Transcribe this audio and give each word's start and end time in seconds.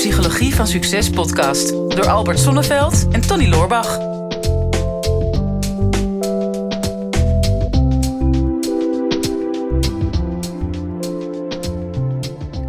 Psychologie 0.00 0.54
van 0.54 0.66
Succes 0.66 1.10
podcast 1.10 1.68
door 1.68 2.08
Albert 2.08 2.38
Sonneveld 2.38 3.08
en 3.12 3.20
Tony 3.20 3.48
Loorbach. 3.48 3.98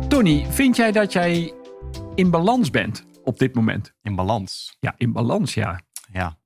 Tony, 0.07 0.45
vind 0.49 0.75
jij 0.75 0.91
dat 0.91 1.11
jij 1.11 1.53
in 2.15 2.29
balans 2.29 2.69
bent 2.69 3.05
op 3.23 3.39
dit 3.39 3.55
moment? 3.55 3.93
In 4.01 4.15
balans. 4.15 4.77
Ja, 4.79 4.93
in 4.97 5.11
balans, 5.11 5.53
ja. 5.53 5.81
Ja. 6.11 6.37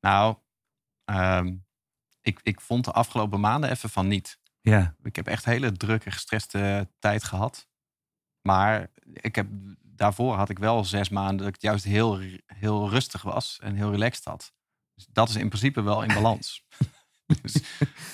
Nou, 0.00 0.36
ehm, 1.04 1.54
ik, 2.20 2.40
ik 2.42 2.60
vond 2.60 2.84
de 2.84 2.92
afgelopen 2.92 3.40
maanden 3.40 3.70
even 3.70 3.90
van 3.90 4.08
niet. 4.08 4.38
Ja. 4.60 4.94
Ik 5.02 5.16
heb 5.16 5.26
echt 5.26 5.44
hele 5.44 5.72
drukke, 5.72 6.10
gestreste 6.10 6.90
tijd 6.98 7.24
gehad. 7.24 7.68
Maar 8.42 8.90
ik 9.12 9.34
heb, 9.34 9.46
daarvoor 9.96 10.34
had 10.34 10.48
ik 10.48 10.58
wel 10.58 10.84
zes 10.84 11.08
maanden 11.08 11.44
dat 11.46 11.54
ik 11.54 11.62
juist 11.62 11.84
heel, 11.84 12.20
heel 12.46 12.90
rustig 12.90 13.22
was 13.22 13.58
en 13.62 13.74
heel 13.74 13.90
relaxed 13.90 14.24
had. 14.24 14.52
Dus 14.94 15.06
dat 15.12 15.28
is 15.28 15.36
in 15.36 15.48
principe 15.48 15.82
wel 15.82 16.02
in 16.02 16.14
balans. 16.14 16.64
dus, 17.42 17.56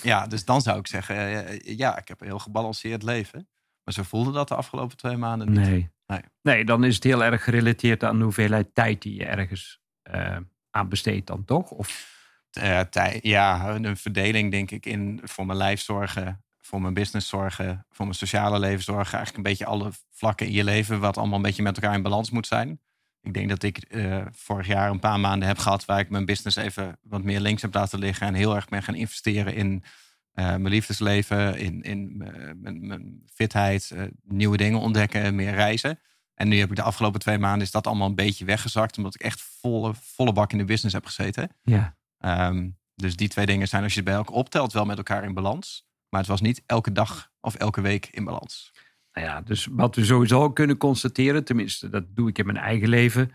ja, 0.02 0.26
dus 0.26 0.44
dan 0.44 0.60
zou 0.62 0.78
ik 0.78 0.86
zeggen, 0.86 1.16
eh, 1.46 1.76
ja, 1.78 1.98
ik 1.98 2.08
heb 2.08 2.20
een 2.20 2.26
heel 2.26 2.38
gebalanceerd 2.38 3.02
leven. 3.02 3.48
Maar 3.84 3.94
zo 3.94 4.02
voelde 4.02 4.32
dat 4.32 4.48
de 4.48 4.54
afgelopen 4.54 4.96
twee 4.96 5.16
maanden 5.16 5.48
niet. 5.50 5.58
Nee. 5.60 5.90
Nee. 6.06 6.20
Nee, 6.42 6.64
dan 6.64 6.84
is 6.84 6.94
het 6.94 7.04
heel 7.04 7.24
erg 7.24 7.44
gerelateerd 7.44 8.04
aan 8.04 8.18
de 8.18 8.24
hoeveelheid 8.24 8.74
tijd 8.74 9.02
die 9.02 9.14
je 9.14 9.24
ergens 9.24 9.80
eh, 10.02 10.36
aan 10.70 10.88
besteedt 10.88 11.26
dan 11.26 11.44
toch? 11.44 11.70
Of, 11.70 12.18
Eh, 12.50 12.80
tij- 12.80 13.18
ja, 13.22 13.68
een 13.74 13.96
verdeling 13.96 14.50
denk 14.50 14.70
ik 14.70 14.86
in 14.86 15.20
voor 15.24 15.46
mijn 15.46 15.58
lijf 15.58 15.80
zorgen, 15.80 16.44
voor 16.70 16.80
mijn 16.80 16.94
business 16.94 17.28
zorgen, 17.28 17.86
voor 17.90 18.04
mijn 18.04 18.18
sociale 18.18 18.58
leven 18.58 18.82
zorgen. 18.82 19.16
Eigenlijk 19.16 19.36
een 19.36 19.50
beetje 19.50 19.66
alle 19.66 19.90
vlakken 20.10 20.46
in 20.46 20.52
je 20.52 20.64
leven 20.64 21.00
wat 21.00 21.16
allemaal 21.16 21.36
een 21.36 21.42
beetje 21.42 21.62
met 21.62 21.76
elkaar 21.76 21.94
in 21.94 22.02
balans 22.02 22.30
moet 22.30 22.46
zijn. 22.46 22.80
Ik 23.22 23.34
denk 23.34 23.48
dat 23.48 23.62
ik 23.62 23.78
eh, 23.78 24.26
vorig 24.32 24.66
jaar 24.66 24.90
een 24.90 24.98
paar 24.98 25.20
maanden 25.20 25.48
heb 25.48 25.58
gehad 25.58 25.84
waar 25.84 25.98
ik 25.98 26.10
mijn 26.10 26.24
business 26.24 26.56
even 26.56 26.98
wat 27.02 27.22
meer 27.22 27.40
links 27.40 27.62
heb 27.62 27.74
laten 27.74 27.98
liggen 27.98 28.26
en 28.26 28.34
heel 28.34 28.54
erg 28.54 28.68
ben 28.68 28.82
gaan 28.82 28.94
investeren 28.94 29.54
in 29.54 29.84
eh, 30.32 30.44
mijn 30.44 30.68
liefdesleven, 30.68 31.58
in, 31.58 31.82
in 31.82 32.22
eh, 32.22 32.50
mijn, 32.56 32.86
mijn 32.86 33.22
fitheid, 33.34 33.94
nieuwe 34.24 34.56
dingen 34.56 34.80
ontdekken, 34.80 35.34
meer 35.34 35.54
reizen. 35.54 35.98
En 36.34 36.48
nu 36.48 36.58
heb 36.58 36.70
ik 36.70 36.76
de 36.76 36.82
afgelopen 36.82 37.20
twee 37.20 37.38
maanden 37.38 37.62
is 37.62 37.70
dat 37.70 37.86
allemaal 37.86 38.08
een 38.08 38.14
beetje 38.14 38.44
weggezakt, 38.44 38.96
omdat 38.96 39.14
ik 39.14 39.20
echt 39.20 39.42
volle, 39.60 39.94
volle 39.94 40.32
bak 40.32 40.52
in 40.52 40.58
de 40.58 40.64
business 40.64 40.94
heb 40.94 41.06
gezeten. 41.06 41.50
ja. 41.62 41.98
Ehm, 42.18 42.68
dus 42.94 43.16
die 43.16 43.28
twee 43.28 43.46
dingen 43.46 43.68
zijn, 43.68 43.82
als 43.82 43.92
je 43.92 44.00
het 44.00 44.08
bij 44.08 44.18
elkaar 44.18 44.34
optelt, 44.34 44.72
wel 44.72 44.84
met 44.84 44.96
elkaar 44.96 45.24
in 45.24 45.34
balans. 45.34 45.88
Maar 46.10 46.20
het 46.20 46.28
was 46.28 46.40
niet 46.40 46.62
elke 46.66 46.92
dag 46.92 47.30
of 47.40 47.54
elke 47.54 47.80
week 47.80 48.06
in 48.06 48.24
balans. 48.24 48.72
Nou 49.12 49.26
ja, 49.26 49.40
dus 49.40 49.66
wat 49.70 49.96
we 49.96 50.04
sowieso 50.04 50.50
kunnen 50.50 50.76
constateren, 50.76 51.44
tenminste 51.44 51.88
dat 51.88 52.04
doe 52.08 52.28
ik 52.28 52.38
in 52.38 52.46
mijn 52.46 52.58
eigen 52.58 52.88
leven, 52.88 53.32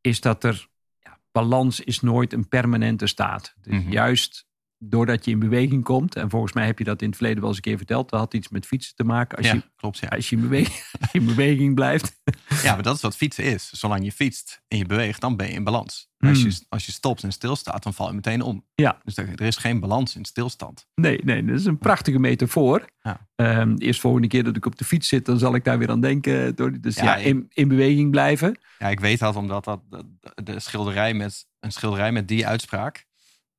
is 0.00 0.20
dat 0.20 0.44
er 0.44 0.68
ja, 1.00 1.18
balans 1.32 1.80
is 1.80 2.00
nooit 2.00 2.32
een 2.32 2.48
permanente 2.48 3.06
staat. 3.06 3.54
Dus 3.60 3.74
Mhm. 3.82 3.90
juist 3.92 4.46
doordat 4.78 5.24
je 5.24 5.30
in 5.30 5.38
beweging 5.38 5.84
komt, 5.84 6.16
en 6.16 6.30
volgens 6.30 6.52
mij 6.52 6.66
heb 6.66 6.78
je 6.78 6.84
dat 6.84 7.00
in 7.02 7.06
het 7.08 7.16
verleden 7.16 7.38
wel 7.40 7.48
eens 7.48 7.56
een 7.56 7.62
keer 7.64 7.76
verteld, 7.76 8.10
dat 8.10 8.20
had 8.20 8.34
iets 8.34 8.48
met 8.48 8.66
fietsen 8.66 8.94
te 8.94 9.04
maken. 9.04 9.38
Als, 9.38 9.46
ja, 9.46 9.52
je, 9.54 9.62
klopt. 9.76 9.98
Ja. 9.98 10.08
als 10.08 10.28
je 10.28 10.36
in 10.36 10.42
beweging, 10.42 10.76
als 11.00 11.12
je 11.12 11.18
in 11.18 11.26
beweging 11.26 11.74
blijft. 11.74 12.20
ja, 12.62 12.74
maar 12.74 12.82
dat 12.82 12.96
is 12.96 13.02
wat 13.02 13.16
fietsen 13.16 13.44
is. 13.44 13.70
Zolang 13.72 14.04
je 14.04 14.12
fietst 14.12 14.60
en 14.68 14.78
je 14.78 14.86
beweegt, 14.86 15.20
dan 15.20 15.36
ben 15.36 15.46
je 15.46 15.52
in 15.52 15.64
balans. 15.64 16.06
Als, 16.18 16.40
Hmm. 16.40 16.50
je, 16.50 16.64
als 16.68 16.86
je 16.86 16.92
stopt 16.92 17.22
en 17.22 17.32
stilstaat, 17.32 17.82
dan 17.82 17.94
val 17.94 18.08
je 18.08 18.14
meteen 18.14 18.42
om. 18.42 18.64
Ja. 18.74 19.00
Dus 19.04 19.16
er, 19.16 19.40
is 19.40 19.56
geen 19.56 19.80
balans 19.80 20.16
in 20.16 20.24
stilstand. 20.24 20.86
Nee, 20.94 21.20
nee, 21.24 21.44
dat 21.44 21.58
is 21.58 21.64
een 21.64 21.78
prachtige 21.78 22.18
metafoor. 22.18 22.84
Ja. 23.02 23.28
De 23.36 23.74
eerste 23.78 24.00
volgende 24.00 24.28
keer 24.28 24.44
dat 24.44 24.56
ik 24.56 24.66
op 24.66 24.78
de 24.78 24.84
fiets 24.84 25.08
zit, 25.08 25.26
dan 25.26 25.38
zal 25.38 25.54
ik 25.54 25.64
daar 25.64 25.78
weer 25.78 25.90
aan 25.90 26.00
denken. 26.00 26.54
Dus 26.80 26.94
ja, 26.96 27.16
in, 27.16 27.46
in 27.48 27.68
beweging 27.68 28.10
blijven. 28.10 28.58
Ja, 28.78 28.88
ik 28.88 29.00
weet 29.00 29.18
dat 29.18 29.36
omdat 29.36 29.64
dat, 29.64 29.80
dat- 29.88 30.06
de 30.34 30.60
schilderij 30.60 31.14
met, 31.14 31.46
een 31.60 31.72
schilderij 31.72 32.12
met 32.12 32.28
die 32.28 32.46
uitspraak, 32.46 33.06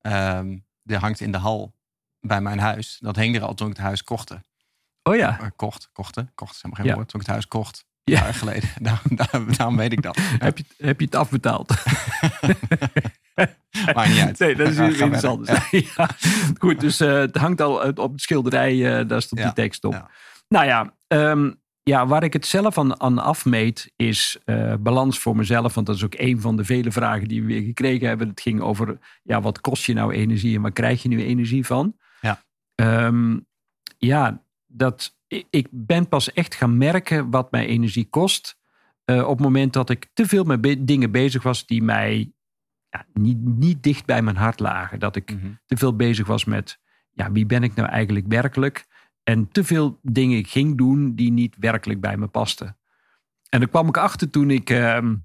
ehm, 0.01 0.57
die 0.89 0.97
hangt 0.97 1.19
in 1.19 1.31
de 1.31 1.37
hal 1.37 1.73
bij 2.19 2.41
mijn 2.41 2.59
huis. 2.59 2.97
Dat 2.99 3.15
hing 3.15 3.35
er 3.35 3.41
al 3.43 3.53
toen 3.53 3.69
ik 3.69 3.75
het 3.75 3.85
huis 3.85 4.03
kochte. 4.03 4.41
Oh 5.03 5.15
ja, 5.15 5.39
Eh, 5.39 5.47
kocht, 5.55 5.89
kochte, 5.93 6.27
kocht 6.35 6.51
is 6.55 6.61
helemaal 6.61 6.75
geen 6.83 6.89
Ja. 6.91 6.95
woord. 6.95 7.07
Toen 7.09 7.19
ik 7.19 7.25
het 7.25 7.35
huis 7.35 7.47
kocht, 7.47 7.85
Ja. 8.03 8.19
jaar 8.19 8.33
geleden. 8.33 8.69
Daarom, 8.81 9.15
daarom, 9.15 9.53
daarom 9.55 9.77
weet 9.77 9.91
ik 9.91 10.01
dat. 10.01 10.17
heb 10.47 10.57
je, 10.57 10.63
heb 10.77 10.99
je 10.99 11.05
het 11.05 11.15
afbetaald? 11.15 11.69
Maakt 13.95 14.09
niet 14.09 14.19
uit. 14.19 14.39
Nee, 14.39 14.55
dat 14.55 14.67
is 14.67 14.75
Ga- 14.75 15.07
iets 15.07 15.23
anders. 15.23 15.69
Ja. 15.71 16.09
Goed, 16.57 16.79
dus 16.79 16.99
eh, 16.99 17.13
het 17.13 17.35
hangt 17.37 17.61
al 17.61 17.81
uit- 17.81 17.99
op 17.99 18.11
het 18.11 18.21
schilderij, 18.21 18.99
eh, 18.99 19.07
daar 19.07 19.21
stond 19.21 19.41
Ja, 19.41 19.45
die 19.47 19.55
tekst 19.55 19.83
op. 19.85 19.93
ja. 19.93 20.09
Nou 20.47 20.65
ja, 20.65 20.93
ehm, 21.07 21.51
ja, 21.89 22.07
waar 22.07 22.23
ik 22.23 22.33
het 22.33 22.45
zelf 22.45 22.77
aan, 22.77 23.01
aan 23.01 23.17
afmeet 23.19 23.91
is 23.95 24.37
eh, 24.45 24.73
balans 24.79 25.19
voor 25.19 25.35
mezelf. 25.35 25.73
Want 25.73 25.87
dat 25.87 25.95
is 25.95 26.03
ook 26.03 26.15
een 26.17 26.41
van 26.41 26.55
de 26.57 26.63
vele 26.65 26.91
vragen 26.91 27.27
die 27.27 27.41
we 27.41 27.47
weer 27.47 27.61
gekregen 27.61 28.07
hebben. 28.07 28.27
Het 28.27 28.41
ging 28.41 28.61
over, 28.61 28.97
ja, 29.23 29.41
wat 29.41 29.61
kost 29.61 29.83
je 29.85 29.93
nou 29.93 30.13
energie 30.13 30.55
en 30.55 30.61
waar 30.61 30.71
krijg 30.71 31.01
je 31.03 31.09
nu 31.09 31.23
energie 31.23 31.65
van? 31.65 31.95
Ja. 32.21 32.43
Ehm, 32.75 33.39
ja, 33.97 34.43
dat, 34.67 35.17
ik- 35.49 35.67
ben 35.71 36.07
pas 36.07 36.33
echt 36.33 36.55
gaan 36.55 36.77
merken 36.77 37.29
wat 37.29 37.51
mij 37.51 37.65
energie 37.65 38.07
kost. 38.09 38.57
eh, 39.05 39.23
op 39.23 39.29
het 39.37 39.39
moment 39.39 39.73
dat 39.73 39.89
ik 39.89 40.07
te 40.13 40.25
veel 40.25 40.43
met 40.43 40.61
be- 40.61 40.83
dingen 40.83 41.11
bezig 41.11 41.43
was 41.43 41.65
die 41.65 41.83
mij 41.83 42.31
ja, 42.89 43.05
niet, 43.13 43.37
niet 43.45 43.83
dicht 43.83 44.05
bij 44.05 44.21
mijn 44.21 44.35
hart 44.35 44.59
lagen. 44.59 44.99
Dat 44.99 45.15
ik 45.15 45.33
Mhm. 45.35 45.47
te 45.65 45.77
veel 45.77 45.95
bezig 45.95 46.27
was 46.27 46.45
met 46.45 46.79
ja, 47.11 47.31
wie 47.31 47.45
ben 47.45 47.63
ik 47.63 47.75
nou 47.75 47.89
eigenlijk 47.89 48.25
werkelijk? 48.27 48.85
En 49.23 49.51
te 49.51 49.63
veel 49.63 49.99
dingen 50.01 50.45
ging 50.45 50.77
doen 50.77 51.15
die 51.15 51.31
niet 51.31 51.55
werkelijk 51.59 52.01
bij 52.01 52.17
me 52.17 52.27
pasten. 52.27 52.77
En 53.49 53.59
daar 53.59 53.69
kwam 53.69 53.87
ik 53.87 53.97
achter 53.97 54.29
toen 54.29 54.49
ik, 54.49 54.69
ehm, 54.69 55.15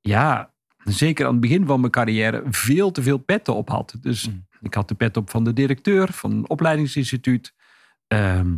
ja, 0.00 0.54
zeker 0.84 1.26
aan 1.26 1.32
het 1.32 1.40
begin 1.40 1.66
van 1.66 1.80
mijn 1.80 1.92
carrière, 1.92 2.42
veel 2.50 2.90
te 2.90 3.02
veel 3.02 3.18
petten 3.18 3.54
op 3.54 3.68
had. 3.68 3.96
Dus 4.00 4.28
Mm. 4.28 4.46
ik 4.60 4.74
had 4.74 4.88
de 4.88 4.94
pet 4.94 5.16
op 5.16 5.30
van 5.30 5.44
de 5.44 5.52
directeur 5.52 6.12
van 6.12 6.30
een 6.30 6.48
opleidingsinstituut, 6.48 7.54
ehm, 8.06 8.56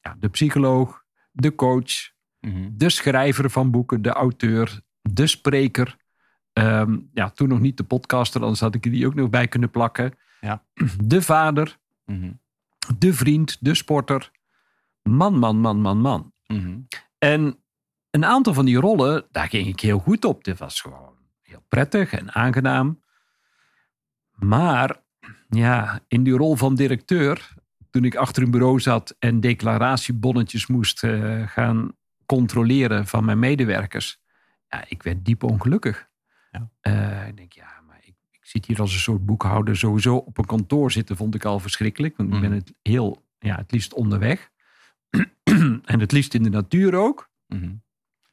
ja, 0.00 0.16
de 0.18 0.28
psycholoog, 0.28 1.04
de 1.32 1.54
coach, 1.54 2.14
Mhm. 2.40 2.70
de 2.72 2.88
schrijver 2.90 3.50
van 3.50 3.70
boeken, 3.70 4.02
de 4.02 4.10
auteur, 4.12 4.80
de 5.02 5.26
spreker. 5.26 5.96
Ehm, 6.52 6.98
ja, 7.12 7.30
toen 7.30 7.48
nog 7.48 7.60
niet 7.60 7.76
de 7.76 7.84
podcaster, 7.84 8.40
anders 8.40 8.60
had 8.60 8.74
ik 8.74 8.82
die 8.82 9.06
ook 9.06 9.14
nog 9.14 9.30
bij 9.30 9.48
kunnen 9.48 9.70
plakken. 9.70 10.12
Ja. 10.40 10.64
De 11.04 11.22
vader, 11.22 11.78
Mhm. 12.04 12.32
De 12.98 13.14
vriend, 13.14 13.56
de 13.60 13.74
sporter. 13.74 14.30
Man, 15.02 15.38
man, 15.38 15.60
man, 15.60 15.80
man, 15.80 15.98
man. 15.98 16.32
Mhm. 16.46 16.78
En 17.18 17.58
een 18.10 18.24
aantal 18.24 18.54
van 18.54 18.64
die 18.64 18.76
rollen, 18.76 19.26
daar 19.30 19.48
ging 19.48 19.66
ik 19.66 19.80
heel 19.80 19.98
goed 19.98 20.24
op. 20.24 20.44
Dit 20.44 20.58
was 20.58 20.80
gewoon 20.80 21.14
heel 21.42 21.64
prettig 21.68 22.12
en 22.12 22.34
aangenaam. 22.34 23.02
Maar 24.30 25.02
ja, 25.48 26.00
in 26.08 26.22
die 26.22 26.36
rol 26.36 26.56
van 26.56 26.74
directeur, 26.74 27.54
toen 27.90 28.04
ik 28.04 28.14
achter 28.14 28.42
een 28.42 28.50
bureau 28.50 28.80
zat 28.80 29.16
en 29.18 29.40
declaratiebonnetjes 29.40 30.66
moest 30.66 31.04
eh, 31.04 31.48
gaan 31.48 31.92
controleren 32.26 33.06
van 33.06 33.24
mijn 33.24 33.38
medewerkers, 33.38 34.20
ja, 34.68 34.84
ik 34.88 35.02
werd 35.02 35.24
diep 35.24 35.42
ongelukkig. 35.42 36.08
Ja. 36.50 36.70
Eh, 36.80 37.28
ik 37.28 37.36
denk, 37.36 37.52
ja, 37.52 37.75
zit 38.46 38.66
hier 38.66 38.80
als 38.80 38.92
een 38.92 38.98
soort 38.98 39.26
boekhouder 39.26 39.76
sowieso 39.76 40.16
op 40.16 40.38
een 40.38 40.46
kantoor 40.46 40.92
zitten, 40.92 41.16
vond 41.16 41.34
ik 41.34 41.44
al 41.44 41.58
verschrikkelijk. 41.60 42.16
Want 42.16 42.34
ik 42.34 42.40
ben 42.40 42.50
Mhm. 42.50 42.58
het 42.58 42.72
heel, 42.82 43.24
ja, 43.38 43.56
het 43.56 43.72
liefst 43.72 43.94
onderweg. 43.94 44.50
en 45.84 46.00
het 46.00 46.12
liefst 46.12 46.34
in 46.34 46.42
de 46.42 46.48
natuur 46.50 46.94
ook. 46.94 47.30
Mhm. 47.46 47.74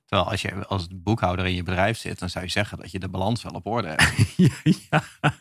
Terwijl 0.06 0.30
als 0.32 0.42
je 0.42 0.66
als 0.68 0.88
boekhouder 0.92 1.46
in 1.46 1.56
je 1.56 1.64
bedrijf 1.64 1.98
zit, 1.98 2.20
dan 2.20 2.30
zou 2.30 2.46
je 2.46 2.52
zeggen 2.52 2.78
dat 2.78 2.92
je 2.92 3.00
de 3.00 3.10
balans 3.10 3.44
wel 3.44 3.52
op 3.52 3.66
orde 3.66 3.88
hebt. 3.88 4.36
ja, 4.90 5.04
ja, 5.22 5.34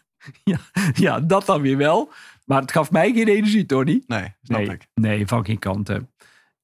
ja, 0.44 0.58
ja, 0.94 1.20
dat 1.20 1.46
dan 1.46 1.60
weer 1.60 1.76
wel. 1.76 2.12
Maar 2.44 2.60
het 2.60 2.72
gaf 2.72 2.90
mij 2.90 3.12
geen 3.12 3.28
energie, 3.28 3.66
Tony. 3.66 4.02
Nee, 4.06 4.34
snap 4.42 4.58
nee, 4.58 4.68
ik. 4.70 4.86
nee, 4.94 5.26
van 5.26 5.44
geen 5.44 5.58
kanten. 5.58 6.10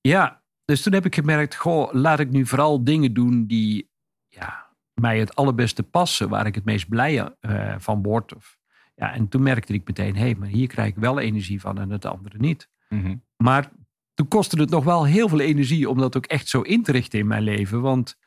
Ja, 0.00 0.42
dus 0.64 0.82
toen 0.82 0.92
heb 0.92 1.04
ik 1.06 1.14
gemerkt, 1.14 1.54
goh, 1.54 1.92
laat 1.92 2.20
ik 2.20 2.30
nu 2.30 2.46
vooral 2.46 2.84
dingen 2.84 3.12
doen 3.14 3.46
die 3.46 3.90
ja, 4.28 4.67
mij 4.98 5.18
het 5.18 5.34
allerbeste 5.34 5.82
passen, 5.82 6.28
waar 6.28 6.46
ik 6.46 6.54
het 6.54 6.64
meest 6.64 6.88
blij 6.88 7.32
eh, 7.40 7.74
van 7.78 8.02
word. 8.02 8.34
Of, 8.34 8.58
ja, 8.94 9.12
en 9.12 9.28
toen 9.28 9.42
merkte 9.42 9.72
ik 9.72 9.86
meteen, 9.86 10.16
hé, 10.16 10.20
hey, 10.20 10.34
maar 10.34 10.48
hier 10.48 10.66
krijg 10.66 10.88
ik 10.88 10.96
wel 10.96 11.18
energie 11.18 11.60
van 11.60 11.78
en 11.78 11.90
het 11.90 12.04
andere 12.04 12.38
niet. 12.38 12.68
Mhm. 12.88 13.16
Maar 13.36 13.70
toen 14.14 14.28
kostte 14.28 14.60
het 14.60 14.70
nog 14.70 14.84
wel 14.84 15.06
heel 15.06 15.28
veel 15.28 15.40
energie 15.40 15.88
om 15.88 15.98
dat 15.98 16.16
ook 16.16 16.26
echt 16.26 16.48
zo 16.48 16.60
in 16.60 16.82
te 16.82 16.92
richten 16.92 17.18
in 17.18 17.26
mijn 17.26 17.42
leven. 17.42 17.80
Want 17.80 18.18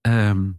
ehm, 0.00 0.50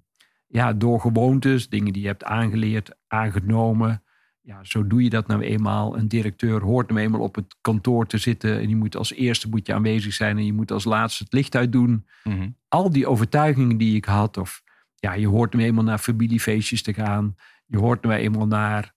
ja, 0.48 0.74
door 0.74 1.00
gewoontes, 1.00 1.70
dingen 1.70 1.94
die 1.94 2.02
je 2.02 2.08
hebt 2.08 2.24
aangeleerd, 2.24 2.96
aangenomen. 3.08 4.04
Ja, 4.42 4.64
zo 4.64 4.88
doe 4.88 5.04
je 5.04 5.10
dat 5.10 5.28
nou 5.28 5.42
eenmaal. 5.42 5.98
Een 5.98 6.08
directeur 6.08 6.62
hoort 6.62 6.90
nou 6.90 7.02
eenmaal 7.02 7.22
op 7.22 7.36
het 7.36 7.56
kantoor 7.62 8.08
te 8.08 8.18
zitten. 8.18 8.60
En 8.60 8.70
je 8.70 8.76
moet 8.76 8.96
als 8.96 9.14
eerste 9.14 9.50
moet 9.50 9.68
je 9.68 9.74
aanwezig 9.74 10.14
zijn. 10.14 10.38
En 10.38 10.46
je 10.46 10.54
moet 10.54 10.72
als 10.72 10.84
laatste 10.84 11.24
het 11.24 11.34
licht 11.34 11.56
uitdoen. 11.56 12.08
Mhm. 12.24 12.50
Al 12.68 12.90
die 12.90 13.08
overtuigingen 13.08 13.78
die 13.78 13.96
ik 13.96 14.06
had. 14.06 14.38
Of 14.38 14.64
ja, 15.00 15.14
je 15.14 15.28
hoort 15.28 15.54
nou 15.54 15.66
eenmaal 15.66 15.84
naar 15.84 15.98
familiefeestjes 15.98 16.82
te 16.82 16.94
gaan. 16.94 17.36
Je 17.66 17.78
hoort 17.78 18.04
nou 18.04 18.16
eenmaal 18.16 18.48
naar 18.48 18.94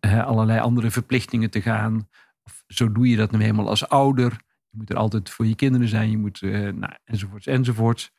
nou 0.00 0.14
ja, 0.14 0.22
allerlei 0.22 0.60
andere 0.60 0.90
verplichtingen 0.90 1.50
te 1.50 1.62
gaan. 1.62 2.08
Of 2.42 2.64
zo 2.66 2.92
doe 2.92 3.08
je 3.08 3.16
dat 3.16 3.30
nou 3.30 3.44
eenmaal 3.44 3.68
als 3.68 3.88
ouder. 3.88 4.30
Je 4.70 4.76
moet 4.76 4.90
er 4.90 4.96
altijd 4.96 5.30
voor 5.30 5.46
je 5.46 5.54
kinderen 5.54 5.88
zijn. 5.88 6.10
Je 6.10 6.18
moet, 6.18 6.42
eh, 6.42 6.50
nou, 6.50 6.92
enzovoorts, 7.04 7.46
enzovoorts. 7.46 8.12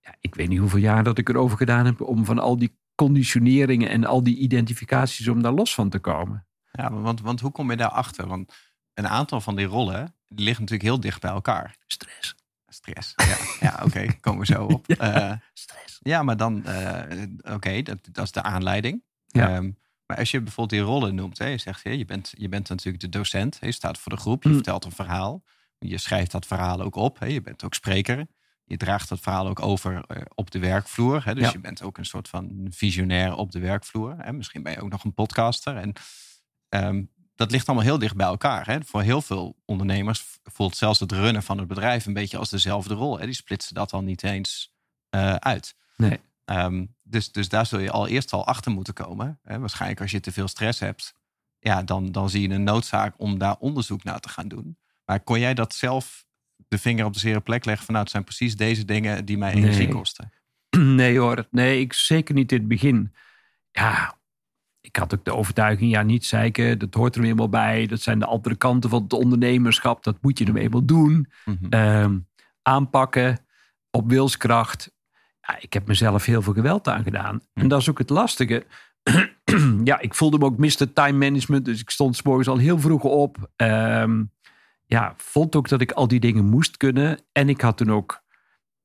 ja, 0.00 0.14
ik 0.20 0.34
weet 0.34 0.48
niet 0.48 0.58
hoeveel 0.58 0.78
jaar 0.78 1.04
dat 1.04 1.18
ik 1.18 1.28
erover 1.28 1.56
gedaan 1.56 1.86
heb 1.86 2.00
om 2.00 2.24
van 2.24 2.38
al 2.38 2.58
die 2.58 2.78
conditioneringen 2.94 3.88
en 3.88 4.04
al 4.04 4.22
die 4.22 4.36
identificaties 4.36 5.28
om 5.28 5.42
daar 5.42 5.52
los 5.52 5.74
van 5.74 5.88
te 5.88 5.98
komen. 5.98 6.46
Ja, 6.72 6.92
want, 6.92 7.20
want 7.20 7.40
hoe 7.40 7.50
kom 7.50 7.70
je 7.70 7.76
daarachter? 7.76 8.26
Want 8.26 8.54
een 8.94 9.08
aantal 9.08 9.40
van 9.40 9.56
die 9.56 9.66
rollen 9.66 10.14
die 10.28 10.44
liggen 10.44 10.64
natuurlijk 10.64 10.90
heel 10.90 11.00
dicht 11.00 11.20
bij 11.20 11.30
elkaar. 11.30 11.76
Stress. 11.86 12.34
Stress. 12.74 13.12
Ja, 13.16 13.36
ja 13.60 13.80
oké, 13.84 14.06
komen 14.20 14.40
we 14.46 14.52
zo 14.52 14.64
op. 14.64 14.84
Ja, 14.86 14.96
Eh, 15.30 15.36
Stress. 15.54 15.98
ja, 16.02 16.22
maar 16.22 16.36
dan, 16.36 16.64
eh, 16.66 17.22
oké, 17.54 17.82
dat, 17.82 17.98
dat 18.12 18.24
is 18.24 18.32
de 18.32 18.42
aanleiding. 18.42 19.02
Ja. 19.26 19.48
Ehm, 19.56 19.70
maar 20.06 20.18
als 20.18 20.30
je 20.30 20.40
bijvoorbeeld 20.40 20.80
die 20.80 20.90
rollen 20.90 21.14
noemt, 21.14 21.38
hè, 21.38 21.46
je 21.46 21.58
zegt, 21.58 21.82
je, 21.82 22.04
bent, 22.04 22.32
je 22.36 22.48
bent 22.48 22.68
natuurlijk 22.68 23.02
de 23.02 23.08
docent, 23.08 23.60
hè, 23.60 23.66
je 23.66 23.72
staat 23.72 23.98
voor 23.98 24.12
de 24.12 24.18
groep, 24.18 24.42
je 24.42 24.48
Mm. 24.48 24.54
vertelt 24.54 24.84
een 24.84 24.92
verhaal, 24.92 25.42
je 25.78 25.98
schrijft 25.98 26.30
dat 26.30 26.46
verhaal 26.46 26.80
ook 26.80 26.94
op, 26.94 27.18
hè, 27.18 27.26
je 27.26 27.40
bent 27.42 27.64
ook 27.64 27.74
spreker, 27.74 28.26
je 28.64 28.76
draagt 28.76 29.08
dat 29.08 29.20
verhaal 29.20 29.48
ook 29.48 29.60
over 29.60 30.04
eh, 30.06 30.22
op 30.34 30.50
de 30.50 30.58
werkvloer, 30.58 31.24
hè, 31.24 31.34
dus 31.34 31.44
Ja. 31.44 31.52
je 31.52 31.58
bent 31.60 31.82
ook 31.82 31.98
een 31.98 32.04
soort 32.06 32.28
van 32.28 32.66
visionair 32.70 33.34
op 33.34 33.52
de 33.52 33.58
werkvloer. 33.58 34.14
Hè, 34.18 34.32
misschien 34.32 34.62
ben 34.62 34.72
je 34.72 34.80
ook 34.80 34.90
nog 34.90 35.04
een 35.04 35.14
podcaster 35.14 35.76
en 35.76 35.92
ehm, 36.68 37.02
dat 37.40 37.50
ligt 37.50 37.66
allemaal 37.66 37.86
heel 37.86 37.98
dicht 37.98 38.16
bij 38.16 38.26
elkaar. 38.26 38.66
Hè. 38.66 38.78
Voor 38.84 39.02
heel 39.02 39.22
veel 39.22 39.56
ondernemers 39.64 40.38
voelt 40.42 40.76
zelfs 40.76 41.00
het 41.00 41.12
runnen 41.12 41.42
van 41.42 41.58
het 41.58 41.66
bedrijf 41.66 42.06
een 42.06 42.12
beetje 42.12 42.38
als 42.38 42.50
dezelfde 42.50 42.94
rol. 42.94 43.18
Hè. 43.18 43.24
Die 43.24 43.34
splitsen 43.34 43.74
dat 43.74 43.92
al 43.92 44.02
niet 44.02 44.22
eens 44.22 44.72
eh, 45.10 45.34
uit. 45.34 45.74
Nee. 45.96 46.20
Ehm, 46.44 46.86
dus, 47.02 47.32
dus 47.32 47.48
daar 47.48 47.66
zul 47.66 47.78
je 47.78 47.90
al 47.90 48.08
eerst 48.08 48.32
al 48.32 48.46
achter 48.46 48.72
moeten 48.72 48.94
komen. 48.94 49.38
Hè. 49.42 49.58
Waarschijnlijk 49.58 50.00
als 50.00 50.10
je 50.10 50.20
te 50.20 50.32
veel 50.32 50.48
stress 50.48 50.80
hebt, 50.80 51.14
ja, 51.58 51.82
dan, 51.82 52.12
dan 52.12 52.30
zie 52.30 52.48
je 52.48 52.54
een 52.54 52.64
noodzaak 52.64 53.14
om 53.16 53.38
daar 53.38 53.56
onderzoek 53.58 54.04
naar 54.04 54.20
te 54.20 54.28
gaan 54.28 54.48
doen. 54.48 54.78
Maar 55.04 55.20
kon 55.20 55.40
jij 55.40 55.54
dat 55.54 55.74
zelf 55.74 56.26
de 56.68 56.78
vinger 56.78 57.04
op 57.04 57.12
de 57.12 57.18
zere 57.18 57.40
plek 57.40 57.64
leggen 57.64 57.84
van 57.84 57.94
nou, 57.94 58.04
het 58.04 58.12
zijn 58.12 58.24
precies 58.24 58.56
deze 58.56 58.84
dingen 58.84 59.24
die 59.24 59.38
mij 59.38 59.52
energie 59.52 59.86
Nee. 59.86 59.94
kosten? 59.94 60.32
Nee 60.76 61.18
hoor, 61.18 61.46
nee, 61.50 61.80
ik 61.80 61.92
zeker 61.92 62.34
niet 62.34 62.52
in 62.52 62.58
het 62.58 62.68
begin. 62.68 63.14
Ja, 63.70 64.18
ik 64.80 64.96
had 64.96 65.14
ook 65.14 65.24
de 65.24 65.34
overtuiging, 65.34 65.90
ja, 65.90 66.02
niet 66.02 66.24
zeiken, 66.24 66.78
dat 66.78 66.94
hoort 66.94 67.16
er 67.16 67.24
eenmaal 67.24 67.48
bij. 67.48 67.86
Dat 67.86 68.00
zijn 68.00 68.18
de 68.18 68.26
andere 68.26 68.56
kanten 68.56 68.90
van 68.90 69.02
het 69.02 69.12
ondernemerschap, 69.12 70.04
dat 70.04 70.16
moet 70.20 70.38
je 70.38 70.44
nu 70.44 70.60
eenmaal 70.60 70.84
doen. 70.84 71.30
Mhm. 71.44 71.66
Ehm, 71.68 72.18
aanpakken, 72.62 73.38
op 73.90 74.08
wilskracht. 74.08 74.92
Ja, 75.40 75.58
ik 75.60 75.72
heb 75.72 75.86
mezelf 75.86 76.24
heel 76.24 76.42
veel 76.42 76.52
geweld 76.52 76.88
aangedaan. 76.88 77.40
En 77.54 77.68
dat 77.68 77.80
is 77.80 77.90
ook 77.90 77.98
het 77.98 78.10
lastige. 78.10 78.66
ja, 79.84 80.00
ik 80.00 80.14
voelde 80.14 80.38
me 80.38 80.44
ook 80.44 80.58
Mr. 80.58 80.92
Time 80.92 81.18
Management, 81.18 81.64
dus 81.64 81.80
ik 81.80 81.90
stond 81.90 82.16
's 82.16 82.22
morgens 82.22 82.48
al 82.48 82.56
heel 82.56 82.78
vroeg 82.78 83.02
op. 83.02 83.50
Ehm, 83.56 84.24
ja, 84.86 85.14
vond 85.16 85.56
ook 85.56 85.68
dat 85.68 85.80
ik 85.80 85.92
al 85.92 86.08
die 86.08 86.20
dingen 86.20 86.44
moest 86.44 86.76
kunnen. 86.76 87.20
En 87.32 87.48
ik 87.48 87.60
had 87.60 87.76
toen 87.76 87.92
ook 87.92 88.22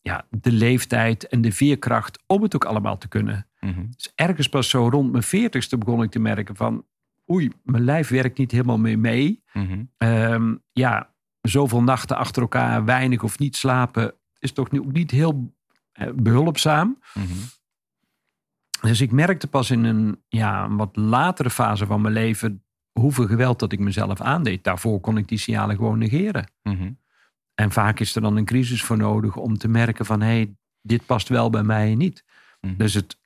ja, 0.02 0.26
de 0.30 0.52
leeftijd 0.52 1.28
en 1.28 1.42
de 1.42 1.52
veerkracht 1.52 2.24
om 2.28 2.42
het 2.42 2.56
ook 2.56 2.66
allemaal 2.66 2.98
te 2.98 3.08
kunnen. 3.08 3.48
Mhm. 3.66 3.86
Dus 3.96 4.12
ergens 4.16 4.48
pas 4.48 4.70
zo 4.70 4.90
rond 4.90 5.12
mijn 5.12 5.24
veertigste 5.24 5.78
begon 5.78 6.04
ik 6.04 6.12
te 6.12 6.20
merken 6.20 6.56
van... 6.56 6.86
oei, 7.32 7.52
mijn 7.64 7.84
lijf 7.84 8.10
werkt 8.10 8.38
niet 8.38 8.52
helemaal 8.52 8.78
meer 8.78 9.00
mee. 9.00 9.44
Mhm. 9.54 9.84
Ehm, 9.98 10.56
ja, 10.72 11.14
zoveel 11.42 11.84
nachten 11.84 12.18
achter 12.18 12.42
elkaar, 12.42 12.86
weinig 12.86 13.24
of 13.24 13.40
niet 13.40 13.56
slapen... 13.56 14.14
is 14.40 14.52
toch 14.52 14.72
niet, 14.72 14.82
ook 14.82 14.92
niet 14.92 15.12
heel 15.12 15.56
eh, 15.92 16.08
behulpzaam. 16.16 17.00
Mhm. 17.14 17.28
Dus 18.82 19.02
ik 19.02 19.12
merkte 19.12 19.48
pas 19.48 19.72
in 19.72 19.84
een, 19.84 20.24
ja, 20.28 20.64
een 20.64 20.78
wat 20.78 20.96
latere 20.96 21.50
fase 21.50 21.86
van 21.86 22.02
mijn 22.02 22.14
leven... 22.14 22.64
hoeveel 22.92 23.28
geweld 23.28 23.60
dat 23.60 23.72
ik 23.72 23.80
mezelf 23.80 24.22
aandeed. 24.22 24.64
Daarvoor 24.64 25.00
kon 25.00 25.18
ik 25.18 25.28
die 25.28 25.38
signalen 25.38 25.76
gewoon 25.76 25.98
negeren. 25.98 26.52
Mhm. 26.64 26.92
En 27.54 27.72
vaak 27.72 28.00
is 28.00 28.16
er 28.16 28.22
dan 28.22 28.36
een 28.36 28.46
crisis 28.46 28.84
voor 28.84 28.98
nodig 28.98 29.36
om 29.36 29.58
te 29.58 29.68
merken 29.68 30.06
van... 30.06 30.22
hé, 30.22 30.28
hey, 30.28 30.56
dit 30.82 31.06
past 31.06 31.30
wel 31.30 31.50
bij 31.50 31.64
mij 31.64 31.92
en 31.92 31.98
niet. 31.98 32.24
Dus 32.78 32.94
het, 32.94 33.18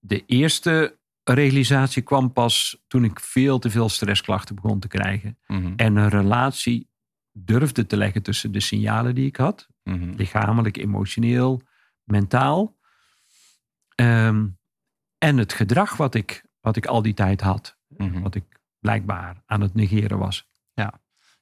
de 0.00 0.26
eerste 0.26 0.98
realisatie 1.24 2.02
kwam 2.02 2.32
pas 2.32 2.82
toen 2.86 3.04
ik 3.04 3.20
veel 3.20 3.58
te 3.58 3.70
veel 3.70 3.88
stressklachten 3.88 4.54
begon 4.54 4.80
te 4.80 4.88
krijgen. 4.88 5.38
Mhm. 5.46 5.72
En 5.76 5.96
een 5.96 6.08
relatie 6.08 6.88
durfde 7.32 7.86
te 7.86 7.96
leggen 7.96 8.22
tussen 8.22 8.52
de 8.52 8.60
signalen 8.60 9.14
die 9.14 9.26
ik 9.26 9.36
had. 9.36 9.68
Mhm. 9.82 10.10
Lichamelijk, 10.10 10.76
emotioneel, 10.76 11.62
mentaal. 12.04 12.76
Ehm, 13.94 14.46
en 15.18 15.38
het 15.38 15.52
gedrag 15.52 15.96
wat 15.96 16.14
ik, 16.14 16.44
wat 16.60 16.76
ik 16.76 16.86
al 16.86 17.02
die 17.02 17.14
tijd 17.14 17.40
had. 17.40 17.78
Mhm. 17.88 18.20
Wat 18.20 18.34
ik 18.34 18.44
blijkbaar 18.78 19.42
aan 19.46 19.60
het 19.60 19.74
negeren 19.74 20.18
was. 20.18 20.48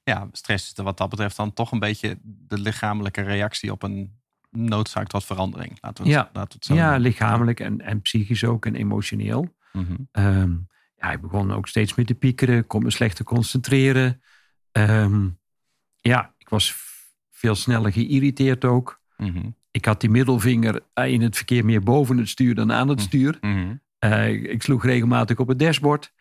ja, 0.03 0.29
stress 0.31 0.71
is 0.71 0.77
er 0.77 0.83
wat 0.83 0.97
dat 0.97 1.09
betreft 1.09 1.35
dan 1.35 1.53
toch 1.53 1.71
een 1.71 1.79
beetje 1.79 2.19
de 2.23 2.59
lichamelijke 2.59 3.21
reactie 3.21 3.71
op 3.71 3.83
een 3.83 4.18
noodzaak 4.51 5.07
tot 5.07 5.25
verandering. 5.25 5.77
Laten 5.81 6.03
we 6.03 6.09
het, 6.09 6.19
Ja. 6.19 6.29
laten 6.33 6.49
we 6.49 6.55
het 6.55 6.65
zo 6.65 6.73
Ja, 6.73 6.95
lichamelijk 6.97 7.59
en, 7.59 7.81
en 7.81 8.01
psychisch 8.01 8.43
ook 8.43 8.65
en 8.65 8.75
emotioneel. 8.75 9.55
Mhm. 9.73 9.95
Ehm, 10.11 10.51
ja, 10.95 11.11
ik 11.11 11.21
begon 11.21 11.51
ook 11.53 11.67
steeds 11.67 11.95
meer 11.95 12.05
te 12.05 12.15
piekeren, 12.15 12.67
kon 12.67 12.83
me 12.83 12.91
slecht 12.91 13.15
te 13.15 13.23
concentreren. 13.23 14.21
Ehm, 14.71 15.27
ja, 16.01 16.33
ik 16.37 16.49
was 16.49 16.75
veel 17.31 17.55
sneller 17.55 17.91
geïrriteerd 17.91 18.65
ook. 18.65 19.01
Mhm. 19.17 19.49
Ik 19.71 19.85
had 19.85 20.01
die 20.01 20.09
middelvinger 20.09 20.81
eh, 20.93 21.11
in 21.11 21.21
het 21.21 21.35
verkeer 21.35 21.65
meer 21.65 21.81
boven 21.83 22.17
het 22.17 22.29
stuur 22.29 22.55
dan 22.55 22.71
aan 22.71 22.87
het 22.87 22.99
Hm. 22.99 23.05
stuur. 23.05 23.37
Mhm. 23.41 23.75
Eh, 23.99 24.29
ik 24.43 24.63
sloeg 24.63 24.83
regelmatig 24.83 25.37
op 25.37 25.47
het 25.47 25.59
dashboard. 25.59 26.13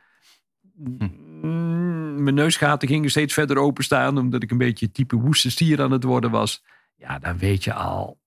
Mm, 0.75 2.23
Mijn 2.23 2.35
neusgaten 2.35 2.89
gingen 2.89 3.11
steeds 3.11 3.35
verder 3.35 3.59
openstaan, 3.59 4.19
omdat 4.19 4.43
ik 4.43 4.51
een 4.51 4.59
beetje 4.59 4.91
type 4.91 5.17
woeste 5.17 5.51
stier 5.51 5.83
aan 5.83 5.91
het 5.91 6.03
worden 6.05 6.31
was. 6.31 6.65
Ja, 6.97 7.19
dan 7.19 7.39
weet 7.39 7.65
je 7.65 7.73
al. 7.75 8.18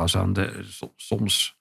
Was 0.00 0.16
aan 0.16 0.32
de, 0.32 0.60
so- 0.64 0.92
soms 0.96 1.58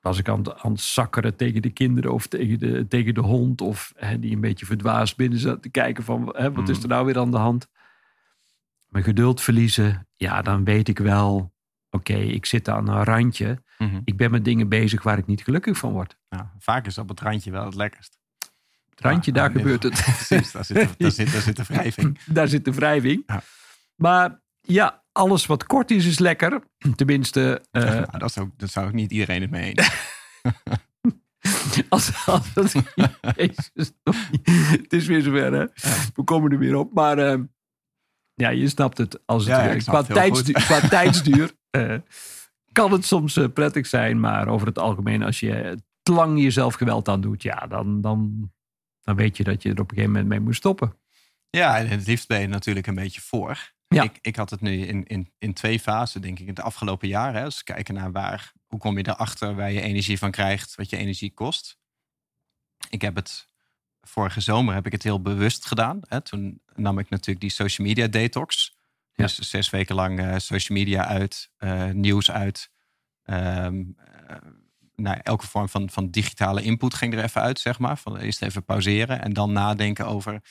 was 0.00 0.18
ik 0.18 0.28
aan, 0.28 0.38
het- 0.38 0.58
aan 0.62 0.72
het 0.72 0.80
zakkeren 0.80 1.36
tegen 1.36 1.62
de 1.62 1.70
kinderen 1.70 2.12
of 2.12 2.26
tegen 2.26 2.58
de, 2.58 2.86
tegen 2.88 3.14
de 3.14 3.20
hond. 3.20 3.60
Of 3.60 3.92
hè, 3.96 4.18
die 4.18 4.34
een 4.34 4.40
beetje 4.40 4.66
verdwaasd 4.66 5.16
binnen 5.16 5.38
zat 5.38 5.62
te 5.62 5.68
kijken 5.68 6.04
van 6.04 6.34
hè, 6.36 6.52
wat 6.52 6.68
is 6.68 6.74
Mhm. 6.76 6.82
er 6.84 6.88
nou 6.88 7.06
weer 7.06 7.18
aan 7.18 7.30
de 7.30 7.36
hand. 7.36 7.68
Mijn 8.88 9.04
geduld 9.04 9.40
verliezen. 9.40 10.08
Ja, 10.16 10.42
dan 10.42 10.64
weet 10.64 10.88
ik 10.88 10.98
wel. 10.98 11.52
Oké, 11.90 12.14
ik 12.16 12.46
zit 12.46 12.68
aan 12.68 12.88
een 12.88 13.04
randje. 13.04 13.62
Mhm. 13.78 14.00
Ik 14.04 14.16
ben 14.16 14.30
met 14.30 14.44
dingen 14.44 14.68
bezig 14.68 15.02
waar 15.02 15.18
ik 15.18 15.26
niet 15.26 15.42
gelukkig 15.42 15.78
van 15.78 15.92
word. 15.92 16.16
Nou, 16.28 16.44
vaak 16.58 16.86
is 16.86 16.98
op 16.98 17.08
het 17.08 17.20
randje 17.20 17.50
wel 17.50 17.64
het 17.64 17.74
lekkerst. 17.74 18.18
Het 18.90 19.00
randje, 19.00 19.30
Ja, 19.32 19.36
daar 19.36 19.48
nee, 19.52 19.58
gebeurt 19.62 19.82
het. 19.82 19.92
Precies, 20.26 20.52
daar 20.52 20.64
zit, 20.64 20.98
daar 20.98 21.10
zit, 21.10 21.32
daar 21.32 21.42
zit 21.42 21.56
de 21.56 21.64
wrijving. 21.64 22.18
daar 22.38 22.48
zit 22.48 22.64
de 22.64 22.72
wrijving. 22.72 23.22
Ja. 23.26 23.42
Maar 23.94 24.40
ja, 24.60 25.02
alles 25.18 25.46
wat 25.46 25.64
kort 25.64 25.90
is, 25.90 26.06
is 26.06 26.18
lekker. 26.18 26.62
Tenminste, 26.96 27.62
Nou, 27.70 28.18
dat, 28.18 28.32
zou, 28.32 28.50
dat 28.56 28.70
zou 28.70 28.92
niet 28.92 29.10
iedereen 29.10 29.40
het 29.40 29.50
mee 29.50 29.72
eens. 29.72 29.90
als, 31.88 32.26
als 32.26 32.54
het, 32.54 32.74
Jezus, 33.36 33.92
het 34.82 34.92
is 34.92 35.06
weer 35.06 35.22
zover, 35.22 35.52
hè? 35.52 35.66
We 36.14 36.24
komen 36.24 36.52
er 36.52 36.58
weer 36.58 36.76
op. 36.76 36.92
Maar 36.92 37.18
eh, 37.18 37.38
ja, 38.34 38.48
je 38.48 38.68
snapt 38.68 38.98
het. 38.98 39.26
Als 39.26 39.44
het 39.46 39.56
Ja, 39.56 39.76
qua, 39.76 40.02
tijdsduur, 40.02 40.54
qua 40.54 40.80
tijdsduur 40.80 41.52
eh, 41.70 41.94
kan 42.72 42.92
het 42.92 43.04
soms 43.04 43.40
prettig 43.54 43.86
zijn. 43.86 44.20
Maar 44.20 44.48
over 44.48 44.66
het 44.66 44.78
algemeen, 44.78 45.22
als 45.22 45.40
je 45.40 45.82
te 46.02 46.12
lang 46.12 46.42
jezelf 46.42 46.74
geweld 46.74 47.08
aan 47.08 47.20
doet, 47.20 47.42
ja, 47.42 47.66
dan, 47.66 48.00
dan, 48.00 48.50
dan 49.00 49.16
weet 49.16 49.36
je 49.36 49.44
dat 49.44 49.62
je 49.62 49.68
er 49.68 49.80
op 49.80 49.90
een 49.90 49.96
gegeven 49.96 50.12
moment 50.12 50.28
mee 50.28 50.40
moet 50.40 50.54
stoppen. 50.54 50.96
Ja, 51.50 51.78
en 51.78 51.88
het 51.88 52.06
liefst 52.06 52.28
ben 52.28 52.40
je 52.40 52.46
natuurlijk 52.46 52.86
een 52.86 52.94
beetje 52.94 53.20
voor. 53.20 53.76
Ja. 53.88 54.02
Ik, 54.02 54.18
ik 54.20 54.36
had 54.36 54.50
het 54.50 54.60
nu 54.60 54.86
in, 54.86 55.06
in, 55.06 55.32
in 55.38 55.52
twee 55.52 55.80
fasen, 55.80 56.20
denk 56.20 56.38
ik, 56.38 56.46
in 56.46 56.54
de 56.54 56.62
afgelopen. 56.62 57.08
Hè. 57.10 57.44
Als 57.44 57.58
we 57.58 57.64
kijken 57.64 57.94
naar 57.94 58.12
waar, 58.12 58.52
hoe 58.66 58.78
kom 58.78 58.98
je 58.98 59.08
erachter 59.08 59.54
waar 59.54 59.72
je 59.72 59.80
energie 59.80 60.18
van 60.18 60.30
krijgt, 60.30 60.74
wat 60.74 60.90
je 60.90 60.96
energie 60.96 61.34
kost. 61.34 61.78
Ik 62.90 63.02
heb 63.02 63.14
het, 63.14 63.48
vorige 64.08 64.40
zomer 64.40 64.74
heb 64.74 64.86
ik 64.86 64.92
het 64.92 65.02
heel 65.02 65.22
bewust 65.22 65.66
gedaan. 65.66 66.00
Hè. 66.08 66.20
Toen 66.20 66.60
nam 66.74 66.98
ik 66.98 67.08
natuurlijk 67.08 67.40
die 67.40 67.50
social 67.50 67.86
media 67.86 68.06
detox. 68.06 68.76
Ja. 69.14 69.24
Dus 69.24 69.38
zes 69.38 69.70
weken 69.70 69.94
lang 69.94 70.20
eh, 70.20 70.36
social 70.36 70.78
media 70.78 71.06
uit, 71.06 71.50
eh, 71.56 71.90
nieuws 71.90 72.30
uit. 72.30 72.70
Ehm, 73.22 73.82
eh, 74.26 74.36
nou, 74.94 75.18
elke 75.22 75.46
vorm 75.46 75.68
van, 75.68 75.90
van 75.90 76.10
digitale 76.10 76.62
input 76.62 76.94
ging 76.94 77.14
er 77.14 77.24
even 77.24 77.42
uit, 77.42 77.60
zeg 77.60 77.78
maar. 77.78 77.98
Van 77.98 78.16
eerst 78.16 78.42
even 78.42 78.64
pauzeren 78.64 79.22
en 79.22 79.32
dan 79.32 79.52
nadenken 79.52 80.06
over 80.06 80.42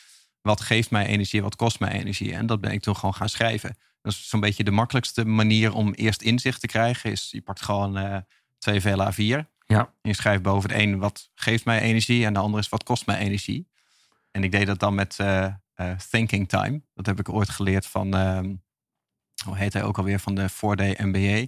wat 0.48 0.62
geeft 0.62 0.92
mij 0.92 1.06
energie, 1.06 1.42
wat 1.42 1.56
kost 1.56 1.80
mij 1.80 1.92
energie. 1.92 2.34
En 2.34 2.46
dat 2.46 2.62
ben 2.62 2.72
ik 2.72 2.82
toen 2.82 2.96
gewoon 2.96 3.14
gaan 3.14 3.30
schrijven. 3.30 3.78
Dat 4.02 4.12
is 4.12 4.30
zo'n 4.30 4.40
beetje 4.40 4.64
de 4.64 4.72
makkelijkste 4.72 5.26
manier 5.26 5.74
om 5.74 5.94
eerst 5.94 6.22
inzicht 6.22 6.62
te 6.62 6.68
krijgen. 6.68 7.12
Is 7.12 7.32
je 7.32 7.42
pakt 7.42 7.62
gewoon 7.62 7.98
eh, 7.98 8.18
twee 8.58 8.82
vele 8.82 9.12
A4. 9.14 9.48
Ja. 9.66 9.80
En 9.80 10.10
je 10.10 10.14
schrijft 10.14 10.42
boven 10.42 10.70
de 10.70 10.76
een 10.76 11.00
wat 11.00 11.32
geeft 11.36 11.66
mij 11.66 11.82
energie. 11.82 12.26
En 12.26 12.34
de 12.34 12.40
andere 12.40 12.62
is 12.62 12.70
wat 12.70 12.84
kost 12.84 13.06
mij 13.06 13.18
energie. 13.18 13.68
En 14.32 14.44
ik 14.44 14.52
deed 14.52 14.66
dat 14.68 14.80
dan 14.80 14.96
met 14.96 15.20
eh, 15.20 15.46
eh, 15.74 15.98
thinking 16.10 16.50
time. 16.50 16.82
Dat 16.94 17.06
heb 17.06 17.20
ik 17.20 17.30
ooit 17.30 17.50
geleerd 17.50 17.86
van, 17.86 18.14
ehm, 18.14 18.56
hoe 19.46 19.58
heet 19.58 19.74
hij 19.74 19.84
ook 19.84 19.98
alweer, 19.98 20.20
van 20.20 20.36
de 20.36 20.50
4-day 20.50 20.96
MBA. 21.02 21.46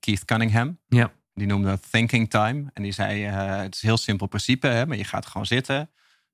Keith 0.00 0.24
Cunningham. 0.24 0.78
Ja. 0.88 1.12
Die 1.34 1.46
noemde 1.46 1.68
dat 1.68 1.90
thinking 1.90 2.30
time. 2.30 2.70
En 2.72 2.82
die 2.82 2.92
zei, 2.92 3.22
het 3.22 3.74
is 3.74 3.82
een 3.82 3.88
heel 3.88 3.96
simpel 3.96 4.26
principe. 4.26 4.66
Hè, 4.66 4.86
maar 4.86 4.96
je 4.96 5.04
gaat 5.04 5.26
gewoon 5.26 5.46
zitten. 5.46 5.90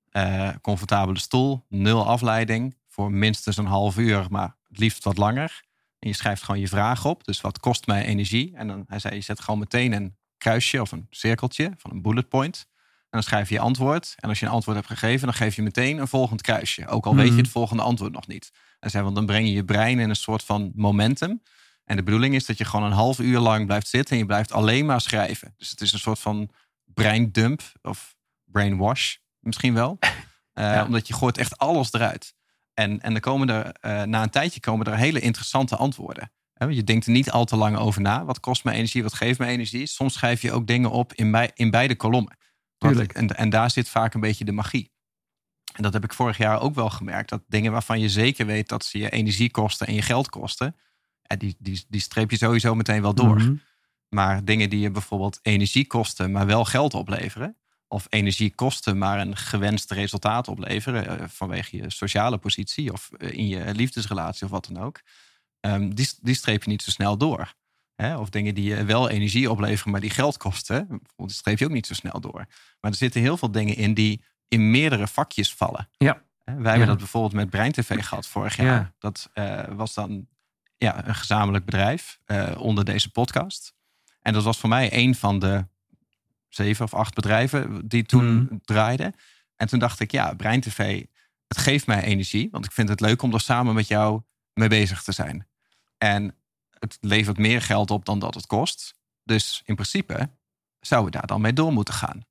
Eh, 0.09 0.49
comfortabele 0.61 1.19
stoel. 1.19 1.65
Nul 1.69 2.07
afleiding. 2.07 2.75
Voor 2.87 3.11
minstens 3.11 3.57
een 3.57 3.65
half 3.65 3.97
uur. 3.97 4.25
Maar 4.29 4.55
het 4.67 4.77
liefst 4.79 5.03
wat 5.03 5.17
langer. 5.17 5.63
En 5.99 6.09
je 6.09 6.15
schrijft 6.15 6.43
gewoon 6.43 6.61
je 6.61 6.67
vraag 6.67 7.05
op. 7.05 7.23
Dus 7.23 7.41
wat 7.41 7.59
kost 7.59 7.87
mij 7.87 8.05
energie? 8.05 8.55
En 8.55 8.67
dan, 8.67 8.83
hij 8.87 8.99
zei, 8.99 9.15
je 9.15 9.21
zet 9.21 9.39
gewoon 9.39 9.59
meteen 9.59 9.91
een 9.91 10.15
kruisje 10.37 10.81
of 10.81 10.91
een 10.91 11.07
cirkeltje 11.09 11.71
van 11.77 11.91
een 11.91 12.01
bullet 12.01 12.29
point. 12.29 12.67
En 12.99 13.07
dan 13.09 13.23
schrijf 13.23 13.49
je 13.49 13.55
je 13.55 13.61
antwoord. 13.61 14.13
En 14.17 14.29
als 14.29 14.39
je 14.39 14.45
een 14.45 14.51
antwoord 14.51 14.77
hebt 14.77 14.89
gegeven, 14.89 15.25
dan 15.27 15.35
geef 15.35 15.55
je 15.55 15.61
meteen 15.61 15.97
een 15.97 16.07
volgend 16.07 16.41
kruisje. 16.41 16.87
Ook 16.87 17.05
al 17.05 17.15
weet 17.15 17.25
je 17.25 17.31
Mhm. 17.31 17.41
het 17.41 17.49
volgende 17.49 17.83
antwoord 17.83 18.11
nog 18.13 18.27
niet. 18.27 18.51
Hij 18.79 18.89
zei, 18.89 19.03
want 19.03 19.15
dan 19.15 19.25
breng 19.25 19.47
je 19.47 19.53
je 19.53 19.63
brein 19.65 19.99
in 19.99 20.09
een 20.09 20.15
soort 20.15 20.43
van 20.43 20.71
momentum. 20.75 21.41
En 21.85 21.95
de 21.95 22.03
bedoeling 22.03 22.35
is 22.35 22.45
dat 22.45 22.57
je 22.57 22.65
gewoon 22.65 22.85
een 22.85 22.91
half 22.91 23.19
uur 23.19 23.39
lang 23.39 23.65
blijft 23.65 23.87
zitten 23.87 24.11
en 24.13 24.17
je 24.17 24.25
blijft 24.25 24.51
alleen 24.51 24.85
maar 24.85 25.01
schrijven. 25.01 25.53
Dus 25.57 25.69
het 25.69 25.81
is 25.81 25.93
een 25.93 25.99
soort 25.99 26.19
van 26.19 26.49
breindump 26.85 27.61
of 27.81 28.15
brainwash 28.45 29.15
misschien 29.47 29.73
wel. 29.73 29.97
Eh, 30.53 30.63
Ja. 30.63 30.85
Omdat 30.85 31.07
je 31.07 31.13
gooit 31.13 31.37
echt 31.37 31.57
alles 31.57 31.93
eruit. 31.93 32.33
En, 32.73 33.01
en 33.01 33.11
dan 33.11 33.21
komen 33.21 33.49
er, 33.49 33.71
eh, 33.71 34.01
na 34.03 34.23
een 34.23 34.29
tijdje 34.29 34.59
komen 34.59 34.85
er 34.85 34.97
hele 34.97 35.19
interessante 35.19 35.75
antwoorden. 35.75 36.31
Je 36.69 36.83
denkt 36.83 37.05
er 37.05 37.11
niet 37.11 37.31
al 37.31 37.45
te 37.45 37.55
lang 37.55 37.77
over 37.77 38.01
na. 38.01 38.25
Wat 38.25 38.39
kost 38.39 38.63
me 38.63 38.71
energie? 38.71 39.03
Wat 39.03 39.13
geeft 39.13 39.39
me 39.39 39.45
energie? 39.45 39.85
Soms 39.85 40.13
schrijf 40.13 40.41
je 40.41 40.51
ook 40.51 40.67
dingen 40.67 40.91
op 40.91 41.13
in, 41.13 41.31
bij, 41.31 41.51
in 41.53 41.69
beide 41.69 41.95
kolommen. 41.95 42.37
Want- 42.77 42.93
Tuurlijk. 42.93 43.13
En, 43.17 43.27
en 43.37 43.49
daar 43.49 43.71
zit 43.71 43.89
vaak 43.89 44.13
een 44.13 44.19
beetje 44.19 44.45
de 44.45 44.51
magie. 44.51 44.91
En 45.73 45.83
dat 45.83 45.93
heb 45.93 46.03
ik 46.03 46.13
vorig 46.13 46.37
jaar 46.37 46.61
ook 46.61 46.75
wel 46.75 46.89
gemerkt. 46.89 47.29
Dat 47.29 47.43
dingen 47.47 47.71
waarvan 47.71 47.99
je 47.99 48.09
zeker 48.09 48.45
weet 48.45 48.69
dat 48.69 48.85
ze 48.85 48.97
je 48.97 49.09
energie 49.09 49.51
kosten 49.51 49.87
en 49.87 49.93
je 49.93 50.01
geld 50.01 50.29
kosten. 50.29 50.75
die, 51.37 51.55
die, 51.59 51.85
die 51.87 52.01
streep 52.01 52.31
je 52.31 52.37
sowieso 52.37 52.75
meteen 52.75 53.01
wel 53.01 53.13
door. 53.13 53.35
Mhm. 53.35 53.53
Maar 54.09 54.45
dingen 54.45 54.69
die 54.69 54.79
je 54.79 54.91
bijvoorbeeld 54.91 55.39
energie 55.41 55.87
kosten, 55.87 56.31
maar 56.31 56.45
wel 56.45 56.65
geld 56.65 56.93
opleveren. 56.93 57.57
Of 57.87 58.05
energie 58.09 58.55
kosten, 58.55 58.97
maar 58.97 59.19
een 59.19 59.35
gewenst 59.35 59.91
resultaat 59.91 60.47
opleveren. 60.47 61.19
eh, 61.19 61.27
vanwege 61.27 61.77
je 61.77 61.89
sociale 61.89 62.37
positie 62.37 62.93
of 62.93 63.09
eh, 63.17 63.31
in 63.31 63.47
je 63.47 63.73
liefdesrelatie 63.75 64.45
of 64.45 64.51
wat 64.51 64.65
dan 64.71 64.83
ook. 64.83 65.01
ehm, 65.59 65.89
die, 65.89 66.09
die 66.21 66.35
streep 66.35 66.63
je 66.63 66.69
niet 66.69 66.81
zo 66.81 66.91
snel 66.91 67.17
door. 67.17 67.53
Hè? 67.95 68.17
Of 68.17 68.29
dingen 68.29 68.55
die 68.55 68.63
je 68.63 68.85
wel 68.85 69.09
energie 69.09 69.51
opleveren, 69.51 69.91
maar 69.91 70.01
die 70.01 70.09
geld 70.09 70.37
kosten. 70.37 71.01
Die 71.15 71.31
streep 71.31 71.59
je 71.59 71.65
ook 71.65 71.71
niet 71.71 71.87
zo 71.87 71.93
snel 71.93 72.19
door. 72.19 72.45
Maar 72.79 72.91
er 72.91 72.97
zitten 72.97 73.21
heel 73.21 73.37
veel 73.37 73.51
dingen 73.51 73.75
in 73.75 73.93
die 73.93 74.21
in 74.47 74.71
meerdere 74.71 75.07
vakjes 75.07 75.53
vallen. 75.53 75.89
Ja. 75.97 76.21
Wij 76.43 76.69
hebben 76.69 76.87
dat 76.87 76.97
bijvoorbeeld 76.97 77.33
met 77.33 77.49
Brein 77.49 77.71
TV 77.71 78.03
gehad 78.03 78.27
vorig 78.27 78.55
jaar. 78.55 78.65
Ja. 78.65 78.93
Dat 78.99 79.29
eh, 79.33 79.63
was 79.69 79.93
dan 79.93 80.27
ja, 80.77 81.07
een 81.07 81.15
gezamenlijk 81.15 81.65
bedrijf 81.65 82.19
eh, 82.25 82.55
onder 82.57 82.85
deze 82.85 83.11
podcast. 83.11 83.73
En 84.21 84.33
dat 84.33 84.43
was 84.43 84.57
voor 84.57 84.69
mij 84.69 84.89
een 84.93 85.15
van 85.15 85.39
de 85.39 85.67
zeven 86.49 86.85
of 86.85 86.93
acht 86.93 87.13
bedrijven 87.13 87.87
die 87.87 88.03
toen 88.03 88.35
Mhm. 88.43 88.57
draaiden. 88.63 89.13
En 89.55 89.67
toen 89.67 89.79
dacht 89.79 89.99
ik, 89.99 90.11
ja, 90.11 90.33
Brein 90.33 90.61
TV, 90.61 91.03
het 91.47 91.57
geeft 91.57 91.87
mij 91.87 92.03
energie. 92.03 92.47
Want 92.51 92.65
ik 92.65 92.71
vind 92.71 92.89
het 92.89 92.99
leuk 92.99 93.21
om 93.21 93.33
er 93.33 93.39
samen 93.41 93.75
met 93.75 93.87
jou 93.87 94.21
mee 94.53 94.67
bezig 94.69 95.03
te 95.03 95.11
zijn. 95.11 95.47
En 95.97 96.35
het 96.79 96.97
levert 97.01 97.37
meer 97.37 97.61
geld 97.61 97.91
op 97.91 98.05
dan 98.05 98.19
dat 98.19 98.33
het 98.33 98.45
kost. 98.45 98.93
Dus 99.23 99.61
in 99.65 99.75
principe 99.75 100.29
zouden 100.79 101.11
we 101.11 101.17
daar 101.17 101.27
dan 101.27 101.41
mee 101.41 101.53
door 101.53 101.73
moeten 101.73 101.93
gaan. 101.93 102.21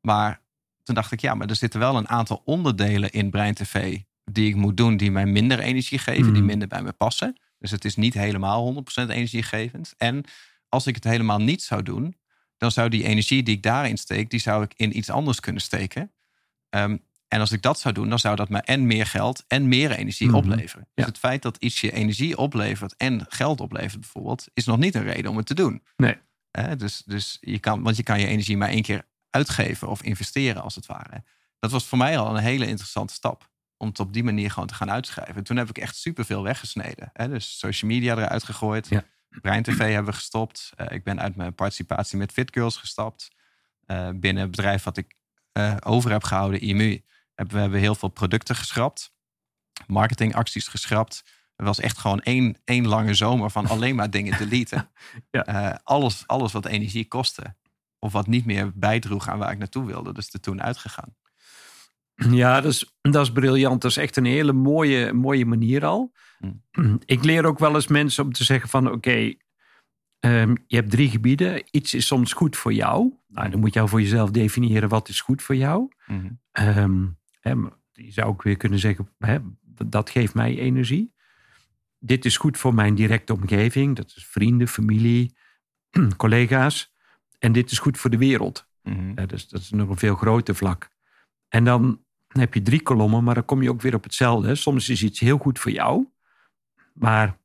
Maar 0.00 0.40
toen 0.82 0.94
dacht 0.94 1.12
ik, 1.12 1.20
ja, 1.20 1.34
maar 1.34 1.48
er 1.48 1.56
zitten 1.56 1.80
wel 1.80 1.96
een 1.96 2.08
aantal 2.08 2.42
onderdelen 2.44 3.10
in 3.10 3.30
Brein 3.30 3.54
TV 3.54 3.98
die 4.24 4.48
ik 4.48 4.54
moet 4.56 4.76
doen, 4.76 4.96
die 4.96 5.10
mij 5.10 5.26
minder 5.26 5.58
energie 5.58 5.98
geven, 5.98 6.22
die 6.22 6.32
Mhm. 6.32 6.44
minder 6.44 6.68
bij 6.68 6.82
me 6.82 6.92
passen. 6.92 7.40
Dus 7.58 7.70
het 7.70 7.84
is 7.84 7.96
niet 7.96 8.14
helemaal 8.14 8.62
100% 8.62 9.10
energiegevend. 9.10 9.94
En 9.96 10.24
als 10.68 10.86
ik 10.86 10.94
het 10.94 11.04
helemaal 11.04 11.38
niet 11.38 11.62
zou 11.62 11.82
doen, 11.82 12.16
dan 12.62 12.70
zou 12.70 12.88
die 12.88 13.04
energie 13.04 13.42
die 13.42 13.56
ik 13.56 13.62
daarin 13.62 13.96
steek, 13.96 14.30
die 14.30 14.40
zou 14.40 14.62
ik 14.64 14.72
in 14.76 14.96
iets 14.96 15.10
anders 15.10 15.40
kunnen 15.40 15.62
steken. 15.62 16.12
Ehm, 16.68 16.96
en 17.28 17.40
als 17.40 17.52
ik 17.52 17.62
dat 17.62 17.80
zou 17.80 17.94
doen, 17.94 18.08
dan 18.08 18.18
zou 18.18 18.36
dat 18.36 18.48
me 18.48 18.58
en 18.60 18.86
meer 18.86 19.06
geld 19.06 19.44
en 19.48 19.68
meer 19.68 19.90
energie 19.90 20.26
Mhm. 20.26 20.36
opleveren. 20.36 20.88
Dus 20.94 21.04
Ja. 21.04 21.10
het 21.10 21.18
feit 21.18 21.42
dat 21.42 21.56
iets 21.56 21.80
je 21.80 21.92
energie 21.92 22.36
oplevert 22.38 22.96
en 22.96 23.26
geld 23.28 23.60
oplevert 23.60 24.00
bijvoorbeeld, 24.00 24.46
is 24.54 24.64
nog 24.64 24.78
niet 24.78 24.94
een 24.94 25.02
reden 25.02 25.30
om 25.30 25.36
het 25.36 25.46
te 25.46 25.54
doen. 25.54 25.82
Nee. 25.96 26.16
Dus, 26.76 27.02
dus 27.06 27.38
je 27.40 27.58
kan, 27.58 27.82
want 27.82 27.96
je 27.96 28.02
kan 28.02 28.20
je 28.20 28.26
energie 28.26 28.56
maar 28.56 28.68
één 28.68 28.82
keer 28.82 29.06
uitgeven 29.30 29.88
of 29.88 30.02
investeren 30.02 30.62
als 30.62 30.74
het 30.74 30.86
ware. 30.86 31.24
Dat 31.58 31.70
was 31.70 31.86
voor 31.86 31.98
mij 31.98 32.18
al 32.18 32.36
een 32.36 32.42
hele 32.42 32.66
interessante 32.66 33.14
stap. 33.14 33.50
Om 33.76 33.88
het 33.88 34.00
op 34.00 34.12
die 34.12 34.24
manier 34.24 34.50
gewoon 34.50 34.68
te 34.68 34.74
gaan 34.74 34.90
uitschrijven. 34.90 35.44
Toen 35.44 35.56
heb 35.56 35.68
ik 35.68 35.78
echt 35.78 35.96
superveel 35.96 36.42
weggesneden. 36.42 37.10
Hè? 37.12 37.28
Dus 37.28 37.58
social 37.58 37.90
media 37.90 38.16
eruit 38.16 38.44
gegooid. 38.44 38.88
Ja. 38.88 39.04
Brein 39.40 39.62
TV 39.62 39.78
hebben 39.78 40.04
we 40.04 40.18
gestopt. 40.18 40.72
Eh, 40.76 40.86
ik 40.90 41.04
ben 41.04 41.20
uit 41.20 41.36
mijn 41.36 41.54
participatie 41.54 42.18
met 42.18 42.32
Fit 42.32 42.52
Girls 42.52 42.76
gestapt. 42.76 43.30
Eh, 43.86 44.08
binnen 44.14 44.42
het 44.42 44.50
bedrijf 44.50 44.84
wat 44.84 44.96
ik 44.96 45.14
eh, 45.52 45.76
over 45.80 46.10
heb 46.10 46.24
gehouden, 46.24 46.60
IMU, 46.60 47.02
hebben 47.34 47.54
we 47.54 47.60
hebben 47.60 47.80
heel 47.80 47.94
veel 47.94 48.08
producten 48.08 48.56
geschrapt. 48.56 49.12
Marketingacties 49.86 50.68
geschrapt. 50.68 51.22
Het 51.56 51.66
was 51.66 51.80
echt 51.80 51.98
gewoon 51.98 52.20
één, 52.20 52.56
één 52.64 52.86
lange 52.86 53.14
zomer 53.14 53.50
van 53.50 53.66
alleen 53.74 53.94
maar 53.94 54.10
dingen 54.10 54.38
deleten. 54.38 54.90
Ja. 55.30 55.80
Alles, 55.84 56.26
alles 56.26 56.52
wat 56.52 56.66
energie 56.66 57.08
kostte. 57.08 57.54
Of 57.98 58.12
wat 58.12 58.26
niet 58.26 58.44
meer 58.44 58.72
bijdroeg 58.74 59.28
aan 59.28 59.38
waar 59.38 59.52
ik 59.52 59.58
naartoe 59.58 59.86
wilde. 59.86 60.12
Dus 60.12 60.32
er 60.32 60.40
toen 60.40 60.62
uitgegaan. 60.62 61.16
Ja, 62.14 62.60
dat 62.60 62.72
is, 62.72 62.92
dat 63.00 63.22
is 63.26 63.32
briljant. 63.32 63.82
Dat 63.82 63.90
is 63.90 63.96
echt 63.96 64.16
een 64.16 64.24
hele 64.24 64.52
mooie, 64.52 65.12
mooie 65.12 65.46
manier 65.46 65.84
al. 65.84 66.12
Ik 67.04 67.24
leer 67.24 67.44
ook 67.44 67.58
wel 67.58 67.74
eens 67.74 67.86
mensen 67.86 68.24
om 68.24 68.32
te 68.32 68.44
zeggen 68.44 68.68
van 68.68 68.90
oké, 68.90 69.34
ehm, 70.18 70.54
je 70.66 70.76
hebt 70.76 70.90
drie 70.90 71.10
gebieden. 71.10 71.62
Iets 71.70 71.94
is 71.94 72.06
soms 72.06 72.32
goed 72.32 72.56
voor 72.56 72.72
jou. 72.72 73.12
Nou, 73.28 73.50
dan 73.50 73.60
moet 73.60 73.74
je 73.74 73.88
voor 73.88 74.00
jezelf 74.00 74.30
definiëren 74.30 74.88
wat 74.88 75.08
is 75.08 75.20
goed 75.20 75.42
voor 75.42 75.56
jou. 75.56 75.88
Mhm. 76.06 76.28
Ehm, 76.52 77.06
hè, 77.40 77.50
je 77.92 78.12
zou 78.12 78.28
ook 78.28 78.42
weer 78.42 78.56
kunnen 78.56 78.78
zeggen, 78.78 79.08
hè, 79.18 79.38
dat 79.86 80.10
geeft 80.10 80.34
mij 80.34 80.58
energie. 80.58 81.14
Dit 81.98 82.24
is 82.24 82.36
goed 82.36 82.58
voor 82.58 82.74
mijn 82.74 82.94
directe 82.94 83.32
omgeving. 83.32 83.96
Dat 83.96 84.12
is 84.16 84.26
vrienden, 84.26 84.68
familie, 84.68 85.36
collega's. 86.16 86.92
En 87.38 87.52
dit 87.52 87.70
is 87.70 87.78
goed 87.78 87.98
voor 87.98 88.10
de 88.10 88.18
wereld. 88.18 88.66
Mhm. 88.82 89.12
Ja, 89.14 89.26
dus 89.26 89.48
dat 89.48 89.60
is 89.60 89.70
nog 89.70 89.88
een 89.88 89.96
veel 89.96 90.14
groter 90.14 90.54
vlak. 90.54 90.90
En 91.48 91.64
dan 91.64 92.04
heb 92.28 92.54
je 92.54 92.62
drie 92.62 92.82
kolommen, 92.82 93.24
maar 93.24 93.34
dan 93.34 93.44
kom 93.44 93.62
je 93.62 93.70
ook 93.70 93.82
weer 93.82 93.94
op 93.94 94.02
hetzelfde. 94.02 94.54
Soms 94.54 94.88
is 94.88 95.02
iets 95.02 95.20
heel 95.20 95.38
goed 95.38 95.58
voor 95.58 95.70
jou, 95.70 96.06
maar 96.94 97.36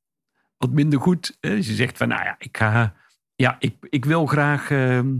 wat 0.58 0.72
minder 0.72 1.00
goed. 1.00 1.38
je 1.42 1.62
zegt 1.62 1.98
van, 1.98 2.08
nou 2.08 2.24
ja, 2.24 2.36
ik, 2.40 2.58
ga, 2.58 2.94
ja, 3.36 3.56
ik, 3.60 3.76
ik 3.90 4.06
wil 4.06 4.26
graag 4.26 4.72
ehm, 4.72 5.16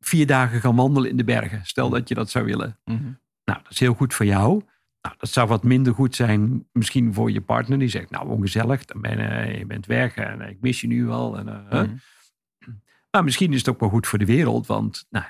vier 0.00 0.26
dagen 0.26 0.60
gaan 0.60 0.76
wandelen 0.76 1.10
in 1.10 1.16
de 1.16 1.24
bergen. 1.24 1.60
Stel 1.66 1.90
dat 1.90 2.08
je 2.08 2.14
dat 2.14 2.30
zou 2.30 2.44
willen. 2.44 2.78
Mhm. 2.84 3.02
Nou, 3.44 3.62
dat 3.62 3.72
is 3.72 3.78
heel 3.80 3.94
goed 3.94 4.14
voor 4.14 4.26
jou. 4.26 4.62
Nou, 5.02 5.14
dat 5.18 5.28
zou 5.30 5.48
wat 5.48 5.62
minder 5.64 5.94
goed 5.94 6.14
zijn 6.14 6.68
misschien 6.72 7.14
voor 7.14 7.30
je 7.30 7.40
partner. 7.40 7.78
Die 7.78 7.88
zegt, 7.88 8.10
nou, 8.10 8.28
ongezellig, 8.28 8.84
dan 8.84 9.00
ben, 9.00 9.18
je- 9.48 9.58
je 9.58 9.66
bent 9.66 9.86
weg 9.86 10.14
en 10.14 10.40
ik 10.40 10.60
mis 10.60 10.80
je 10.80 10.86
nu 10.86 11.04
wel. 11.04 11.38
En, 11.38 11.48
eh. 11.70 11.80
Mhm. 11.82 11.94
Maar 13.10 13.24
misschien 13.24 13.52
is 13.52 13.58
het 13.58 13.68
ook 13.68 13.80
wel 13.80 13.88
goed 13.88 14.06
voor 14.06 14.18
de 14.18 14.24
wereld. 14.24 14.66
Want 14.66 15.06
nou, 15.10 15.24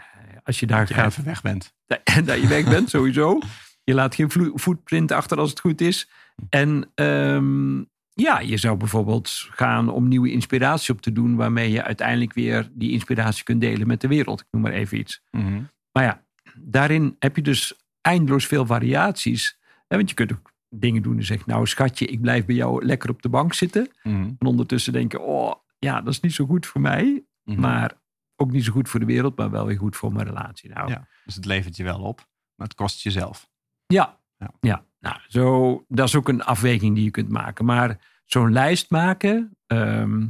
als 0.44 0.61
je 0.61 0.66
daar 0.66 0.78
Dat 0.78 0.88
je 0.88 0.94
gaat, 0.94 1.06
even 1.11 1.25
weg 1.25 1.42
bent. 1.42 1.75
dat 1.87 2.00
dat 2.25 2.40
je 2.40 2.47
weg 2.47 2.64
bent, 2.64 2.90
sowieso. 2.90 3.38
Je 3.85 3.94
laat 3.94 4.14
geen 4.14 4.30
footprint 4.56 5.12
achter 5.12 5.38
als 5.38 5.50
het 5.50 5.61
goed 5.61 5.80
is. 5.80 6.11
En 6.49 6.91
ehm, 6.95 7.79
ja, 8.15 8.41
je 8.41 8.57
zou 8.57 8.77
bijvoorbeeld 8.77 9.49
gaan 9.51 9.89
om 9.89 10.09
nieuwe 10.09 10.31
inspiratie 10.31 10.95
op 10.95 11.01
te 11.01 11.12
doen, 11.12 11.37
waarmee 11.37 11.71
je 11.71 11.83
uiteindelijk 11.83 12.33
weer 12.33 12.71
die 12.73 12.91
inspiratie 12.91 13.45
kunt 13.45 13.61
delen 13.61 13.87
met 13.87 14.01
de 14.01 14.09
wereld. 14.09 14.41
Ik 14.41 14.47
noem 14.51 14.62
maar 14.62 14.73
even 14.73 14.99
iets. 14.99 15.23
Mhm. 15.31 15.62
Maar 15.93 16.05
ja, 16.05 16.25
daarin 16.59 17.17
heb 17.19 17.37
je 17.37 17.43
dus 17.43 17.75
eindeloos 18.01 18.47
veel 18.47 18.67
variaties. 18.67 19.59
Hè, 19.89 19.97
Want 19.97 20.09
je 20.09 20.15
kunt 20.15 20.33
ook 20.33 20.53
dingen 20.69 21.03
doen 21.03 21.17
en 21.17 21.25
zeggen, 21.25 21.49
nou 21.51 21.67
schatje, 21.67 22.07
ik 22.07 22.21
blijf 22.21 22.45
bij 22.45 22.55
jou 22.55 22.85
lekker 22.85 23.11
op 23.11 23.23
de 23.23 23.29
bank 23.29 23.55
zitten. 23.55 23.91
Mhm. 24.03 24.31
En 24.39 24.47
ondertussen 24.47 24.93
denken, 24.93 25.25
oh 25.25 25.55
ja, 25.79 26.01
dat 26.01 26.12
is 26.12 26.21
niet 26.21 26.33
zo 26.35 26.47
goed 26.47 26.67
voor 26.67 26.81
mij. 26.81 27.25
Mhm. 27.45 27.61
Maar 27.61 28.01
ook 28.37 28.51
niet 28.51 28.65
zo 28.65 28.73
goed 28.73 28.89
voor 28.89 29.01
de 29.01 29.07
wereld, 29.07 29.37
maar 29.37 29.51
wel 29.51 29.67
weer 29.67 29.79
goed 29.79 29.97
voor 29.97 30.12
mijn 30.12 30.27
relatie. 30.27 30.71
Nou, 30.71 30.91
Ja, 30.91 31.07
dus 31.25 31.35
het 31.35 31.45
levert 31.45 31.77
je 31.77 31.85
wel 31.85 32.01
op, 32.01 32.29
maar 32.55 32.67
het 32.67 32.77
kost 32.77 33.03
jezelf. 33.03 33.51
Ja, 33.87 34.21
Ja. 34.37 34.51
ja. 34.61 34.85
Nou, 35.02 35.16
zo, 35.28 35.85
dat 35.88 36.09
is 36.09 36.16
ook 36.16 36.28
een 36.28 36.42
afweging 36.42 36.94
die 36.94 37.04
je 37.04 37.11
kunt 37.11 37.28
maken. 37.28 37.64
Maar 37.64 37.99
zo'n 38.25 38.52
lijst 38.52 38.90
maken, 38.90 39.56
ehm, 39.66 40.26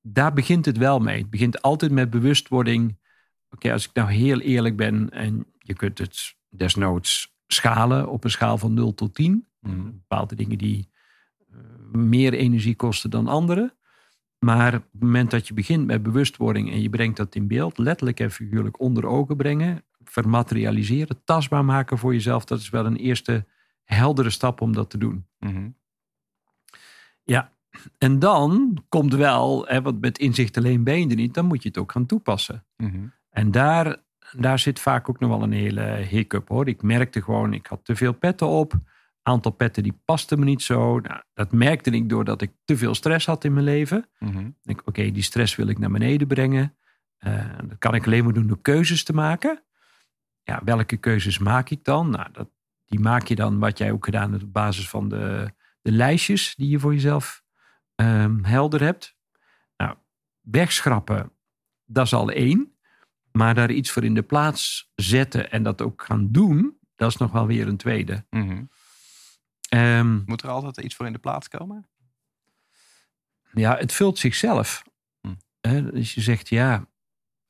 daar 0.00 0.32
begint 0.32 0.64
het 0.64 0.78
wel 0.78 0.98
mee. 0.98 1.18
Het 1.18 1.30
begint 1.30 1.62
altijd 1.62 1.92
met 1.92 2.10
bewustwording. 2.10 2.98
Oké, 3.50 3.72
als 3.72 3.84
ik 3.88 3.94
nou 3.94 4.10
heel 4.10 4.40
eerlijk 4.40 4.76
ben 4.76 5.10
en 5.10 5.46
je 5.58 5.74
kunt 5.74 5.98
het 5.98 6.36
desnoods 6.48 7.34
schalen 7.46 8.08
op 8.08 8.24
een 8.24 8.30
schaal 8.30 8.58
van 8.58 8.74
0 8.74 8.94
tot 8.94 9.14
10. 9.14 9.46
Mhm. 9.60 9.84
Bepaalde 9.84 10.34
dingen 10.34 10.58
die 10.58 10.88
eh, 11.50 11.58
meer 11.92 12.32
energie 12.32 12.76
kosten 12.76 13.10
dan 13.10 13.26
andere. 13.26 13.76
Maar 14.38 14.74
op 14.74 14.86
het 14.92 15.02
moment 15.02 15.30
dat 15.30 15.48
je 15.48 15.54
begint 15.54 15.86
met 15.86 16.02
bewustwording 16.02 16.70
en 16.70 16.82
je 16.82 16.90
brengt 16.90 17.16
dat 17.16 17.34
in 17.34 17.46
beeld, 17.46 17.78
letterlijk 17.78 18.20
en 18.20 18.30
figuurlijk 18.30 18.80
onder 18.80 19.06
ogen 19.06 19.36
brengen, 19.36 19.84
vermaterialiseren, 20.04 21.24
tastbaar 21.24 21.64
maken 21.64 21.98
voor 21.98 22.12
jezelf, 22.12 22.44
dat 22.44 22.58
is 22.58 22.70
wel 22.70 22.86
een 22.86 22.96
eerste 22.96 23.46
heldere 23.94 24.30
stap 24.30 24.60
om 24.60 24.72
dat 24.72 24.90
te 24.90 24.98
doen. 24.98 25.26
Mhm. 25.38 25.68
Ja, 27.22 27.52
en 27.98 28.18
dan 28.18 28.78
komt 28.88 29.14
wel, 29.14 29.66
hè, 29.66 29.82
want 29.82 30.00
met 30.00 30.18
inzicht 30.18 30.56
alleen 30.56 30.84
ben 30.84 31.00
je 31.00 31.08
er 31.08 31.16
niet, 31.16 31.34
dan 31.34 31.46
moet 31.46 31.62
je 31.62 31.68
het 31.68 31.78
ook 31.78 31.92
gaan 31.92 32.06
toepassen. 32.06 32.66
Mhm. 32.76 33.06
En 33.30 33.50
daar, 33.50 33.96
daar 34.32 34.58
zit 34.58 34.80
vaak 34.80 35.08
ook 35.08 35.20
nog 35.20 35.30
wel 35.30 35.42
een 35.42 35.52
hele 35.52 35.82
hiccup 35.82 36.48
hoor. 36.48 36.68
Ik 36.68 36.82
merkte 36.82 37.22
gewoon, 37.22 37.52
ik 37.52 37.66
had 37.66 37.84
te 37.84 37.96
veel 37.96 38.12
petten 38.12 38.46
op. 38.46 38.74
aantal 39.22 39.52
petten 39.52 39.82
die 39.82 40.00
paste 40.04 40.36
me 40.36 40.44
niet 40.44 40.62
zo. 40.62 41.00
Nou, 41.00 41.22
dat 41.34 41.52
merkte 41.52 41.90
ik 41.90 42.08
doordat 42.08 42.42
ik 42.42 42.52
te 42.64 42.76
veel 42.76 42.94
stress 42.94 43.26
had 43.26 43.44
in 43.44 43.52
mijn 43.52 43.64
leven. 43.64 44.08
Ik 44.18 44.54
denk, 44.62 44.82
oké, 44.84 45.10
die 45.10 45.22
stress 45.22 45.56
wil 45.56 45.66
ik 45.66 45.78
naar 45.78 45.90
beneden 45.90 46.26
brengen. 46.26 46.76
Eh, 47.18 47.58
dat 47.64 47.78
kan 47.78 47.94
ik 47.94 48.06
alleen 48.06 48.24
maar 48.24 48.32
doen 48.32 48.46
door 48.46 48.62
keuzes 48.62 49.04
te 49.04 49.12
maken. 49.12 49.62
Ja, 50.42 50.60
welke 50.64 50.96
keuzes 50.96 51.38
maak 51.38 51.70
ik 51.70 51.84
dan? 51.84 52.10
Nou, 52.10 52.28
dat, 52.32 52.48
die 52.92 53.00
maak 53.00 53.26
je 53.26 53.34
dan, 53.34 53.58
wat 53.58 53.78
jij 53.78 53.92
ook 53.92 54.04
gedaan 54.04 54.30
hebt, 54.30 54.42
op 54.42 54.52
basis 54.52 54.88
van 54.88 55.08
de, 55.08 55.52
de 55.82 55.92
lijstjes 55.92 56.54
die 56.54 56.68
je 56.68 56.78
voor 56.78 56.92
jezelf 56.92 57.42
ehm, 57.94 58.44
helder 58.44 58.80
hebt. 58.82 59.16
Nou, 59.76 59.96
wegschrappen, 60.40 61.32
dat 61.84 62.06
is 62.06 62.12
al 62.14 62.30
één. 62.30 62.76
Maar 63.30 63.54
daar 63.54 63.70
iets 63.70 63.90
voor 63.90 64.04
in 64.04 64.14
de 64.14 64.22
plaats 64.22 64.90
zetten 64.94 65.50
en 65.50 65.62
dat 65.62 65.82
ook 65.82 66.02
gaan 66.02 66.32
doen, 66.32 66.78
dat 66.96 67.10
is 67.10 67.16
nog 67.16 67.32
wel 67.32 67.46
weer 67.46 67.68
een 67.68 67.76
tweede. 67.76 68.26
Mhm. 68.30 68.64
Ehm, 69.68 70.20
Moet 70.24 70.42
er 70.42 70.48
altijd 70.48 70.76
iets 70.76 70.94
voor 70.94 71.06
in 71.06 71.12
de 71.12 71.18
plaats 71.18 71.48
komen? 71.48 71.88
ja, 73.52 73.76
het 73.76 73.92
vult 73.92 74.18
zichzelf. 74.18 74.82
Hè, 75.60 75.90
dus 75.90 76.14
je 76.14 76.20
zegt, 76.20 76.48
ja, 76.48 76.86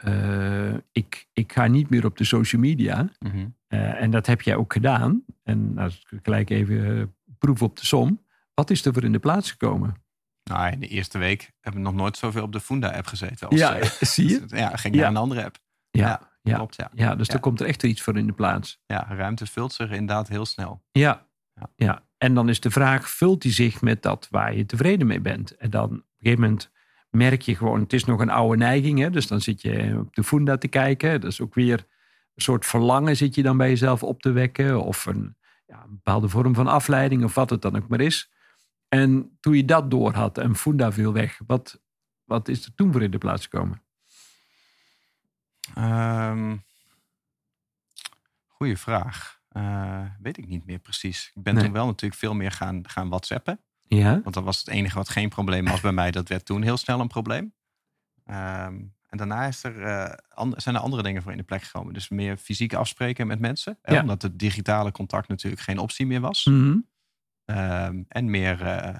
eh, 0.04 0.75
ik, 0.92 1.28
ik 1.32 1.52
ga 1.52 1.66
niet 1.66 1.90
meer 1.90 2.04
op 2.04 2.16
de 2.16 2.25
social 2.25 2.61
media. 2.61 3.09
Mhm. 3.18 3.47
Eh, 3.66 4.02
en 4.02 4.11
dat 4.11 4.26
heb 4.26 4.42
jij 4.42 4.56
ook 4.56 4.73
gedaan. 4.73 5.25
En 5.42 5.78
als 5.78 6.06
ik 6.11 6.18
gelijk 6.23 6.50
even 6.50 6.99
eh, 6.99 7.04
proef 7.38 7.62
op 7.62 7.76
de 7.78 7.87
som. 7.87 8.21
Wat 8.54 8.71
is 8.71 8.85
er 8.85 8.92
voor 8.92 9.04
in 9.04 9.12
de 9.12 9.18
plaats 9.18 9.50
gekomen? 9.50 9.94
Nou, 10.50 10.73
in 10.73 10.80
de 10.80 10.88
eerste 10.88 11.18
week 11.18 11.52
heb 11.61 11.73
ik 11.73 11.78
nog 11.78 11.94
nooit 11.94 12.16
zoveel 12.16 12.42
op 12.42 12.52
de 12.52 12.61
Funda-app 12.61 13.06
gezeten. 13.06 13.49
Als, 13.49 13.59
Ja, 13.61 13.78
zie 14.00 14.28
je? 14.28 14.42
Ja, 14.47 14.76
ging 14.76 14.94
Ja. 14.94 15.00
naar 15.00 15.11
een 15.11 15.16
andere 15.16 15.44
app. 15.44 15.59
Ja, 15.90 16.06
Ja, 16.09 16.30
ja, 16.42 16.56
Klopt, 16.56 16.76
ja. 16.76 16.90
ja 16.94 17.14
dus 17.14 17.28
er 17.28 17.40
komt 17.40 17.61
er 17.61 17.66
echt 17.66 17.82
iets 17.82 18.02
voor 18.02 18.16
in 18.18 18.26
de 18.26 18.32
plaats. 18.32 18.80
Ja, 18.87 19.06
ruimte 19.09 19.47
vult 19.47 19.73
zich 19.73 19.90
inderdaad 19.90 20.28
heel 20.28 20.47
snel. 20.47 20.82
Ja, 20.92 21.26
Ja. 21.54 21.71
ja. 21.76 22.02
En 22.18 22.35
dan 22.35 22.49
is 22.49 22.61
de 22.61 22.71
vraag, 22.71 23.09
vult 23.11 23.42
die 23.42 23.52
zich 23.52 23.80
met 23.80 24.02
dat 24.02 24.28
waar 24.30 24.54
je 24.56 24.66
tevreden 24.66 25.06
mee 25.06 25.21
bent? 25.21 25.56
En 25.56 25.71
dan 25.71 25.85
op 25.85 25.90
een 25.92 26.04
gegeven 26.18 26.40
moment 26.42 26.71
merk 27.12 27.42
je 27.42 27.57
gewoon, 27.57 27.81
het 27.81 27.92
is 27.92 28.04
nog 28.04 28.21
een 28.21 28.31
oude 28.31 28.57
neiging. 28.57 28.99
Hè? 28.99 29.11
Dus 29.11 29.26
dan 29.26 29.40
zit 29.40 29.62
je 29.62 29.99
op 29.99 30.14
de 30.14 30.25
Funda 30.25 30.59
te 30.59 30.69
kijken. 30.69 31.21
Dat 31.21 31.31
is 31.31 31.40
ook 31.40 31.54
weer 31.54 31.78
een 32.35 32.42
soort 32.42 32.66
verlangen 32.66 33.16
zit 33.16 33.35
je 33.35 33.42
dan 33.42 33.57
bij 33.57 33.69
jezelf 33.69 34.02
op 34.02 34.23
te 34.23 34.31
wekken. 34.31 34.83
Of 34.83 35.07
een, 35.07 35.37
ja, 35.66 35.83
een 35.83 35.90
bepaalde 35.90 36.28
vorm 36.28 36.54
van 36.54 36.66
afleiding 36.66 37.25
of 37.25 37.35
wat 37.35 37.50
het 37.50 37.62
dan 37.62 37.76
ook 37.76 37.88
maar 37.88 38.00
is. 38.00 38.31
En 38.88 39.37
toen 39.40 39.57
je 39.57 39.64
dat 39.64 39.90
door 39.90 40.12
had 40.14 40.38
en 40.38 40.57
Funda 40.57 40.92
viel 40.92 41.12
weg, 41.12 41.40
wat, 41.47 41.81
wat 42.25 42.49
is 42.49 42.64
er 42.64 42.75
toen 42.75 42.92
voor 42.92 43.02
in 43.02 43.11
de 43.11 43.19
plaats 43.19 43.42
gekomen? 43.42 43.83
Ehm 45.75 46.57
goeie 48.47 48.76
vraag. 48.76 49.40
Eh, 49.49 50.04
weet 50.21 50.38
ik 50.38 50.47
niet 50.47 50.66
meer 50.66 50.78
precies. 50.78 51.31
Ik 51.35 51.42
ben 51.42 51.54
Nee. 51.54 51.64
toen 51.64 51.73
wel 51.73 51.87
natuurlijk 51.87 52.21
veel 52.21 52.35
meer 52.35 52.50
gaan, 52.52 52.88
gaan 52.88 53.09
whatsappen. 53.09 53.61
Ja, 53.96 54.20
Want 54.22 54.34
dat 54.34 54.44
was 54.44 54.58
het 54.58 54.68
enige 54.68 54.94
wat 54.96 55.08
geen 55.08 55.28
probleem 55.28 55.64
was 55.64 55.80
bij 55.80 55.92
mij. 55.92 56.11
Dat 56.11 56.28
werd 56.28 56.44
toen 56.44 56.62
heel 56.62 56.76
snel 56.76 57.00
een 57.00 57.08
probleem. 57.08 57.54
Ehm, 58.25 58.75
en 59.08 59.18
daarna 59.18 59.46
is 59.46 59.64
er, 59.64 59.82
eh, 59.82 60.52
zijn 60.56 60.75
er 60.75 60.80
andere 60.80 61.02
dingen 61.02 61.22
voor 61.22 61.30
in 61.32 61.38
de 61.38 61.44
plek 61.44 61.62
gekomen. 61.62 61.94
Dus 61.94 62.08
meer 62.08 62.37
fysiek 62.37 62.75
afspreken 62.75 63.26
met 63.26 63.40
mensen. 63.40 63.78
Ja. 63.82 64.00
Omdat 64.00 64.22
het 64.22 64.38
digitale 64.38 64.92
contact 64.92 65.28
natuurlijk 65.28 65.62
geen 65.62 65.78
optie 65.78 66.06
meer 66.06 66.20
was. 66.20 66.44
Mhm. 66.44 66.76
Ehm, 67.44 68.02
en 68.08 68.30
meer, 68.30 68.62
eh, 68.62 68.96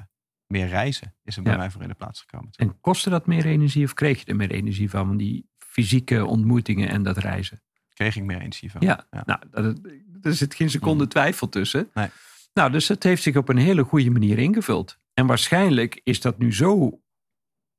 meer 0.47 0.67
reizen 0.69 1.15
is 1.25 1.37
er 1.37 1.43
bij 1.43 1.53
Ja. 1.53 1.59
mij 1.59 1.71
voor 1.71 1.83
in 1.83 1.89
de 1.89 1.95
plaats 1.95 2.21
gekomen. 2.21 2.49
En 2.53 2.81
kostte 2.81 3.11
dat 3.11 3.27
meer 3.27 3.47
energie 3.47 3.85
of 3.85 3.95
kreeg 3.95 4.19
je 4.19 4.25
er 4.25 4.37
meer 4.37 4.51
energie 4.51 4.91
van? 4.91 5.07
Van 5.07 5.17
die 5.17 5.49
fysieke 5.59 6.27
ontmoetingen 6.27 6.89
en 6.89 7.03
dat 7.03 7.17
reizen? 7.17 7.63
Kreeg 7.95 8.17
ik 8.17 8.23
meer 8.23 8.41
energie 8.41 8.71
van. 8.71 8.81
Ja, 8.81 9.07
Ja. 9.11 9.23
nou, 9.27 9.41
dat, 9.51 9.79
er 10.23 10.35
zit 10.35 10.55
geen 10.55 10.71
seconde 10.71 11.07
twijfel 11.07 11.49
tussen. 11.49 11.91
Nee. 11.95 12.09
Nou, 12.53 12.71
dus 12.71 12.89
het 12.89 13.03
heeft 13.03 13.23
zich 13.23 13.37
op 13.37 13.49
een 13.49 13.57
hele 13.57 13.83
goede 13.83 14.11
manier 14.11 14.39
ingevuld. 14.39 14.99
En 15.15 15.27
waarschijnlijk 15.27 16.01
is 16.05 16.21
dat 16.21 16.39
nu 16.39 16.55
zo 16.55 17.01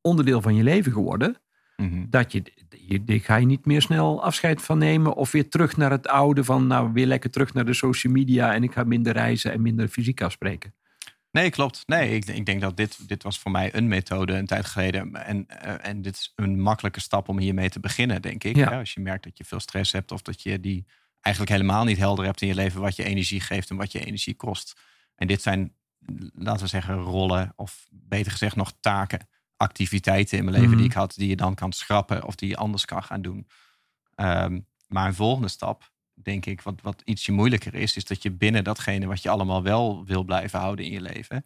onderdeel 0.02 0.42
van 0.42 0.56
je 0.56 0.64
leven 0.64 0.92
geworden. 0.92 1.38
Mhm. 1.78 2.06
dat 2.10 2.32
je, 2.32 2.44
je, 2.88 3.04
daar 3.04 3.20
ga 3.20 3.36
je 3.36 3.46
niet 3.46 3.66
meer 3.66 3.82
snel 3.82 4.24
afscheid 4.24 4.62
van 4.62 4.78
nemen. 4.78 5.16
Of 5.16 5.32
weer 5.32 5.50
terug 5.50 5.78
naar 5.78 5.92
het 5.92 6.08
oude 6.08 6.44
van, 6.44 6.68
nou, 6.68 6.94
weer 6.94 7.06
lekker 7.06 7.30
terug 7.30 7.54
naar 7.54 7.66
de 7.66 7.74
social 7.74 8.14
media. 8.14 8.54
En 8.54 8.64
ik 8.64 8.74
ga 8.74 8.84
minder 8.84 9.14
reizen 9.14 9.52
en 9.52 9.62
minder 9.62 9.88
fysiek 9.88 10.22
afspreken. 10.22 10.74
Nee, 11.32 11.50
klopt. 11.50 11.84
Nee, 11.86 12.16
ik, 12.16 12.26
ik 12.26 12.46
denk 12.46 12.62
dat 12.62 12.78
dit, 12.78 13.08
dit 13.08 13.24
was 13.24 13.40
voor 13.40 13.52
mij 13.52 13.76
een 13.76 13.88
methode 13.88 14.34
een 14.34 14.46
tijd 14.46 14.66
geleden. 14.66 15.26
En, 15.26 15.48
eh, 15.48 15.90
en 15.90 16.02
dit 16.02 16.16
is 16.16 16.34
een 16.36 16.62
makkelijke 16.62 17.00
stap 17.00 17.30
om 17.30 17.40
hiermee 17.40 17.70
te 17.70 17.80
beginnen, 17.80 18.22
denk 18.22 18.44
ik. 18.44 18.56
Ja, 18.56 18.80
als 18.80 18.94
je 18.94 19.00
merkt 19.00 19.24
dat 19.24 19.38
je 19.38 19.44
veel 19.44 19.60
stress 19.60 19.92
hebt 19.92 20.12
of 20.12 20.22
dat 20.22 20.42
je 20.42 20.60
die 20.60 20.86
eigenlijk 21.24 21.56
helemaal 21.56 21.84
niet 21.84 21.98
helder 21.98 22.26
hebt 22.26 22.42
in 22.42 22.48
je 22.48 22.56
leven 22.56 22.82
wat 22.82 22.96
je 22.96 23.04
energie 23.04 23.40
geeft 23.42 23.70
en 23.70 23.76
wat 23.76 23.92
je 23.92 24.06
energie 24.06 24.36
kost. 24.36 24.80
En 25.16 25.28
dit 25.28 25.42
zijn, 25.42 25.74
laten 26.34 26.64
we 26.64 26.70
zeggen, 26.70 26.96
rollen 26.96 27.54
of 27.56 27.88
beter 27.92 28.32
gezegd 28.32 28.56
nog 28.56 28.74
taken, 28.80 29.28
activiteiten 29.58 30.38
in 30.38 30.44
mijn 30.44 30.56
leven 30.56 30.72
Mhm. 30.72 30.80
die 30.82 30.90
ik 30.90 30.96
had, 30.96 31.14
die 31.16 31.30
je 31.30 31.36
dan 31.36 31.56
kan 31.56 31.72
schrappen 31.72 32.24
of 32.24 32.36
die 32.36 32.50
je 32.50 32.58
anders 32.58 32.86
kan 32.86 33.04
gaan 33.04 33.22
doen. 33.22 33.48
Ehm, 34.16 34.60
maar 34.88 35.08
een 35.08 35.14
volgende 35.14 35.48
stap, 35.48 35.92
denk 36.14 36.46
ik, 36.46 36.62
wat, 36.62 36.82
wat 36.82 37.02
ietsje 37.06 37.32
moeilijker 37.32 37.76
is, 37.76 37.96
is 37.96 38.06
dat 38.06 38.24
je 38.24 38.32
binnen 38.32 38.64
datgene 38.64 39.06
wat 39.06 39.22
je 39.22 39.30
allemaal 39.30 39.64
wel 39.64 40.06
wil 40.06 40.24
blijven 40.24 40.60
houden 40.60 40.86
in 40.86 40.92
je 40.92 41.02
leven. 41.02 41.46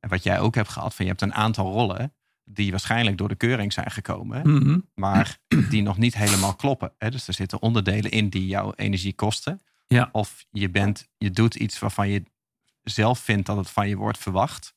En 0.00 0.08
wat 0.08 0.22
jij 0.22 0.40
ook 0.40 0.54
hebt 0.54 0.68
gehad, 0.68 0.94
van 0.94 1.04
je 1.04 1.10
hebt 1.10 1.22
een 1.22 1.34
aantal 1.34 1.72
rollen 1.72 2.14
die 2.44 2.70
waarschijnlijk 2.70 3.18
door 3.18 3.28
de 3.28 3.34
keuring 3.34 3.72
zijn 3.72 3.90
gekomen, 3.90 4.50
Mhm. 4.54 4.78
maar 4.94 5.38
die 5.70 5.82
nog 5.82 5.98
niet 5.98 6.14
helemaal 6.14 6.54
kloppen. 6.54 6.92
Hè? 6.98 7.10
Dus 7.10 7.28
er 7.28 7.34
zitten 7.34 7.62
onderdelen 7.62 8.10
in 8.10 8.28
die 8.28 8.46
jouw 8.46 8.72
energie 8.76 9.12
kosten. 9.14 9.60
Ja. 9.86 10.08
Of 10.12 10.44
je, 10.50 10.70
bent, 10.70 11.08
je 11.18 11.30
doet 11.30 11.54
iets 11.54 11.78
waarvan 11.78 12.08
je 12.08 12.22
zelf 12.82 13.18
vindt 13.18 13.46
dat 13.46 13.56
het 13.56 13.70
van 13.70 13.88
je 13.88 13.96
wordt 13.96 14.18
verwacht. 14.18 14.74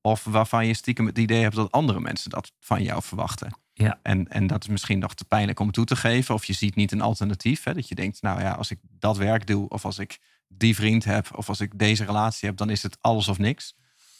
Of 0.00 0.24
waarvan 0.24 0.66
je 0.66 0.74
stiekem 0.74 1.06
het 1.06 1.18
idee 1.18 1.42
hebt 1.42 1.54
dat 1.54 1.72
andere 1.72 2.00
mensen 2.00 2.30
dat 2.30 2.52
van 2.60 2.82
jou 2.82 3.02
verwachten. 3.02 3.58
Ja. 3.72 3.98
En, 4.02 4.28
en 4.28 4.46
dat 4.46 4.62
is 4.62 4.68
misschien 4.68 4.98
nog 4.98 5.14
te 5.14 5.24
pijnlijk 5.24 5.60
om 5.60 5.70
toe 5.72 5.84
te 5.84 5.96
geven. 5.96 6.34
Of 6.34 6.44
je 6.44 6.52
ziet 6.52 6.74
niet 6.74 6.92
een 6.92 7.00
alternatief. 7.00 7.64
Hè? 7.64 7.74
Dat 7.74 7.88
je 7.88 7.94
denkt, 7.94 8.22
nou 8.22 8.40
ja, 8.40 8.52
als 8.52 8.70
ik 8.70 8.78
dat 8.82 9.16
werk 9.16 9.46
doe, 9.46 9.68
of 9.68 9.84
als 9.84 9.98
ik 9.98 10.18
die 10.48 10.74
vriend 10.74 11.04
heb, 11.04 11.36
of 11.36 11.48
als 11.48 11.60
ik 11.60 11.78
deze 11.78 12.04
relatie 12.04 12.48
heb, 12.48 12.56
dan 12.58 12.70
is 12.70 12.82
het 12.82 12.98
alles 13.00 13.28
of 13.28 13.38
niks. 13.38 13.74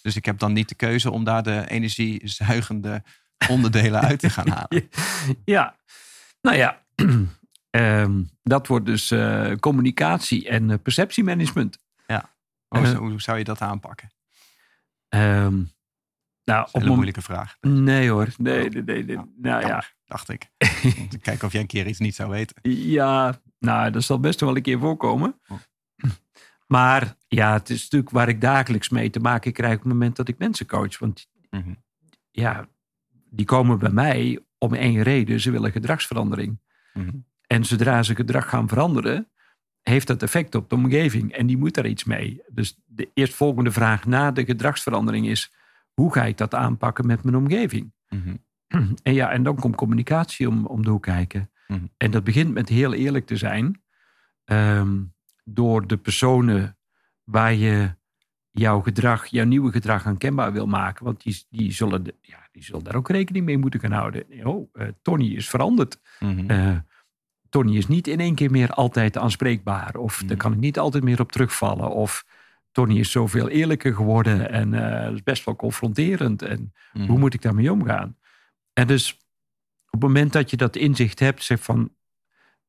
Dus 0.08 0.16
ik 0.16 0.24
heb 0.24 0.38
dan 0.38 0.52
niet 0.52 0.68
de 0.68 0.74
keuze 0.74 1.10
om 1.10 1.24
daar 1.24 1.42
de 1.42 1.68
energiezuigende 1.70 3.02
onderdelen 3.50 4.00
uit 4.00 4.20
te 4.20 4.30
gaan 4.30 4.48
halen. 4.48 4.88
Ja, 5.44 5.76
nou 6.40 6.56
ja, 6.56 6.84
ehm, 7.70 8.22
dat 8.42 8.66
wordt 8.66 8.86
dus 8.86 9.10
eh, 9.10 9.52
communicatie 9.54 10.48
en 10.48 10.70
eh, 10.70 10.76
perceptiemanagement. 10.82 11.78
Hoe, 12.68 12.86
zou- 12.86 12.96
hoe 12.98 13.20
zou 13.20 13.38
je 13.38 13.44
dat 13.44 13.60
aanpakken? 13.60 14.10
Ehm, 15.08 15.54
nou, 16.44 16.64
Dat 16.64 16.72
op 16.72 16.80
is 16.80 16.86
een 16.86 16.92
moeilijke 16.94 17.22
vraag. 17.22 17.56
Nee 17.60 18.10
hoor, 18.10 18.28
nee, 18.36 18.68
nee, 18.68 18.82
nee. 18.82 19.04
nee. 19.04 19.16
Ja, 19.16 19.24
Nou 19.36 19.66
ja, 19.66 19.84
dacht 20.04 20.28
ik. 20.28 20.50
Kijken 21.22 21.46
of 21.46 21.52
jij 21.52 21.60
een 21.60 21.66
keer 21.66 21.86
iets 21.86 21.98
niet 21.98 22.14
zou 22.14 22.30
weten. 22.30 22.56
Ja, 22.72 23.40
nou, 23.58 23.90
dat 23.90 24.02
zal 24.02 24.20
best 24.20 24.40
wel 24.40 24.56
een 24.56 24.62
keer 24.62 24.78
voorkomen. 24.78 25.40
Oh. 25.48 25.58
Maar 26.68 27.16
ja, 27.28 27.52
het 27.52 27.70
is 27.70 27.82
natuurlijk 27.82 28.10
waar 28.10 28.28
ik 28.28 28.40
dagelijks 28.40 28.88
mee 28.88 29.10
te 29.10 29.20
maken 29.20 29.52
krijg 29.52 29.74
op 29.74 29.82
het 29.82 29.92
moment 29.92 30.16
dat 30.16 30.28
ik 30.28 30.38
mensen 30.38 30.66
coach. 30.66 30.98
Want 30.98 31.28
Mhm. 31.50 31.74
ja, 32.30 32.68
die 33.30 33.46
komen 33.46 33.78
bij 33.78 33.90
mij 33.90 34.40
om 34.58 34.74
één 34.74 35.02
reden. 35.02 35.40
Ze 35.40 35.50
willen 35.50 35.72
gedragsverandering. 35.72 36.60
Mhm. 36.94 37.10
En 37.46 37.64
zodra 37.64 38.02
ze 38.02 38.14
gedrag 38.14 38.48
gaan 38.48 38.68
veranderen, 38.68 39.28
heeft 39.82 40.06
dat 40.06 40.22
effect 40.22 40.54
op 40.54 40.68
de 40.70 40.74
omgeving. 40.74 41.32
En 41.32 41.46
die 41.46 41.56
moet 41.58 41.74
daar 41.74 41.86
iets 41.86 42.04
mee. 42.04 42.42
Dus 42.52 42.78
de 42.86 43.10
eerstvolgende 43.14 43.70
vraag 43.70 44.06
na 44.06 44.30
de 44.30 44.44
gedragsverandering 44.44 45.28
is... 45.28 45.52
hoe 45.94 46.12
ga 46.12 46.24
ik 46.24 46.36
dat 46.36 46.54
aanpakken 46.54 47.06
met 47.06 47.22
mijn 47.24 47.36
omgeving? 47.36 47.92
Mhm. 48.08 48.36
En 49.02 49.14
ja, 49.14 49.30
en 49.30 49.42
dan 49.42 49.56
komt 49.56 49.74
communicatie 49.76 50.48
om, 50.48 50.66
om 50.66 50.82
de 50.82 50.90
hoek 50.90 51.02
kijken. 51.02 51.50
En 51.96 52.10
dat 52.10 52.24
begint 52.24 52.52
met 52.54 52.68
heel 52.68 52.92
eerlijk 52.94 53.26
te 53.26 53.36
zijn. 53.36 53.82
ehm, 54.44 54.96
door 55.54 55.86
de 55.86 55.96
personen 55.96 56.76
waar 57.24 57.54
je 57.54 57.96
jouw 58.50 58.80
gedrag, 58.80 59.26
jouw 59.26 59.44
nieuwe 59.44 59.72
gedrag 59.72 60.06
aan 60.06 60.18
kenbaar 60.18 60.52
wil 60.52 60.66
maken. 60.66 61.04
Want 61.04 61.22
die, 61.22 61.44
die, 61.50 61.72
zullen, 61.72 62.02
de- 62.02 62.14
ja, 62.20 62.48
die 62.52 62.64
zullen 62.64 62.84
daar 62.84 62.94
ook 62.94 63.08
rekening 63.08 63.44
mee 63.44 63.58
moeten 63.58 63.80
gaan 63.80 63.92
houden. 63.92 64.24
Oh, 64.46 64.68
eh, 64.72 64.88
Tony 65.02 65.34
is 65.34 65.48
veranderd. 65.48 66.00
Mhm. 66.20 66.50
Eh, 66.50 66.76
Tony 67.48 67.76
is 67.76 67.86
niet 67.88 68.06
in 68.06 68.20
één 68.20 68.34
keer 68.34 68.50
meer 68.50 68.70
altijd 68.70 69.16
aanspreekbaar. 69.16 69.96
Of 69.96 70.16
daar 70.18 70.26
Mhm. 70.26 70.36
kan 70.36 70.52
ik 70.52 70.58
niet 70.58 70.78
altijd 70.78 71.04
meer 71.04 71.20
op 71.20 71.32
terugvallen. 71.32 71.90
Of 71.90 72.24
Tony 72.72 72.98
is 72.98 73.10
zoveel 73.10 73.48
eerlijker 73.48 73.94
geworden. 73.94 74.50
En 74.50 74.74
eh, 74.74 75.04
dat 75.04 75.14
is 75.14 75.22
best 75.22 75.44
wel 75.44 75.56
confronterend. 75.56 76.42
En 76.42 76.72
Mhm. 76.92 77.06
hoe 77.06 77.18
moet 77.18 77.34
ik 77.34 77.42
daarmee 77.42 77.72
omgaan? 77.72 78.16
En 78.72 78.86
dus 78.86 79.12
op 79.86 80.00
het 80.00 80.02
moment 80.02 80.32
dat 80.32 80.50
je 80.50 80.56
dat 80.56 80.76
inzicht 80.76 81.18
hebt, 81.18 81.42
zeg 81.44 81.62
van 81.62 81.94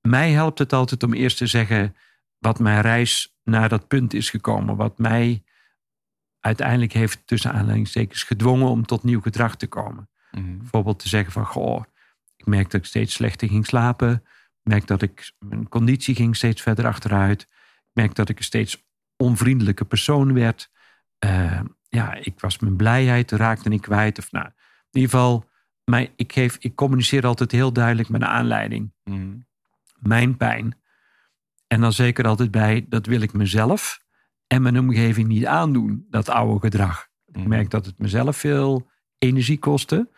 mij 0.01 0.31
helpt 0.31 0.59
het 0.59 0.73
altijd 0.73 1.03
om 1.03 1.13
eerst 1.13 1.37
te 1.37 1.47
zeggen 1.47 1.95
wat 2.39 2.59
mijn 2.59 2.81
reis 2.81 3.35
naar 3.43 3.69
dat 3.69 3.87
punt 3.87 4.13
is 4.13 4.29
gekomen. 4.29 4.75
Wat 4.75 4.97
mij 4.97 5.43
uiteindelijk 6.39 6.93
heeft 6.93 7.27
tussen 7.27 7.51
aanhalingstekens 7.51 8.23
gedwongen 8.23 8.67
om 8.67 8.85
tot 8.85 9.03
nieuw 9.03 9.21
gedrag 9.21 9.55
te 9.55 9.67
komen. 9.67 10.09
Mhm. 10.31 10.57
Bijvoorbeeld 10.57 10.99
te 10.99 11.09
zeggen 11.09 11.31
van 11.31 11.45
goh, 11.45 11.83
ik 12.35 12.45
merk 12.45 12.71
dat 12.71 12.81
ik 12.81 12.87
steeds 12.87 13.13
slechter 13.13 13.47
ging 13.47 13.65
slapen. 13.65 14.13
Ik 14.63 14.71
merk 14.71 14.87
dat 14.87 15.01
ik 15.01 15.31
mijn 15.39 15.69
conditie 15.69 16.15
ging 16.15 16.35
steeds 16.35 16.61
verder 16.61 16.85
achteruit. 16.85 17.41
Ik 17.41 17.89
merk 17.93 18.15
dat 18.15 18.29
ik 18.29 18.37
er 18.37 18.43
steeds 18.43 18.87
onvriendelijke 19.17 19.85
persoon 19.85 20.33
werd. 20.33 20.71
Uh, 21.25 21.61
ja, 21.89 22.13
ik 22.13 22.39
was 22.39 22.59
mijn 22.59 22.75
blijheid, 22.75 23.31
raakte 23.31 23.69
ik 23.69 23.81
kwijt. 23.81 24.17
Of 24.17 24.31
nou, 24.31 24.45
in 24.45 24.53
ieder 24.91 25.09
geval, 25.09 25.49
mijn, 25.83 26.09
ik, 26.15 26.33
geef, 26.33 26.57
ik 26.59 26.75
communiceer 26.75 27.25
altijd 27.25 27.51
heel 27.51 27.73
duidelijk 27.73 28.09
met 28.09 28.21
een 28.21 28.27
aanleiding. 28.27 28.93
Mm. 29.03 29.47
Mijn 29.99 30.37
pijn. 30.37 30.77
En 31.69 31.81
dan 31.81 31.93
zeker 31.93 32.27
altijd 32.27 32.51
bij, 32.51 32.85
dat 32.89 33.05
wil 33.05 33.21
ik 33.21 33.33
mezelf 33.33 33.99
en 34.47 34.61
mijn 34.61 34.79
omgeving 34.79 35.27
niet 35.27 35.45
aandoen, 35.45 36.05
dat 36.09 36.29
oude 36.29 36.59
gedrag. 36.59 37.07
Ik 37.25 37.37
Mhm. 37.37 37.47
merk 37.47 37.69
dat 37.69 37.85
het 37.85 37.97
mezelf 37.97 38.37
veel 38.37 38.89
energie 39.17 39.59
kostte. 39.59 40.09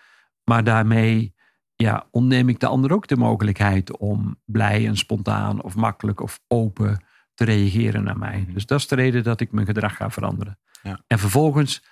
Maar 0.43 0.63
daarmee 0.63 1.35
ja, 1.75 2.07
ontneem 2.11 2.49
ik 2.49 2.59
de 2.59 2.67
ander 2.67 2.93
ook 2.93 3.07
de 3.07 3.17
mogelijkheid 3.17 3.97
om 3.97 4.39
blij 4.45 4.87
en 4.87 4.97
spontaan 4.97 5.61
of 5.61 5.75
makkelijk 5.75 6.19
of 6.21 6.39
open 6.47 7.03
te 7.33 7.43
reageren 7.43 8.03
naar 8.03 8.17
mij. 8.17 8.39
Mhm. 8.39 8.53
Dus 8.53 8.65
dat 8.65 8.79
is 8.79 8.87
de 8.87 8.95
reden 8.95 9.23
dat 9.23 9.41
ik 9.41 9.51
mijn 9.51 9.65
gedrag 9.65 9.95
ga 9.95 10.09
veranderen. 10.09 10.59
Ja. 10.83 11.03
En 11.07 11.19
vervolgens 11.19 11.83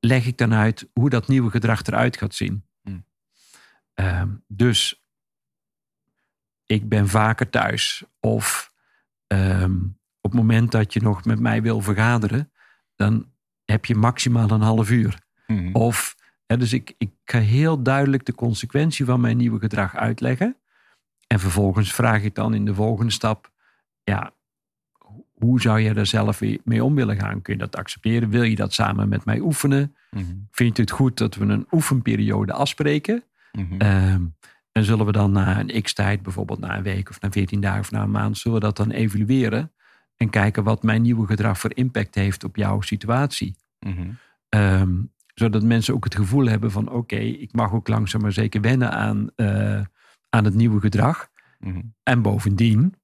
leg 0.00 0.26
ik 0.26 0.38
dan 0.38 0.54
uit 0.54 0.88
hoe 0.92 1.10
dat 1.10 1.28
nieuwe 1.28 1.50
gedrag 1.50 1.82
eruit 1.82 2.16
gaat 2.16 2.34
zien. 2.34 2.64
Mhm. 2.82 2.98
Ehm, 3.94 4.28
dus 4.46 4.99
ik 6.70 6.88
ben 6.88 7.08
vaker 7.08 7.50
thuis. 7.50 8.04
Of 8.20 8.72
ehm, 9.26 9.74
op 10.20 10.30
het 10.30 10.40
moment 10.40 10.70
dat 10.72 10.92
je 10.92 11.00
nog 11.00 11.24
met 11.24 11.40
mij 11.40 11.62
wil 11.62 11.80
vergaderen, 11.80 12.52
dan 12.96 13.26
heb 13.64 13.84
je 13.84 13.94
maximaal 13.94 14.50
een 14.50 14.60
half 14.60 14.90
uur. 14.90 15.18
Mhm. 15.46 15.72
Of, 15.72 16.16
hè, 16.46 16.56
dus 16.56 16.72
ik, 16.72 16.94
ik 16.98 17.10
ga 17.24 17.38
heel 17.38 17.82
duidelijk 17.82 18.24
de 18.24 18.34
consequentie 18.34 19.04
van 19.04 19.20
mijn 19.20 19.36
nieuwe 19.36 19.58
gedrag 19.58 19.96
uitleggen. 19.96 20.56
En 21.26 21.40
vervolgens 21.40 21.92
vraag 21.92 22.22
ik 22.22 22.34
dan 22.34 22.54
in 22.54 22.64
de 22.64 22.74
volgende 22.74 23.12
stap, 23.12 23.50
ja, 24.04 24.32
ho- 24.98 25.24
hoe 25.32 25.60
zou 25.60 25.80
je 25.80 25.94
daar 25.94 26.06
zelf 26.06 26.40
mee 26.64 26.84
om 26.84 26.94
willen 26.94 27.16
gaan? 27.20 27.42
Kun 27.42 27.52
je 27.52 27.58
dat 27.58 27.76
accepteren? 27.76 28.30
Wil 28.30 28.42
je 28.42 28.56
dat 28.56 28.72
samen 28.72 29.08
met 29.08 29.24
mij 29.24 29.40
oefenen? 29.40 29.94
Mhm. 30.10 30.24
Vind 30.50 30.76
je 30.76 30.82
het 30.82 30.90
goed 30.90 31.18
dat 31.18 31.34
we 31.34 31.44
een 31.44 31.66
oefenperiode 31.70 32.52
afspreken? 32.52 33.22
Ehm, 33.78 34.22
en 34.72 34.84
zullen 34.84 35.06
we 35.06 35.12
dan 35.12 35.32
na 35.32 35.60
een 35.60 35.82
x-tijd, 35.82 36.22
bijvoorbeeld 36.22 36.58
na 36.60 36.76
een 36.76 36.82
week 36.82 37.10
of 37.10 37.20
na 37.20 37.30
14 37.30 37.60
dagen 37.60 37.80
of 37.80 37.90
na 37.90 38.02
een 38.02 38.10
maand, 38.10 38.38
zullen 38.38 38.58
we 38.58 38.64
dat 38.64 38.76
dan 38.76 38.90
evalueren 38.90 39.72
en 40.16 40.30
kijken 40.30 40.64
wat 40.64 40.82
mijn 40.82 41.02
nieuwe 41.02 41.26
gedrag 41.26 41.58
voor 41.58 41.74
impact 41.74 42.14
heeft 42.14 42.44
op 42.44 42.56
jouw 42.56 42.80
situatie? 42.80 43.56
Mhm. 43.78 44.10
Ehm, 44.48 44.94
zodat 45.34 45.62
mensen 45.62 45.94
ook 45.94 46.04
het 46.04 46.14
gevoel 46.14 46.46
hebben 46.46 46.70
van 46.70 46.90
oké, 46.90 47.16
ik 47.16 47.52
mag 47.52 47.72
ook 47.72 47.88
langzaam 47.88 48.20
maar 48.20 48.32
zeker 48.32 48.60
wennen 48.60 48.90
aan, 48.92 49.30
eh, 49.36 49.80
aan 50.28 50.44
het 50.44 50.54
nieuwe 50.54 50.80
gedrag. 50.80 51.28
Mhm. 51.58 51.80
En 52.02 52.22
bovendien, 52.22 52.94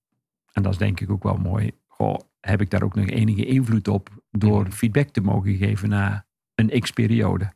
en 0.53 0.63
dat 0.63 0.73
is 0.73 0.79
denk 0.79 1.01
ik 1.01 1.11
ook 1.11 1.23
wel 1.23 1.37
mooi, 1.37 1.73
goh, 1.87 2.19
heb 2.41 2.61
ik 2.61 2.71
daar 2.71 2.83
ook 2.83 2.95
nog 2.95 3.07
enige 3.07 3.45
invloed 3.47 3.89
op 3.89 4.09
door 4.31 4.63
Mhm. 4.63 4.71
feedback 4.71 5.09
te 5.09 5.21
mogen 5.21 5.57
geven 5.57 5.89
na 5.89 6.27
een 6.55 6.81
x-periode. 6.81 7.53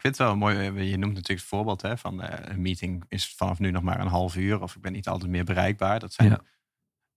Ik 0.00 0.06
vind 0.06 0.18
het 0.18 0.26
wel 0.26 0.36
mooi. 0.36 0.56
eh, 0.56 0.90
Je 0.90 0.96
noemt 0.96 1.12
natuurlijk 1.14 1.40
het 1.40 1.48
voorbeeld 1.48 1.82
hè, 1.82 1.98
van 1.98 2.22
eh, 2.22 2.52
een 2.54 2.62
meeting 2.62 3.04
is 3.08 3.34
vanaf 3.36 3.58
nu 3.58 3.70
nog 3.70 3.82
maar 3.82 4.00
een 4.00 4.06
half 4.06 4.36
uur. 4.36 4.62
Of 4.62 4.76
ik 4.76 4.82
ben 4.82 4.92
niet 4.92 5.08
altijd 5.08 5.30
meer 5.30 5.44
bereikbaar. 5.44 5.98
Dat 6.00 6.12
zijn 6.12 6.28
Ja. 6.28 6.40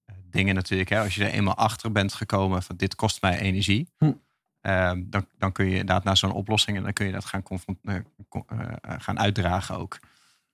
eh, 0.06 0.16
dingen 0.30 0.56
natuurlijk. 0.56 0.90
Hè, 0.90 1.00
als 1.00 1.16
je 1.16 1.26
er 1.26 1.32
eenmaal 1.32 1.56
achter 1.56 1.92
bent 1.92 2.14
gekomen 2.14 2.64
van 2.64 2.76
dit 2.76 2.96
kost 2.96 3.22
mij 3.22 3.40
energie. 3.40 3.90
Hm. 3.98 4.12
ehm, 4.62 5.04
dan, 5.06 5.28
dan 5.38 5.52
kun 5.52 5.66
je 5.66 5.72
inderdaad 5.72 6.04
naar 6.04 6.18
zo'n 6.18 6.32
oplossing 6.32 6.78
en 6.78 6.84
dan 6.84 6.94
kun 6.94 7.06
je 7.06 7.12
dat 7.12 7.26
gaan, 7.26 7.44
gaan 9.00 9.20
uitdragen 9.20 9.78
ook. 9.78 10.00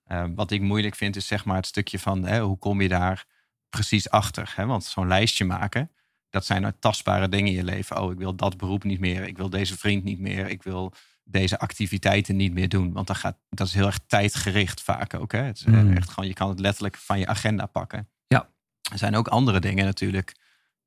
Ehm, 0.04 0.34
wat 0.34 0.50
ik 0.50 0.60
moeilijk 0.60 0.94
vind 0.94 1.16
is 1.16 1.26
zeg 1.26 1.44
maar 1.44 1.56
het 1.56 1.66
stukje 1.66 1.98
van 1.98 2.24
hè, 2.24 2.40
hoe 2.40 2.58
kom 2.58 2.80
je 2.80 2.88
daar 2.88 3.24
precies 3.68 4.10
achter. 4.10 4.52
Hè? 4.56 4.66
Want 4.66 4.84
zo'n 4.84 5.08
lijstje 5.08 5.44
maken, 5.44 5.90
dat 6.28 6.44
zijn 6.46 6.62
nou 6.62 6.74
tastbare 6.78 7.28
dingen 7.28 7.46
in 7.46 7.52
je 7.56 7.64
leven. 7.64 8.02
Oh, 8.02 8.12
ik 8.12 8.18
wil 8.18 8.34
dat 8.34 8.56
beroep 8.56 8.84
niet 8.84 9.00
meer. 9.00 9.22
Ik 9.26 9.36
wil 9.36 9.50
deze 9.50 9.78
vriend 9.78 10.04
niet 10.04 10.18
meer. 10.20 10.48
Ik 10.48 10.62
wil 10.62 10.92
deze 11.24 11.58
activiteiten 11.58 12.36
niet 12.36 12.52
meer 12.52 12.68
doen. 12.68 12.92
Want 12.92 13.06
dan 13.06 13.16
gaat, 13.16 13.36
dat 13.48 13.66
is 13.66 13.74
heel 13.74 13.86
erg 13.86 13.98
tijdgericht 14.06 14.80
vaak 14.82 15.14
ook. 15.14 15.32
Hè? 15.32 15.42
Het 15.42 15.56
is 15.56 15.64
Mm. 15.64 15.92
echt 15.96 16.10
gewoon, 16.10 16.28
je 16.28 16.34
kan 16.34 16.48
het 16.48 16.60
letterlijk 16.60 16.96
van 16.96 17.18
je 17.18 17.26
agenda 17.26 17.66
pakken. 17.66 18.08
Ja. 18.26 18.48
Er 18.92 18.98
zijn 18.98 19.16
ook 19.16 19.28
andere 19.28 19.60
dingen 19.60 19.84
natuurlijk. 19.84 20.34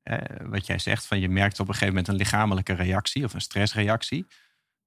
eh, 0.02 0.18
wat 0.42 0.66
jij 0.66 0.78
zegt, 0.78 1.06
van 1.06 1.20
je 1.20 1.28
merkt 1.28 1.60
op 1.60 1.66
een 1.68 1.72
gegeven 1.74 1.88
moment 1.94 2.08
een 2.08 2.14
lichamelijke 2.16 2.72
reactie 2.72 3.24
of 3.24 3.34
een 3.34 3.40
stressreactie. 3.40 4.26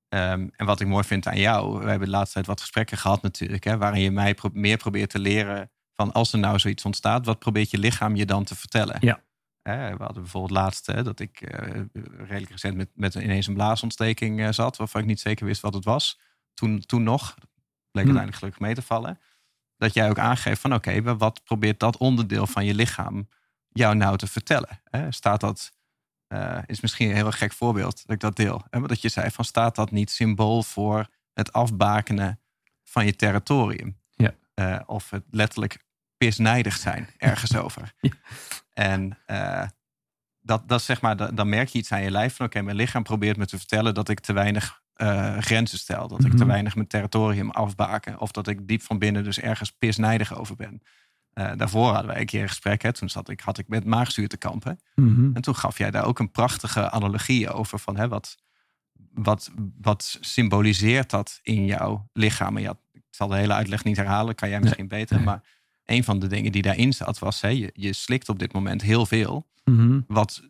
Ehm, 0.10 0.48
en 0.56 0.66
wat 0.66 0.80
ik 0.80 0.88
mooi 0.88 1.04
vind 1.04 1.28
aan 1.28 1.40
jou, 1.40 1.80
we 1.84 1.90
hebben 1.90 2.08
de 2.08 2.14
laatste 2.14 2.34
tijd 2.34 2.46
wat 2.46 2.62
gesprekken 2.62 2.98
gehad 2.98 3.22
natuurlijk, 3.22 3.64
hè, 3.64 3.78
waarin 3.78 4.02
je 4.02 4.12
mij 4.12 4.34
pro- 4.34 4.50
meer 4.54 4.78
probeert 4.78 5.10
te 5.10 5.20
leren 5.20 5.72
van 5.94 6.12
als 6.14 6.34
er 6.34 6.40
nou 6.40 6.60
zoiets 6.60 6.86
ontstaat, 6.86 7.26
wat 7.26 7.40
probeert 7.40 7.72
je 7.72 7.78
lichaam 7.78 8.16
je 8.16 8.26
dan 8.26 8.44
te 8.44 8.56
vertellen? 8.56 8.98
Ja. 9.00 9.22
We 9.76 10.04
hadden 10.04 10.22
bijvoorbeeld 10.22 10.60
laatst 10.60 10.86
hè, 10.86 11.04
dat 11.04 11.20
ik 11.20 11.42
eh, 11.42 11.82
redelijk 12.18 12.50
recent 12.52 12.76
met, 12.76 12.90
met 12.94 13.16
ineens 13.16 13.48
een 13.48 13.54
blaasontsteking 13.54 14.42
eh, 14.42 14.52
zat, 14.52 14.78
waarvan 14.78 15.02
ik 15.02 15.08
niet 15.08 15.20
zeker 15.20 15.46
wist 15.46 15.62
wat 15.62 15.74
het 15.74 15.86
was. 15.86 16.20
Toen, 16.54 16.80
toen 16.80 17.04
nog, 17.04 17.34
bleek 17.92 18.06
Hmm. 18.06 18.18
uiteindelijk 18.18 18.38
gelukkig 18.38 18.62
mee 18.62 18.76
te 18.76 18.82
vallen. 18.82 19.20
Dat 19.78 19.94
jij 19.94 20.10
ook 20.10 20.20
aangeeft 20.20 20.62
van 20.62 20.74
oké, 20.74 21.18
wat 21.18 21.44
probeert 21.44 21.80
dat 21.80 21.98
onderdeel 21.98 22.48
van 22.48 22.66
je 22.66 22.74
lichaam 22.74 23.28
jou 23.70 23.96
nou 23.96 24.18
te 24.18 24.28
vertellen? 24.28 24.82
Hè? 24.84 25.12
Staat 25.12 25.40
dat, 25.40 25.72
eh, 26.28 26.60
is 26.66 26.82
misschien 26.82 27.10
een 27.10 27.16
heel 27.16 27.32
gek 27.32 27.54
voorbeeld 27.54 27.96
dat 28.06 28.16
ik 28.16 28.20
dat 28.20 28.36
deel. 28.36 28.66
Hè? 28.70 28.80
Maar 28.80 28.88
dat 28.88 29.02
je 29.02 29.10
zei 29.10 29.32
van 29.32 29.46
staat 29.46 29.76
dat 29.76 29.92
niet 29.92 30.12
symbool 30.12 30.64
voor 30.64 31.08
het 31.34 31.54
afbakenen 31.54 32.40
van 32.84 33.06
je 33.06 33.16
territorium? 33.16 33.98
Ja. 34.10 34.84
Of 34.86 35.10
het 35.10 35.24
letterlijk 35.32 35.86
pisnijdig 36.18 36.78
zijn 36.78 37.10
ergens 37.18 37.56
over. 37.56 37.94
Ja. 38.02 38.10
En 38.78 39.18
eh, 39.26 39.64
dat, 40.42 40.70
dat 40.70 40.82
zeg 40.82 41.02
maar, 41.02 41.36
dan, 41.36 41.50
merk 41.50 41.68
je 41.70 41.78
iets 41.78 41.92
aan 41.92 42.02
je 42.02 42.12
lijf 42.12 42.36
van 42.36 42.46
oké, 42.46 42.62
mijn 42.62 42.76
lichaam 42.76 43.04
probeert 43.04 43.38
me 43.38 43.46
te 43.46 43.58
vertellen 43.58 43.94
dat 43.94 44.10
ik 44.10 44.20
te 44.20 44.34
weinig 44.34 44.82
eh, 44.94 45.38
grenzen 45.38 45.78
stel. 45.78 46.08
Dat 46.08 46.24
ik 46.24 46.32
te 46.32 46.38
Mhm. 46.38 46.48
weinig 46.48 46.76
mijn 46.76 46.88
territorium 46.88 47.50
afbaken. 47.52 48.20
Of 48.20 48.32
dat 48.32 48.48
ik 48.48 48.68
diep 48.68 48.82
van 48.82 49.00
binnen 49.00 49.24
dus 49.24 49.40
ergens 49.40 49.72
pisnijdig 49.72 50.38
over 50.38 50.56
ben. 50.56 50.82
Eh, 51.34 51.52
daarvoor 51.56 51.86
hadden 51.92 52.08
wij 52.08 52.20
een 52.20 52.26
keer 52.26 52.42
een 52.42 52.48
gesprek. 52.48 52.82
Hè. 52.82 52.94
Toen 52.94 53.10
zat 53.10 53.30
ik, 53.30 53.40
had 53.40 53.58
ik 53.58 53.68
met 53.68 53.86
maagzuur 53.86 54.28
te 54.28 54.38
kampen. 54.38 54.80
Mhm. 54.96 55.36
En 55.36 55.42
toen 55.42 55.56
gaf 55.56 55.78
jij 55.78 55.92
daar 55.92 56.06
ook 56.06 56.20
een 56.20 56.32
prachtige 56.32 56.90
analogie 56.90 57.52
over. 57.52 57.80
Van, 57.80 57.98
hè, 57.98 58.08
wat, 58.08 58.38
wat, 59.14 59.52
wat 59.82 60.18
symboliseert 60.22 61.10
dat 61.10 61.40
in 61.44 61.66
jouw 61.66 62.10
lichaam? 62.14 62.58
En 62.58 62.66
had, 62.66 62.78
ik 62.92 63.04
zal 63.10 63.28
de 63.28 63.36
hele 63.36 63.54
uitleg 63.54 63.84
niet 63.84 63.98
herhalen. 63.98 64.36
Kan 64.36 64.50
jij 64.50 64.60
misschien 64.60 64.88
beter. 64.88 65.22
Maar 65.22 65.42
een 65.88 66.04
van 66.04 66.20
de 66.20 66.28
dingen 66.28 66.52
die 66.52 66.62
daarin 66.62 66.94
zat 66.94 67.20
was... 67.20 67.42
Hè, 67.42 67.48
je, 67.48 67.70
je 67.74 67.94
slikt 67.94 68.30
op 68.30 68.40
dit 68.40 68.54
moment 68.54 68.82
heel 68.82 69.06
veel 69.06 69.46
Mhm. 69.64 70.00
wat 70.08 70.42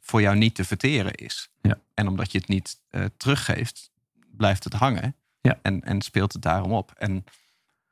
voor 0.00 0.20
jou 0.20 0.36
niet 0.36 0.54
te 0.54 0.64
verteren 0.64 1.14
is. 1.14 1.50
Ja. 1.60 1.78
En 1.94 2.08
omdat 2.08 2.32
je 2.32 2.38
het 2.38 2.48
niet 2.48 2.80
eh, 2.90 3.04
teruggeeft, 3.16 3.90
blijft 4.36 4.64
het 4.64 4.72
hangen. 4.72 5.16
Ja. 5.40 5.58
En, 5.62 5.82
en 5.84 6.00
speelt 6.02 6.32
het 6.32 6.42
daarom 6.42 6.72
op. 6.72 6.92
En 6.98 7.24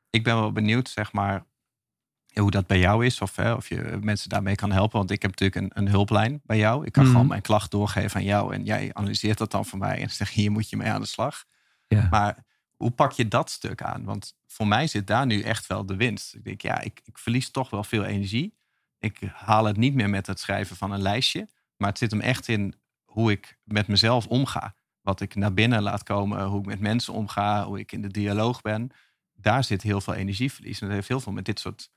ik 0.09 0.23
ben 0.23 0.35
wel 0.35 0.51
benieuwd, 0.51 0.89
zeg 0.89 1.11
maar, 1.11 1.43
hoe 2.33 2.51
dat 2.51 2.67
bij 2.67 2.79
jou 2.79 3.05
is. 3.05 3.21
Of, 3.21 3.35
hè, 3.35 3.53
of 3.53 3.69
je 3.69 3.97
mensen 4.01 4.29
daarmee 4.29 4.55
kan 4.55 4.71
helpen. 4.71 4.97
Want 4.97 5.11
ik 5.11 5.21
heb 5.21 5.31
natuurlijk 5.39 5.75
een, 5.75 5.83
een 5.83 5.91
hulplijn 5.91 6.41
bij 6.43 6.57
jou. 6.57 6.85
Ik 6.85 6.91
kan 6.91 7.03
Mhm. 7.03 7.11
gewoon 7.11 7.27
mijn 7.27 7.41
klacht 7.41 7.71
doorgeven 7.71 8.15
aan 8.19 8.25
jou. 8.25 8.53
En 8.53 8.63
jij 8.65 8.89
analyseert 8.93 9.37
dat 9.37 9.51
dan 9.51 9.65
voor 9.65 9.79
mij. 9.79 10.01
En 10.01 10.09
zegt, 10.19 10.31
hier 10.33 10.51
moet 10.51 10.69
je 10.69 10.77
mee 10.77 10.89
aan 10.91 11.01
de 11.01 11.07
slag. 11.07 11.43
Ja. 11.87 12.07
Maar 12.11 12.43
hoe 12.81 12.91
pak 12.91 13.11
je 13.11 13.27
dat 13.27 13.49
stuk 13.49 13.81
aan? 13.81 14.03
Want 14.03 14.35
voor 14.47 14.67
mij 14.67 14.87
zit 14.87 15.07
daar 15.07 15.25
nu 15.25 15.41
echt 15.41 15.67
wel 15.67 15.85
de 15.85 15.95
winst. 15.95 16.35
Ik 16.35 16.43
denk, 16.43 16.61
ja, 16.61 16.79
ik, 16.79 17.01
ik 17.03 17.17
verlies 17.17 17.51
toch 17.51 17.69
wel 17.69 17.83
veel 17.83 18.03
energie. 18.03 18.57
Ik 18.99 19.19
haal 19.33 19.65
het 19.65 19.77
niet 19.77 19.93
meer 19.93 20.09
met 20.09 20.27
het 20.27 20.39
schrijven 20.39 20.75
van 20.75 20.91
een 20.91 21.01
lijstje. 21.01 21.47
Maar 21.77 21.89
het 21.89 21.97
zit 21.97 22.11
hem 22.11 22.21
echt 22.21 22.47
in 22.47 22.73
hoe 23.05 23.31
ik 23.31 23.59
met 23.63 23.87
mezelf 23.87 24.27
omga. 24.27 24.75
Wat 25.01 25.21
ik 25.21 25.35
naar 25.35 25.53
binnen 25.53 25.81
laat 25.81 26.03
komen, 26.03 26.45
hoe 26.45 26.59
ik 26.59 26.65
met 26.65 26.79
mensen 26.79 27.13
omga, 27.13 27.65
hoe 27.65 27.79
ik 27.79 27.91
in 27.91 28.01
de 28.01 28.11
dialoog 28.11 28.61
ben. 28.61 28.91
Daar 29.33 29.63
zit 29.63 29.81
heel 29.81 30.01
veel 30.01 30.13
energieverlies. 30.13 30.81
En 30.81 30.87
dat 30.87 30.95
heeft 30.95 31.07
heel 31.07 31.19
veel 31.19 31.31
met 31.31 31.45
dit 31.45 31.59
soort 31.59 31.91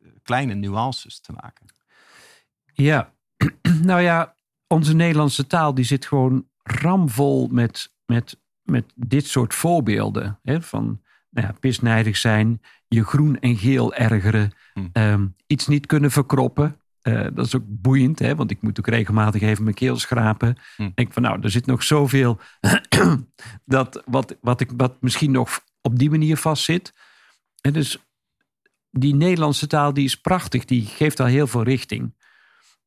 eh, 0.00 0.08
kleine 0.22 0.54
nuances 0.54 1.20
te 1.20 1.32
maken. 1.32 1.66
Ja, 2.72 3.12
nou 3.82 4.00
ja, 4.00 4.34
onze 4.66 4.94
Nederlandse 4.94 5.46
taal 5.46 5.74
die 5.74 5.84
zit 5.84 6.06
gewoon 6.06 6.48
ramvol 6.62 7.48
met, 7.48 7.92
met, 8.06 8.38
met 8.70 8.84
dit 8.94 9.26
soort 9.26 9.54
voorbeelden. 9.54 10.38
Hè? 10.42 10.62
Van 10.62 11.00
nou 11.30 11.46
ja, 11.46 11.54
pisnijdig 11.60 12.16
zijn, 12.16 12.62
je 12.88 13.04
groen 13.04 13.40
en 13.40 13.56
geel 13.56 13.94
ergeren, 13.94 14.52
Hm. 14.74 14.86
ehm, 14.92 15.26
iets 15.46 15.66
niet 15.66 15.86
kunnen 15.86 16.10
verkroppen. 16.10 16.80
Eh, 17.00 17.26
dat 17.34 17.46
is 17.46 17.56
ook 17.56 17.64
boeiend, 17.66 18.18
hè? 18.18 18.34
want 18.34 18.50
ik 18.50 18.62
moet 18.62 18.78
ook 18.78 18.86
regelmatig 18.86 19.42
even 19.42 19.62
mijn 19.62 19.74
keel 19.74 19.98
schrapen. 19.98 20.56
Hm. 20.76 20.82
Ik 20.82 20.96
denk 20.96 21.12
van 21.12 21.22
nou, 21.22 21.40
er 21.42 21.50
zit 21.50 21.66
nog 21.66 21.82
zoveel 21.82 22.40
dat 23.64 24.02
wat, 24.06 24.36
wat, 24.40 24.60
ik, 24.60 24.70
wat 24.76 25.02
misschien 25.02 25.30
nog 25.30 25.60
op 25.80 25.98
die 25.98 26.10
manier 26.10 26.36
vastzit. 26.36 26.92
En 27.60 27.72
dus 27.72 27.98
die 28.90 29.14
Nederlandse 29.14 29.66
taal 29.66 29.92
die 29.94 30.04
is 30.04 30.20
prachtig, 30.20 30.64
die 30.64 30.86
geeft 30.86 31.20
al 31.20 31.26
heel 31.26 31.46
veel 31.46 31.62
richting. 31.62 32.14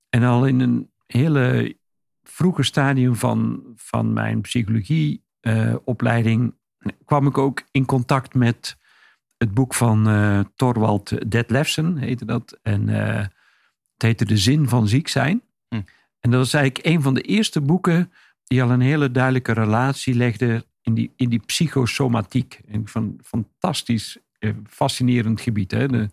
En 0.10 0.24
al 0.24 0.46
in 0.46 0.60
een 0.60 0.92
hele 1.06 1.78
vroege 2.24 2.64
stadium 2.64 3.16
van, 3.16 3.64
van 3.76 4.14
mijn 4.14 4.42
psychologieopleiding 5.42 6.54
kwam 7.06 7.28
ik 7.28 7.38
ook 7.38 7.64
in 7.72 7.86
contact 7.86 8.34
met 8.34 8.78
het 9.38 9.54
boek 9.54 9.74
van 9.74 10.08
eh 10.08 10.40
Torvald 10.56 11.32
Detlefsen, 11.32 11.98
heette 11.98 12.26
dat. 12.26 12.60
En 12.62 12.90
eh, 12.90 13.18
het 13.94 14.02
heette 14.02 14.26
De 14.26 14.38
Zin 14.38 14.70
van 14.70 14.88
Ziek 14.88 15.08
zijn. 15.08 15.42
Hm. 15.68 15.82
En 16.20 16.32
dat 16.32 16.40
was 16.40 16.54
eigenlijk 16.54 16.86
een 16.86 17.02
van 17.02 17.14
de 17.14 17.22
eerste 17.22 17.62
boeken 17.62 18.12
die 18.44 18.64
al 18.64 18.72
een 18.72 18.82
hele 18.82 19.12
duidelijke 19.12 19.52
relatie 19.52 20.14
legde 20.14 20.66
in 20.82 20.94
die, 20.94 21.14
in 21.16 21.30
die 21.30 21.42
psychosomatiek. 21.46 22.62
Een 22.68 22.88
van, 22.88 23.20
fantastisch, 23.24 24.18
eh, 24.40 24.52
fascinerend 24.70 25.42
gebied. 25.42 25.72
Hè? 25.72 25.88
De, 25.88 26.10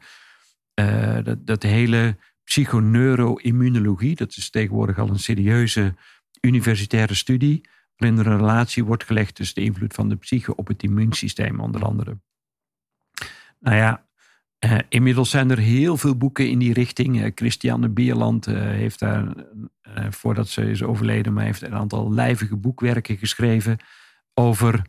eh, 0.75 1.19
dat, 1.25 1.47
dat 1.47 1.63
hele 1.63 2.17
psychoneuroimmunologie, 2.45 4.15
dat 4.15 4.37
is 4.37 4.51
tegenwoordig 4.51 4.99
al 4.99 5.09
een 5.09 5.19
serieuze 5.19 5.95
universitaire 6.41 7.15
studie, 7.15 7.61
een 8.07 8.23
relatie 8.23 8.85
wordt 8.85 9.05
gelegd 9.05 9.35
tussen 9.35 9.55
de 9.55 9.69
invloed 9.69 9.95
van 9.95 10.09
de 10.09 10.17
psyche 10.17 10.57
op 10.57 10.67
het 10.67 10.83
immuunsysteem, 10.83 11.61
onder 11.61 11.85
andere. 11.85 12.19
Nou 13.61 13.77
ja, 13.77 14.07
uh, 14.65 14.79
inmiddels 14.89 15.31
zijn 15.31 15.51
er 15.51 15.59
heel 15.59 15.97
veel 15.97 16.17
boeken 16.17 16.49
in 16.49 16.59
die 16.59 16.73
richting. 16.73 17.21
Uh, 17.21 17.31
Christiane 17.35 17.89
Bierland 17.89 18.49
uh, 18.49 18.61
heeft 18.61 18.99
daar, 18.99 19.35
voordat 20.11 20.49
ze 20.49 20.71
is 20.71 20.83
overleden, 20.83 21.33
maar 21.33 21.45
heeft 21.45 21.63
een 21.63 21.75
aantal 21.75 22.13
lijvige 22.13 22.57
boekwerken 22.57 23.17
geschreven 23.17 23.79
over 24.35 24.83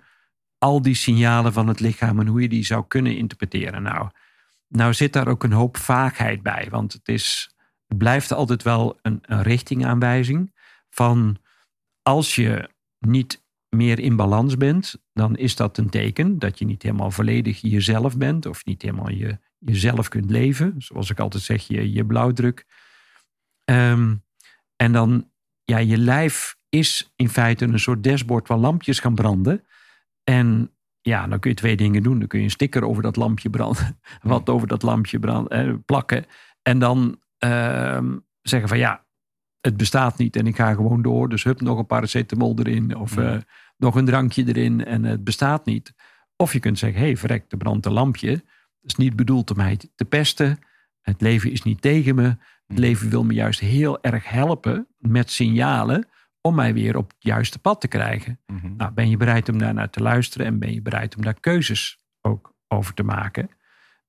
al 0.58 0.82
die 0.82 0.96
signalen 0.96 1.54
van 1.54 1.68
het 1.68 1.80
lichaam 1.80 2.20
en 2.20 2.28
hoe 2.28 2.42
je 2.42 2.50
die 2.50 2.66
zou 2.66 2.86
kunnen 2.88 3.18
interpreteren. 3.18 3.82
Nou, 3.82 4.10
nou 4.68 4.94
zit 4.94 5.14
daar 5.14 5.28
ook 5.28 5.44
een 5.44 5.52
hoop 5.52 5.78
vaagheid 5.78 6.42
bij, 6.44 6.68
want 6.70 6.94
het, 6.94 7.08
is, 7.08 7.56
blijft 7.88 8.32
altijd 8.32 8.64
wel 8.64 9.00
een, 9.02 9.20
een 9.22 9.42
richtingaanwijzing 9.42 10.54
van 10.90 11.38
als 12.02 12.36
je 12.36 12.70
niet 13.00 13.44
meer 13.70 14.00
in 14.00 14.16
balans 14.16 14.58
bent, 14.58 14.96
dan 15.14 15.38
is 15.38 15.56
dat 15.56 15.78
een 15.78 15.90
teken 15.90 16.40
dat 16.40 16.60
je 16.60 16.66
niet 16.66 16.84
helemaal 16.84 17.12
volledig 17.12 17.62
jezelf 17.62 18.18
bent 18.18 18.46
of 18.46 18.66
niet 18.66 18.82
helemaal 18.82 19.10
je, 19.10 19.38
jezelf 19.58 20.08
kunt 20.08 20.30
leven. 20.30 20.76
Zoals 20.78 21.10
ik 21.10 21.20
altijd 21.20 21.44
zeg, 21.44 21.68
je, 21.68 21.92
je 21.92 22.06
blauwdruk. 22.06 22.66
Ehm, 23.64 24.16
en 24.76 24.92
dan, 24.92 25.32
ja, 25.64 25.78
je 25.78 25.98
lijf 25.98 26.58
is 26.70 27.14
in 27.16 27.30
feite 27.30 27.66
een 27.66 27.80
soort 27.80 28.04
dashboard 28.04 28.48
waar 28.48 28.58
lampjes 28.58 29.00
gaan 29.00 29.16
branden. 29.16 29.66
En 30.24 30.72
ja, 31.02 31.28
dan 31.28 31.40
kun 31.40 31.50
je 31.50 31.56
twee 31.56 31.76
dingen 31.76 32.04
doen. 32.04 32.20
Dan 32.20 32.28
kun 32.28 32.40
je 32.40 32.46
een 32.46 32.52
sticker 32.52 32.84
over 32.84 33.04
dat 33.04 33.16
lampje 33.16 33.50
branden, 33.50 34.00
wat 34.22 34.50
over 34.50 34.68
dat 34.68 34.82
lampje 34.82 35.20
branden, 35.20 35.84
plakken. 35.84 36.26
En 36.62 36.80
dan 36.80 37.20
ehm, 37.38 38.18
zeggen 38.42 38.70
van 38.70 38.78
ja, 38.78 39.06
het 39.62 39.78
bestaat 39.78 40.18
niet 40.18 40.36
en 40.36 40.48
ik 40.48 40.56
ga 40.56 40.74
gewoon 40.74 41.02
door. 41.02 41.30
Dus 41.30 41.44
hup, 41.44 41.62
nog 41.62 41.78
een 41.78 41.86
paracetamol 41.86 42.60
erin 42.60 42.96
of 42.96 43.18
uh, 43.18 43.38
nog 43.78 43.96
een 43.96 44.06
drankje 44.06 44.48
erin 44.48 44.86
en 44.86 45.04
het 45.04 45.24
bestaat 45.24 45.66
niet. 45.66 45.94
Of 46.36 46.54
je 46.54 46.60
kunt 46.60 46.80
zeggen, 46.80 47.00
hé, 47.00 47.06
hey, 47.06 47.18
verrek, 47.18 47.46
er 47.50 47.58
brandt 47.58 47.86
een 47.86 47.92
lampje. 47.92 48.32
Dat 48.32 48.92
is 48.92 48.96
niet 48.96 49.16
bedoeld 49.16 49.52
om 49.52 49.58
mij 49.58 49.78
te 49.96 50.06
pesten. 50.06 50.60
Het 51.02 51.22
leven 51.22 51.52
is 51.52 51.64
niet 51.64 51.82
tegen 51.82 52.16
me. 52.16 52.38
Het 52.68 52.80
leven 52.80 53.10
wil 53.10 53.24
me 53.24 53.34
juist 53.34 53.60
heel 53.60 54.04
erg 54.04 54.30
helpen 54.30 54.88
met 54.98 55.32
signalen 55.32 56.08
om 56.42 56.56
mij 56.56 56.74
weer 56.74 56.98
op 56.98 57.10
het 57.10 57.24
juiste 57.24 57.60
pad 57.60 57.82
te 57.82 57.88
krijgen. 57.88 58.40
Mhm. 58.46 58.76
nou, 58.76 58.92
ben 58.92 59.10
je 59.10 59.18
bereid 59.18 59.50
om 59.50 59.58
daar 59.58 59.74
naar 59.74 59.90
te 59.90 60.02
luisteren 60.02 60.48
en 60.48 60.60
ben 60.60 60.74
je 60.74 60.82
bereid 60.82 61.16
om 61.16 61.22
daar 61.22 61.40
keuzes 61.40 62.02
ook 62.22 62.54
over 62.68 62.94
te 62.94 63.04
maken? 63.04 63.50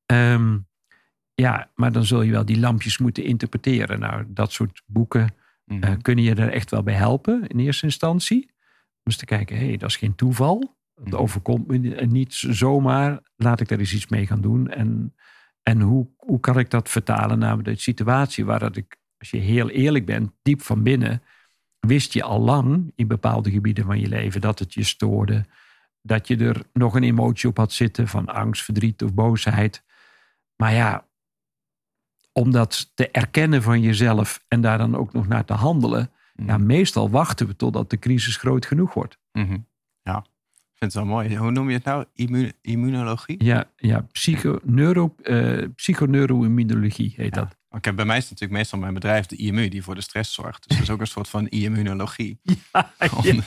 Ehm, 0.06 0.58
ja, 1.34 1.70
maar 1.74 1.92
dan 1.92 2.04
zul 2.04 2.22
je 2.22 2.30
wel 2.30 2.44
die 2.44 2.60
lampjes 2.60 2.98
moeten 2.98 3.24
interpreteren. 3.24 4.00
Nou, 4.00 4.24
dat 4.28 4.52
soort 4.52 4.82
boeken 4.86 5.34
mm 5.70 6.02
kunnen 6.02 6.24
je 6.24 6.34
er 6.34 6.52
echt 6.52 6.70
wel 6.70 6.82
bij 6.82 6.94
helpen 6.94 7.46
in 7.46 7.58
eerste 7.58 7.84
instantie. 7.84 8.50
Om 9.04 9.12
te 9.12 9.24
kijken, 9.24 9.56
hé, 9.56 9.66
hey, 9.66 9.76
dat 9.76 9.88
is 9.88 9.96
geen 9.96 10.14
toeval. 10.14 10.76
Het 10.94 11.04
mhm. 11.04 11.16
overkomt 11.16 11.66
me 11.66 11.78
niet 12.06 12.34
zomaar. 12.34 13.20
Laat 13.36 13.60
ik 13.60 13.68
daar 13.68 13.78
eens 13.78 13.94
iets 13.94 14.08
mee 14.08 14.26
gaan 14.26 14.40
doen. 14.40 14.68
En, 14.68 15.14
en 15.62 15.80
hoe, 15.80 16.08
hoe 16.16 16.40
kan 16.40 16.58
ik 16.58 16.70
dat 16.70 16.88
vertalen 16.88 17.38
naar 17.38 17.62
de 17.62 17.76
situatie 17.76 18.44
waar 18.44 18.58
dat 18.58 18.76
ik, 18.76 18.96
als 19.18 19.30
je 19.30 19.36
heel 19.36 19.70
eerlijk 19.70 20.06
bent, 20.06 20.32
diep 20.42 20.62
van 20.62 20.82
binnen, 20.82 21.22
wist 21.80 22.12
je 22.12 22.22
al 22.22 22.40
lang 22.40 22.92
in 22.94 23.06
bepaalde 23.06 23.50
gebieden 23.50 23.84
van 23.84 24.00
je 24.00 24.08
leven 24.08 24.40
dat 24.40 24.58
het 24.58 24.74
je 24.74 24.84
stoorde. 24.84 25.44
Dat 26.02 26.28
je 26.28 26.36
er 26.36 26.62
nog 26.72 26.94
een 26.94 27.02
emotie 27.02 27.48
op 27.48 27.56
had 27.56 27.72
zitten 27.72 28.08
van 28.08 28.26
angst, 28.26 28.64
verdriet 28.64 29.02
of 29.02 29.14
boosheid. 29.14 29.84
Maar 30.56 30.72
ja, 30.72 31.08
om 32.40 32.50
dat 32.50 32.90
te 32.94 33.10
erkennen 33.10 33.62
van 33.62 33.80
jezelf 33.80 34.44
en 34.48 34.60
daar 34.60 34.78
dan 34.78 34.96
ook 34.96 35.12
nog 35.12 35.28
naar 35.28 35.44
te 35.44 35.52
handelen. 35.52 36.10
Ja, 36.34 36.56
mhm. 36.56 36.66
meestal 36.66 37.10
wachten 37.10 37.46
we 37.46 37.56
totdat 37.56 37.90
de 37.90 37.98
crisis 37.98 38.36
groot 38.36 38.66
genoeg 38.66 38.94
wordt. 38.94 39.18
Mhm. 39.32 39.58
Ja, 40.02 40.16
ik 40.16 40.76
vind 40.76 40.92
het 40.92 40.94
wel 40.94 41.04
mooi. 41.04 41.36
Hoe 41.36 41.50
noem 41.50 41.68
je 41.68 41.74
het 41.74 41.84
nou? 41.84 42.04
immunologie? 42.60 43.44
Ja, 43.44 43.70
ja 43.76 44.06
psychoneuro, 44.12 45.14
uh, 45.22 45.66
psychoneuroimmunologie 45.74 47.12
heet 47.16 47.34
dat. 47.34 47.58
Oké, 47.70 47.92
bij 47.92 48.04
mij 48.04 48.16
is 48.16 48.22
het 48.22 48.30
natuurlijk 48.30 48.58
meestal 48.58 48.78
mijn 48.78 48.94
bedrijf 48.94 49.26
de 49.26 49.36
IMU 49.36 49.68
die 49.68 49.82
voor 49.82 49.94
de 49.94 50.00
stress 50.00 50.34
zorgt. 50.34 50.68
Dus 50.68 50.76
dat 50.76 50.86
is 50.86 50.92
ook 50.92 51.00
een 51.00 51.06
soort 51.06 51.28
van 51.28 51.48
immunologie. 51.48 52.40
Ja, 52.72 52.92
Om 53.16 53.42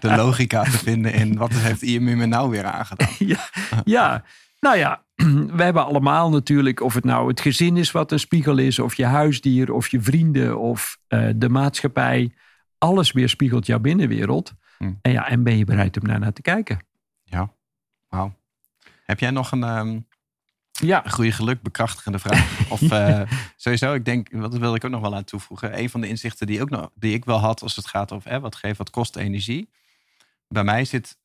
de 0.00 0.16
logica 0.16 0.62
te 0.62 0.78
vinden 0.78 1.12
in 1.12 1.36
wat 1.36 1.52
heeft 1.52 1.82
IMU 1.82 2.16
me 2.16 2.26
nou 2.26 2.50
weer 2.50 2.64
aangedaan. 2.64 3.14
Ja, 3.18 3.48
ja. 3.84 4.24
Nou 4.60 4.76
ja, 4.76 5.04
we 5.56 5.62
hebben 5.62 5.84
allemaal 5.84 6.30
natuurlijk, 6.30 6.80
of 6.80 6.94
het 6.94 7.04
nou 7.04 7.28
het 7.28 7.40
gezin 7.40 7.76
is 7.76 7.90
wat 7.90 8.12
een 8.12 8.18
spiegel 8.18 8.58
is, 8.58 8.78
of 8.78 8.94
je 8.94 9.04
huisdier, 9.04 9.72
of 9.72 9.88
je 9.88 10.00
vrienden, 10.00 10.58
of 10.58 10.98
uh, 11.08 11.30
de 11.36 11.48
maatschappij. 11.48 12.34
Alles 12.78 13.12
weerspiegelt 13.12 13.66
jouw 13.66 13.78
binnenwereld. 13.78 14.52
Hm. 14.78 14.92
En 15.02 15.12
ja, 15.12 15.28
en 15.28 15.42
ben 15.42 15.56
je 15.56 15.64
bereid 15.64 16.00
om 16.00 16.06
daar 16.06 16.18
naar 16.18 16.32
te 16.32 16.42
kijken? 16.42 16.86
Ja, 17.22 17.52
wauw. 18.08 18.38
Heb 19.04 19.20
jij 19.20 19.30
nog 19.30 19.52
een, 19.52 19.62
um, 19.62 20.06
ja. 20.70 21.02
goede 21.06 21.32
geluk 21.32 21.62
bekrachtigende 21.62 22.18
vraag? 22.18 22.58
Of 22.70 22.80
uh, 22.80 23.22
sowieso, 23.56 23.94
ik 23.94 24.04
denk, 24.04 24.28
wat 24.32 24.56
wil 24.56 24.74
ik 24.74 24.84
ook 24.84 24.90
nog 24.90 25.00
wel 25.00 25.14
aan 25.14 25.24
toevoegen. 25.24 25.78
Een 25.78 25.90
van 25.90 26.00
de 26.00 26.08
inzichten 26.08 26.46
die, 26.46 26.62
ook 26.62 26.70
nog, 26.70 26.90
die 26.94 27.14
ik 27.14 27.24
wel 27.24 27.38
had 27.38 27.62
als 27.62 27.76
het 27.76 27.86
gaat 27.86 28.12
over 28.12 28.40
wat 28.40 28.56
geeft, 28.56 28.78
wat 28.78 28.90
kost 28.90 29.16
energie. 29.16 29.70
Bij 30.48 30.64
mij 30.64 30.84
zit 30.84 31.18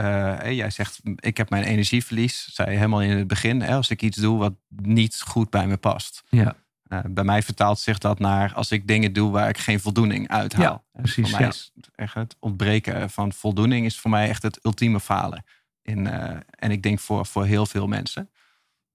uh, 0.00 0.52
jij 0.52 0.70
zegt, 0.70 1.00
ik 1.16 1.36
heb 1.36 1.50
mijn 1.50 1.64
energieverlies, 1.64 2.48
zei 2.54 2.70
je 2.70 2.76
helemaal 2.76 3.02
in 3.02 3.16
het 3.16 3.26
begin, 3.26 3.60
hè, 3.60 3.74
als 3.74 3.90
ik 3.90 4.02
iets 4.02 4.16
doe 4.16 4.38
wat 4.38 4.54
niet 4.68 5.20
goed 5.20 5.50
bij 5.50 5.66
me 5.66 5.76
past. 5.76 6.22
Ja. 6.28 6.56
Uh, 6.88 6.98
bij 7.08 7.24
mij 7.24 7.42
vertaalt 7.42 7.78
zich 7.78 7.98
dat 7.98 8.18
naar 8.18 8.54
als 8.54 8.70
ik 8.70 8.86
dingen 8.86 9.12
doe 9.12 9.30
waar 9.30 9.48
ik 9.48 9.58
geen 9.58 9.80
voldoening 9.80 10.28
uit 10.28 10.52
haal. 10.52 10.84
Ja, 10.92 11.00
precies, 11.00 11.30
voor 11.30 11.40
mij 11.40 11.48
is 11.48 11.72
echt 11.94 12.14
het 12.14 12.36
ontbreken 12.40 13.10
van 13.10 13.32
voldoening 13.32 13.86
is 13.86 13.98
voor 13.98 14.10
mij 14.10 14.28
echt 14.28 14.42
het 14.42 14.64
ultieme 14.64 15.00
falen. 15.00 15.44
In, 15.82 16.06
uh, 16.06 16.30
en 16.50 16.70
ik 16.70 16.82
denk 16.82 17.00
voor, 17.00 17.26
voor 17.26 17.44
heel 17.44 17.66
veel 17.66 17.86
mensen. 17.86 18.30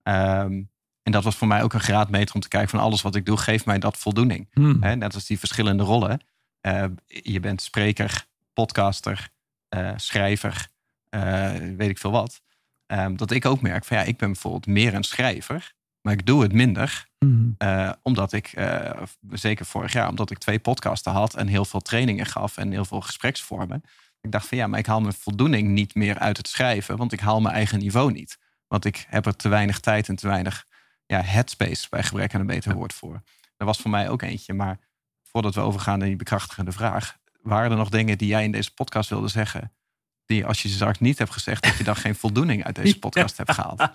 Um, 0.03 0.69
en 1.03 1.11
dat 1.11 1.23
was 1.23 1.35
voor 1.35 1.47
mij 1.47 1.63
ook 1.63 1.73
een 1.73 1.79
graadmeter 1.79 2.35
om 2.35 2.41
te 2.41 2.47
kijken 2.47 2.69
van 2.69 2.79
alles 2.79 3.01
wat 3.01 3.15
ik 3.15 3.25
doe, 3.25 3.37
geeft 3.37 3.65
mij 3.65 3.79
dat 3.79 3.97
voldoening. 3.97 4.47
Hmm. 4.53 4.79
net 4.79 5.13
als 5.13 5.25
die 5.25 5.39
verschillende 5.39 5.83
rollen. 5.83 6.21
je 7.05 7.39
bent 7.39 7.61
spreker, 7.61 8.25
podcaster, 8.53 9.29
schrijver, 9.95 10.70
weet 11.75 11.89
ik 11.89 11.97
veel 11.97 12.11
wat. 12.11 12.41
Um, 12.87 13.17
dat 13.17 13.31
ik 13.31 13.45
ook 13.45 13.61
merk 13.61 13.85
van 13.85 13.97
ja, 13.97 14.03
ik 14.03 14.17
ben 14.17 14.31
bijvoorbeeld 14.31 14.65
meer 14.65 14.93
een 14.93 15.03
schrijver, 15.03 15.73
maar 16.01 16.13
ik 16.13 16.25
doe 16.25 16.41
het 16.41 16.53
minder. 16.53 17.09
Mm. 17.19 17.55
Uh, 17.57 17.91
omdat 18.01 18.33
ik, 18.33 18.57
uh, 18.57 19.01
zeker 19.29 19.65
vorig 19.65 19.93
jaar, 19.93 20.09
omdat 20.09 20.31
ik 20.31 20.37
twee 20.37 20.59
podcasten 20.59 21.11
had 21.11 21.35
en 21.35 21.47
heel 21.47 21.65
veel 21.65 21.79
trainingen 21.79 22.25
gaf 22.25 22.57
en 22.57 22.71
heel 22.71 22.85
veel 22.85 23.01
gespreksvormen. 23.01 23.83
Ik 24.21 24.31
dacht 24.31 24.47
van 24.47 24.57
ja, 24.57 24.67
maar 24.67 24.79
ik 24.79 24.85
haal 24.85 25.01
mijn 25.01 25.13
voldoening 25.13 25.67
niet 25.67 25.95
meer 25.95 26.19
uit 26.19 26.37
het 26.37 26.47
schrijven, 26.47 26.97
want 26.97 27.11
ik 27.11 27.19
haal 27.19 27.41
mijn 27.41 27.55
eigen 27.55 27.79
niveau 27.79 28.11
niet. 28.11 28.37
Want 28.67 28.85
ik 28.85 29.05
heb 29.07 29.25
er 29.25 29.35
te 29.35 29.49
weinig 29.49 29.79
tijd 29.79 30.09
en 30.09 30.15
te 30.15 30.27
weinig 30.27 30.65
ja, 31.05 31.21
headspace 31.21 31.87
bij 31.89 32.03
gebrek 32.03 32.33
aan 32.33 32.39
een 32.39 32.47
beter 32.47 32.73
woord 32.73 32.93
voor. 32.93 33.21
Dat 33.57 33.67
was 33.67 33.79
voor 33.79 33.91
mij 33.91 34.09
ook 34.09 34.21
eentje. 34.21 34.53
Maar 34.53 34.79
voordat 35.23 35.55
we 35.55 35.61
overgaan 35.61 35.99
naar 35.99 36.07
die 36.07 36.15
bekrachtigende 36.15 36.71
vraag, 36.71 37.17
waren 37.41 37.71
er 37.71 37.77
nog 37.77 37.89
dingen 37.89 38.17
die 38.17 38.27
jij 38.27 38.43
in 38.43 38.51
deze 38.51 38.73
podcast 38.73 39.09
wilde 39.09 39.27
zeggen? 39.27 39.71
Die 40.31 40.45
als 40.45 40.61
je 40.61 40.67
ze 40.67 40.73
straks 40.73 40.99
niet 40.99 41.17
hebt 41.17 41.31
gezegd, 41.31 41.63
dat 41.63 41.77
je 41.77 41.83
dan 41.83 41.95
geen 41.95 42.15
voldoening 42.15 42.63
uit 42.63 42.75
deze 42.75 42.99
podcast 42.99 43.37
hebt 43.37 43.51
gehaald. 43.51 43.89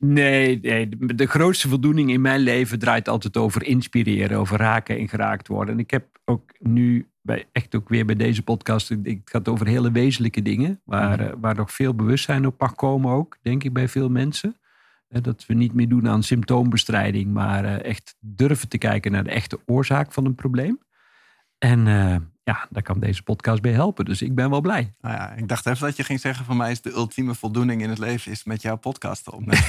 Nee, 0.00 0.58
nee, 0.60 0.88
de 0.98 1.26
grootste 1.26 1.68
voldoening 1.68 2.10
in 2.10 2.20
mijn 2.20 2.40
leven 2.40 2.78
draait 2.78 3.08
altijd 3.08 3.36
over 3.36 3.62
inspireren, 3.62 4.38
over 4.38 4.58
raken 4.58 4.98
en 4.98 5.08
geraakt 5.08 5.48
worden. 5.48 5.74
En 5.74 5.80
ik 5.80 5.90
heb 5.90 6.04
ook 6.24 6.52
nu 6.58 7.08
bij, 7.22 7.44
echt 7.52 7.74
ook 7.74 7.88
weer 7.88 8.04
bij 8.04 8.14
deze 8.14 8.42
podcast, 8.42 8.88
het 8.88 9.20
gaat 9.24 9.48
over 9.48 9.66
hele 9.66 9.90
wezenlijke 9.92 10.42
dingen, 10.42 10.80
waar, 10.84 11.18
mhm. 11.18 11.28
eh, 11.28 11.34
waar 11.40 11.54
nog 11.54 11.72
veel 11.72 11.94
bewustzijn 11.94 12.46
op 12.46 12.60
mag 12.60 12.74
komen 12.74 13.12
ook, 13.12 13.36
denk 13.42 13.64
ik, 13.64 13.72
bij 13.72 13.88
veel 13.88 14.08
mensen. 14.08 14.56
Dat 15.08 15.46
we 15.46 15.54
niet 15.54 15.74
meer 15.74 15.88
doen 15.88 16.08
aan 16.08 16.22
symptoombestrijding, 16.22 17.32
maar 17.32 17.64
eh, 17.64 17.84
echt 17.84 18.16
durven 18.20 18.68
te 18.68 18.78
kijken 18.78 19.12
naar 19.12 19.24
de 19.24 19.30
echte 19.30 19.58
oorzaak 19.66 20.12
van 20.12 20.24
een 20.24 20.34
probleem. 20.34 20.78
En 21.58 21.86
ja, 22.48 22.66
daar 22.70 22.82
kan 22.82 23.00
deze 23.00 23.22
podcast 23.22 23.62
bij 23.62 23.72
helpen. 23.72 24.04
Dus 24.04 24.22
ik 24.22 24.34
ben 24.34 24.50
wel 24.50 24.60
blij. 24.60 24.92
Nou 25.00 25.14
ja, 25.14 25.32
ik 25.32 25.48
dacht 25.48 25.66
even 25.66 25.86
dat 25.86 25.96
je 25.96 26.04
ging 26.04 26.20
zeggen: 26.20 26.44
van 26.44 26.56
mij 26.56 26.70
is 26.70 26.80
de 26.80 26.90
ultieme 26.90 27.34
voldoening 27.34 27.82
in 27.82 27.88
het 27.88 27.98
leven 27.98 28.32
is 28.32 28.44
met 28.44 28.62
jouw 28.62 28.76
podcast 28.76 29.24
te 29.24 29.32
opnemen. 29.32 29.64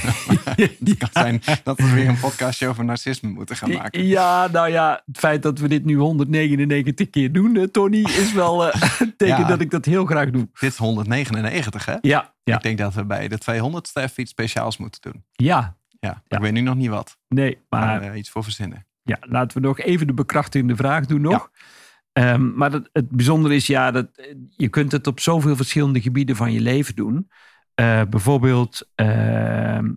het 0.86 0.98
kan 0.98 1.10
zijn 1.12 1.42
dat 1.64 1.78
we 1.78 1.94
weer 1.94 2.08
een 2.08 2.20
podcastje 2.20 2.68
over 2.68 2.86
narcisme 2.86 3.30
moeten 3.30 3.56
gaan 3.56 3.72
maken. 3.72 4.06
Ja, 4.06 4.48
nou 4.48 4.70
ja, 4.70 5.02
het 5.06 5.18
feit 5.18 5.44
dat 5.44 5.60
we 5.60 5.68
dit 5.68 5.86
nu 5.86 5.96
199 5.96 7.10
keer 7.10 7.32
doen, 7.32 7.56
eh, 7.56 7.64
Tony, 7.64 8.02
is 8.02 8.34
wel 8.34 8.68
uh, 8.68 8.74
een 9.00 9.16
teken 9.18 9.48
dat 9.48 9.62
ik 9.62 9.72
dat 9.72 9.86
heel 9.86 10.06
graag 10.06 10.30
doe. 10.30 10.48
Dit 10.60 10.72
is 10.72 10.78
199, 10.78 11.86
hè? 11.86 11.96
Ja, 12.02 12.34
ja. 12.44 12.56
Ik 12.56 12.62
denk 12.62 12.78
dat 12.78 12.94
we 12.94 13.06
bij 13.06 13.28
de 13.28 13.38
200ste 13.38 13.94
even 13.94 14.22
iets 14.22 14.32
speciaals 14.32 14.78
moeten 14.78 15.02
doen. 15.02 15.24
Ja. 15.32 15.78
Ja, 16.00 16.22
ik 16.28 16.40
weet 16.40 16.52
nu 16.52 16.62
nog 16.62 16.76
niet 16.76 16.90
wat. 16.90 17.18
Nee, 17.28 17.58
maar... 17.70 18.02
maar 18.02 18.18
iets 18.18 18.30
voor 18.30 18.44
verzinnen. 18.44 18.86
Ja, 19.04 19.18
laten 19.22 19.62
we 19.62 19.68
nog 19.68 19.80
even 19.80 20.08
de 20.08 20.14
bekrachtigende 20.14 20.76
vraag 20.76 21.06
doen 21.06 21.22
nog. 21.22 21.50
Ehm, 22.12 22.54
maar 22.56 22.72
het, 22.72 22.90
het 22.94 23.10
bijzondere 23.10 23.56
is, 23.56 23.68
ja, 23.68 23.92
dat 23.92 24.08
je 24.50 24.68
kunt 24.68 24.92
het 24.92 25.08
op 25.08 25.20
zoveel 25.20 25.56
verschillende 25.56 26.02
gebieden 26.02 26.36
van 26.36 26.52
je 26.52 26.62
leven 26.62 26.96
doen. 26.96 27.30
Uh, 27.80 28.02
bijvoorbeeld, 28.10 28.90
ehm, 28.96 29.94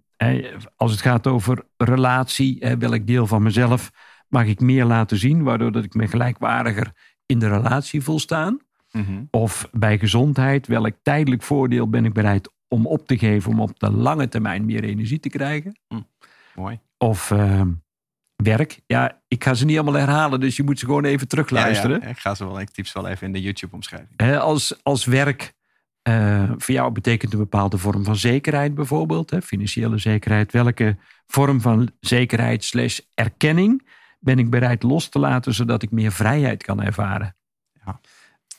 als 0.77 0.91
het 0.91 1.01
gaat 1.01 1.27
over 1.27 1.65
relatie, 1.77 2.77
welk 2.79 3.07
deel 3.07 3.27
van 3.27 3.43
mezelf 3.43 3.91
mag 4.29 4.47
ik 4.47 4.61
meer 4.61 4.85
laten 4.85 5.19
zien, 5.19 5.43
waardoor 5.43 5.73
dat 5.73 5.85
ik 5.85 5.95
me 5.95 6.09
gelijkwaardiger 6.09 6.93
in 7.27 7.39
de 7.39 7.49
relatie 7.49 8.03
voel 8.03 8.19
staan. 8.19 8.59
Mhm. 8.91 9.25
Of 9.31 9.69
bij 9.73 9.99
gezondheid, 9.99 10.67
welk 10.67 10.95
tijdelijk 11.03 11.43
voordeel 11.43 11.89
ben 11.89 12.05
ik 12.05 12.13
bereid 12.13 12.51
om 12.69 12.87
op 12.87 13.07
te 13.07 13.19
geven 13.19 13.51
om 13.51 13.61
op 13.61 13.79
de 13.79 13.91
lange 13.91 14.29
termijn 14.29 14.65
meer 14.65 14.85
energie 14.85 15.21
te 15.21 15.29
krijgen. 15.29 15.79
Mooi. 16.55 16.81
Of 16.99 17.31
ehm, 17.31 17.71
werk. 18.43 18.81
Ja, 18.87 19.21
ik 19.29 19.45
ga 19.45 19.55
ze 19.55 19.65
niet 19.65 19.79
allemaal 19.79 20.01
herhalen, 20.01 20.41
dus 20.41 20.57
je 20.57 20.63
moet 20.63 20.79
ze 20.79 20.85
gewoon 20.85 21.05
even 21.05 21.29
terugluisteren. 21.29 21.99
Ja, 21.99 22.05
ja. 22.05 22.11
Ik 22.11 22.19
ga 22.19 22.35
ze 22.35 22.45
wel, 22.45 22.61
ik 22.61 22.71
typ 22.71 22.87
ze 22.87 23.01
wel 23.01 23.11
even 23.11 23.27
in 23.27 23.33
de 23.33 23.41
YouTube-omschrijving. 23.41 24.41
als, 24.41 24.81
als 24.83 25.05
werk 25.05 25.55
uh, 26.09 26.51
voor 26.57 26.75
jou 26.75 26.93
betekent 26.93 27.33
een 27.33 27.39
bepaalde 27.39 27.79
vorm 27.79 28.05
van 28.05 28.17
zekerheid 28.17 28.75
bijvoorbeeld, 28.75 29.31
hè, 29.31 29.43
financiële 29.43 29.99
zekerheid. 29.99 30.53
Welke 30.53 30.97
vorm 31.27 31.61
van 31.61 31.91
zekerheid 32.01 32.65
slash 32.65 32.99
erkenning 33.15 33.89
ben 34.19 34.39
ik 34.39 34.51
bereid 34.51 34.83
los 34.83 35.09
te 35.09 35.19
laten, 35.19 35.55
zodat 35.55 35.83
ik 35.83 35.91
meer 35.91 36.13
vrijheid 36.13 36.63
kan 36.63 36.83
ervaren? 36.83 37.37
Ja. 37.85 38.01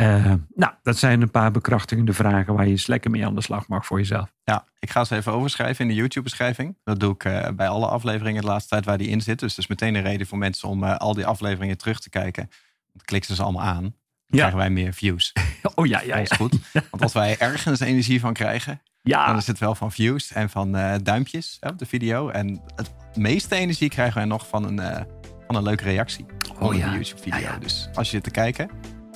Uh, 0.04 0.34
nou, 0.56 0.74
dat 0.82 0.98
zijn 0.98 1.22
een 1.22 1.32
paar 1.32 1.52
bekrachtigende 1.52 2.14
vragen 2.14 2.54
waar 2.54 2.66
je 2.66 2.72
eens 2.72 2.88
lekker 2.88 3.12
mee 3.12 3.26
aan 3.26 3.36
de 3.36 3.42
slag 3.42 3.68
mag 3.68 3.86
voor 3.86 3.98
jezelf. 3.98 4.34
Ja, 4.44 4.66
ik 4.80 4.90
ga 4.90 5.04
ze 5.04 5.16
even 5.16 5.32
overschrijven 5.34 5.82
in 5.86 5.88
de 5.92 5.98
YouTube-beschrijving. 5.98 6.78
Dat 6.84 7.00
doe 7.00 7.14
ik 7.14 7.24
uh, 7.24 7.48
bij 7.56 7.68
alle 7.68 7.88
afleveringen 7.88 8.42
de 8.42 8.48
laatste 8.48 8.70
tijd 8.70 8.86
waar 8.86 8.98
die 8.98 9.08
in 9.08 9.22
zit. 9.22 9.40
Dus 9.40 9.50
dat 9.50 9.58
is 9.64 9.68
meteen 9.68 9.96
een 9.96 10.02
reden 10.02 10.28
voor 10.28 10.38
mensen 10.38 10.70
om 10.70 10.84
uh, 10.84 10.96
al 10.98 11.14
die 11.14 11.26
afleveringen 11.26 11.78
terug 11.78 12.00
te 12.00 12.10
kijken. 12.10 12.50
Dan 12.94 13.06
klikken 13.06 13.30
ze 13.30 13.36
ze 13.36 13.44
allemaal 13.44 13.64
aan. 13.66 13.82
Dan 13.82 13.92
Ja. 14.28 14.38
krijgen 14.38 14.58
wij 14.58 14.70
meer 14.70 14.94
views. 14.94 15.34
Oh 15.76 15.86
ja, 15.86 16.02
ja, 16.02 16.16
Dat 16.18 16.32
is 16.32 16.38
goed. 16.38 16.56
Want 16.74 17.04
als 17.04 17.14
wij 17.14 17.38
ergens 17.40 17.80
energie 17.80 18.20
van 18.20 18.34
krijgen, 18.34 18.82
Ja, 19.02 19.26
dan 19.28 19.38
is 19.38 19.48
het 19.48 19.60
wel 19.60 19.76
van 19.76 19.92
views 19.92 20.32
en 20.32 20.50
van 20.50 20.76
eh, 20.76 20.96
duimpjes 21.04 21.58
hè, 21.60 21.70
op 21.70 21.78
de 21.80 21.86
video. 21.86 22.30
En 22.30 22.62
het 22.76 22.92
meeste 23.16 23.56
energie 23.56 23.90
krijgen 23.90 24.16
wij 24.16 24.26
nog 24.26 24.48
van 24.48 24.64
een, 24.64 24.80
eh, 24.80 25.02
van 25.48 25.56
een 25.56 25.64
leuke 25.64 25.84
reactie 25.84 26.26
onder 26.54 26.64
Oh 26.68 26.76
ja. 26.76 26.90
de 26.90 26.96
YouTube-video. 26.96 27.60
Dus 27.60 27.90
als 27.94 28.06
je 28.08 28.14
zit 28.16 28.24
te 28.24 28.32
kijken, 28.32 28.70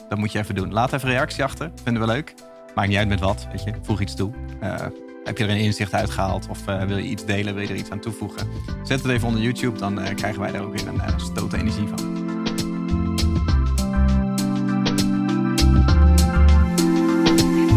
dat 0.09 0.17
moet 0.17 0.31
je 0.31 0.39
even 0.39 0.55
doen. 0.55 0.73
Laat 0.73 0.93
even 0.93 1.09
reactie 1.09 1.43
achter. 1.43 1.71
Vinden 1.83 2.01
we 2.01 2.07
leuk. 2.07 2.33
Maakt 2.75 2.89
niet 2.89 2.97
uit 2.97 3.07
met 3.07 3.19
wat, 3.19 3.47
weet 3.51 3.63
je. 3.63 3.73
Voeg 3.81 4.01
iets 4.01 4.15
toe. 4.15 4.31
Eh, 4.59 4.75
heb 5.23 5.37
je 5.37 5.43
er 5.43 5.49
een 5.49 5.57
inzicht 5.57 5.93
uitgehaald 5.93 6.47
of 6.49 6.67
eh, 6.67 6.83
wil 6.83 6.97
je 6.97 7.03
iets 7.03 7.25
delen, 7.25 7.53
wil 7.53 7.63
je 7.63 7.69
er 7.69 7.75
iets 7.75 7.89
aan 7.89 7.99
toevoegen? 7.99 8.47
Zet 8.83 9.01
het 9.01 9.11
even 9.11 9.27
onder 9.27 9.41
YouTube, 9.41 9.79
dan 9.79 10.01
eh, 10.01 10.15
krijgen 10.15 10.41
wij 10.41 10.51
daar 10.51 10.61
ook 10.61 10.77
weer 10.77 10.87
een 10.87 11.19
stoot 11.19 11.53
energie 11.53 11.87
van. 11.87 12.25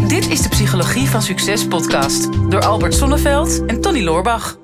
Dit 0.07 0.29
is 0.29 0.41
de 0.41 0.49
Psychologie 0.49 1.07
van 1.07 1.21
Succes 1.21 1.67
podcast 1.67 2.29
door 2.49 2.61
Albert 2.61 2.93
Sonneveld 2.93 3.65
en 3.65 3.81
Tony 3.81 4.03
Loorbach. 4.03 4.60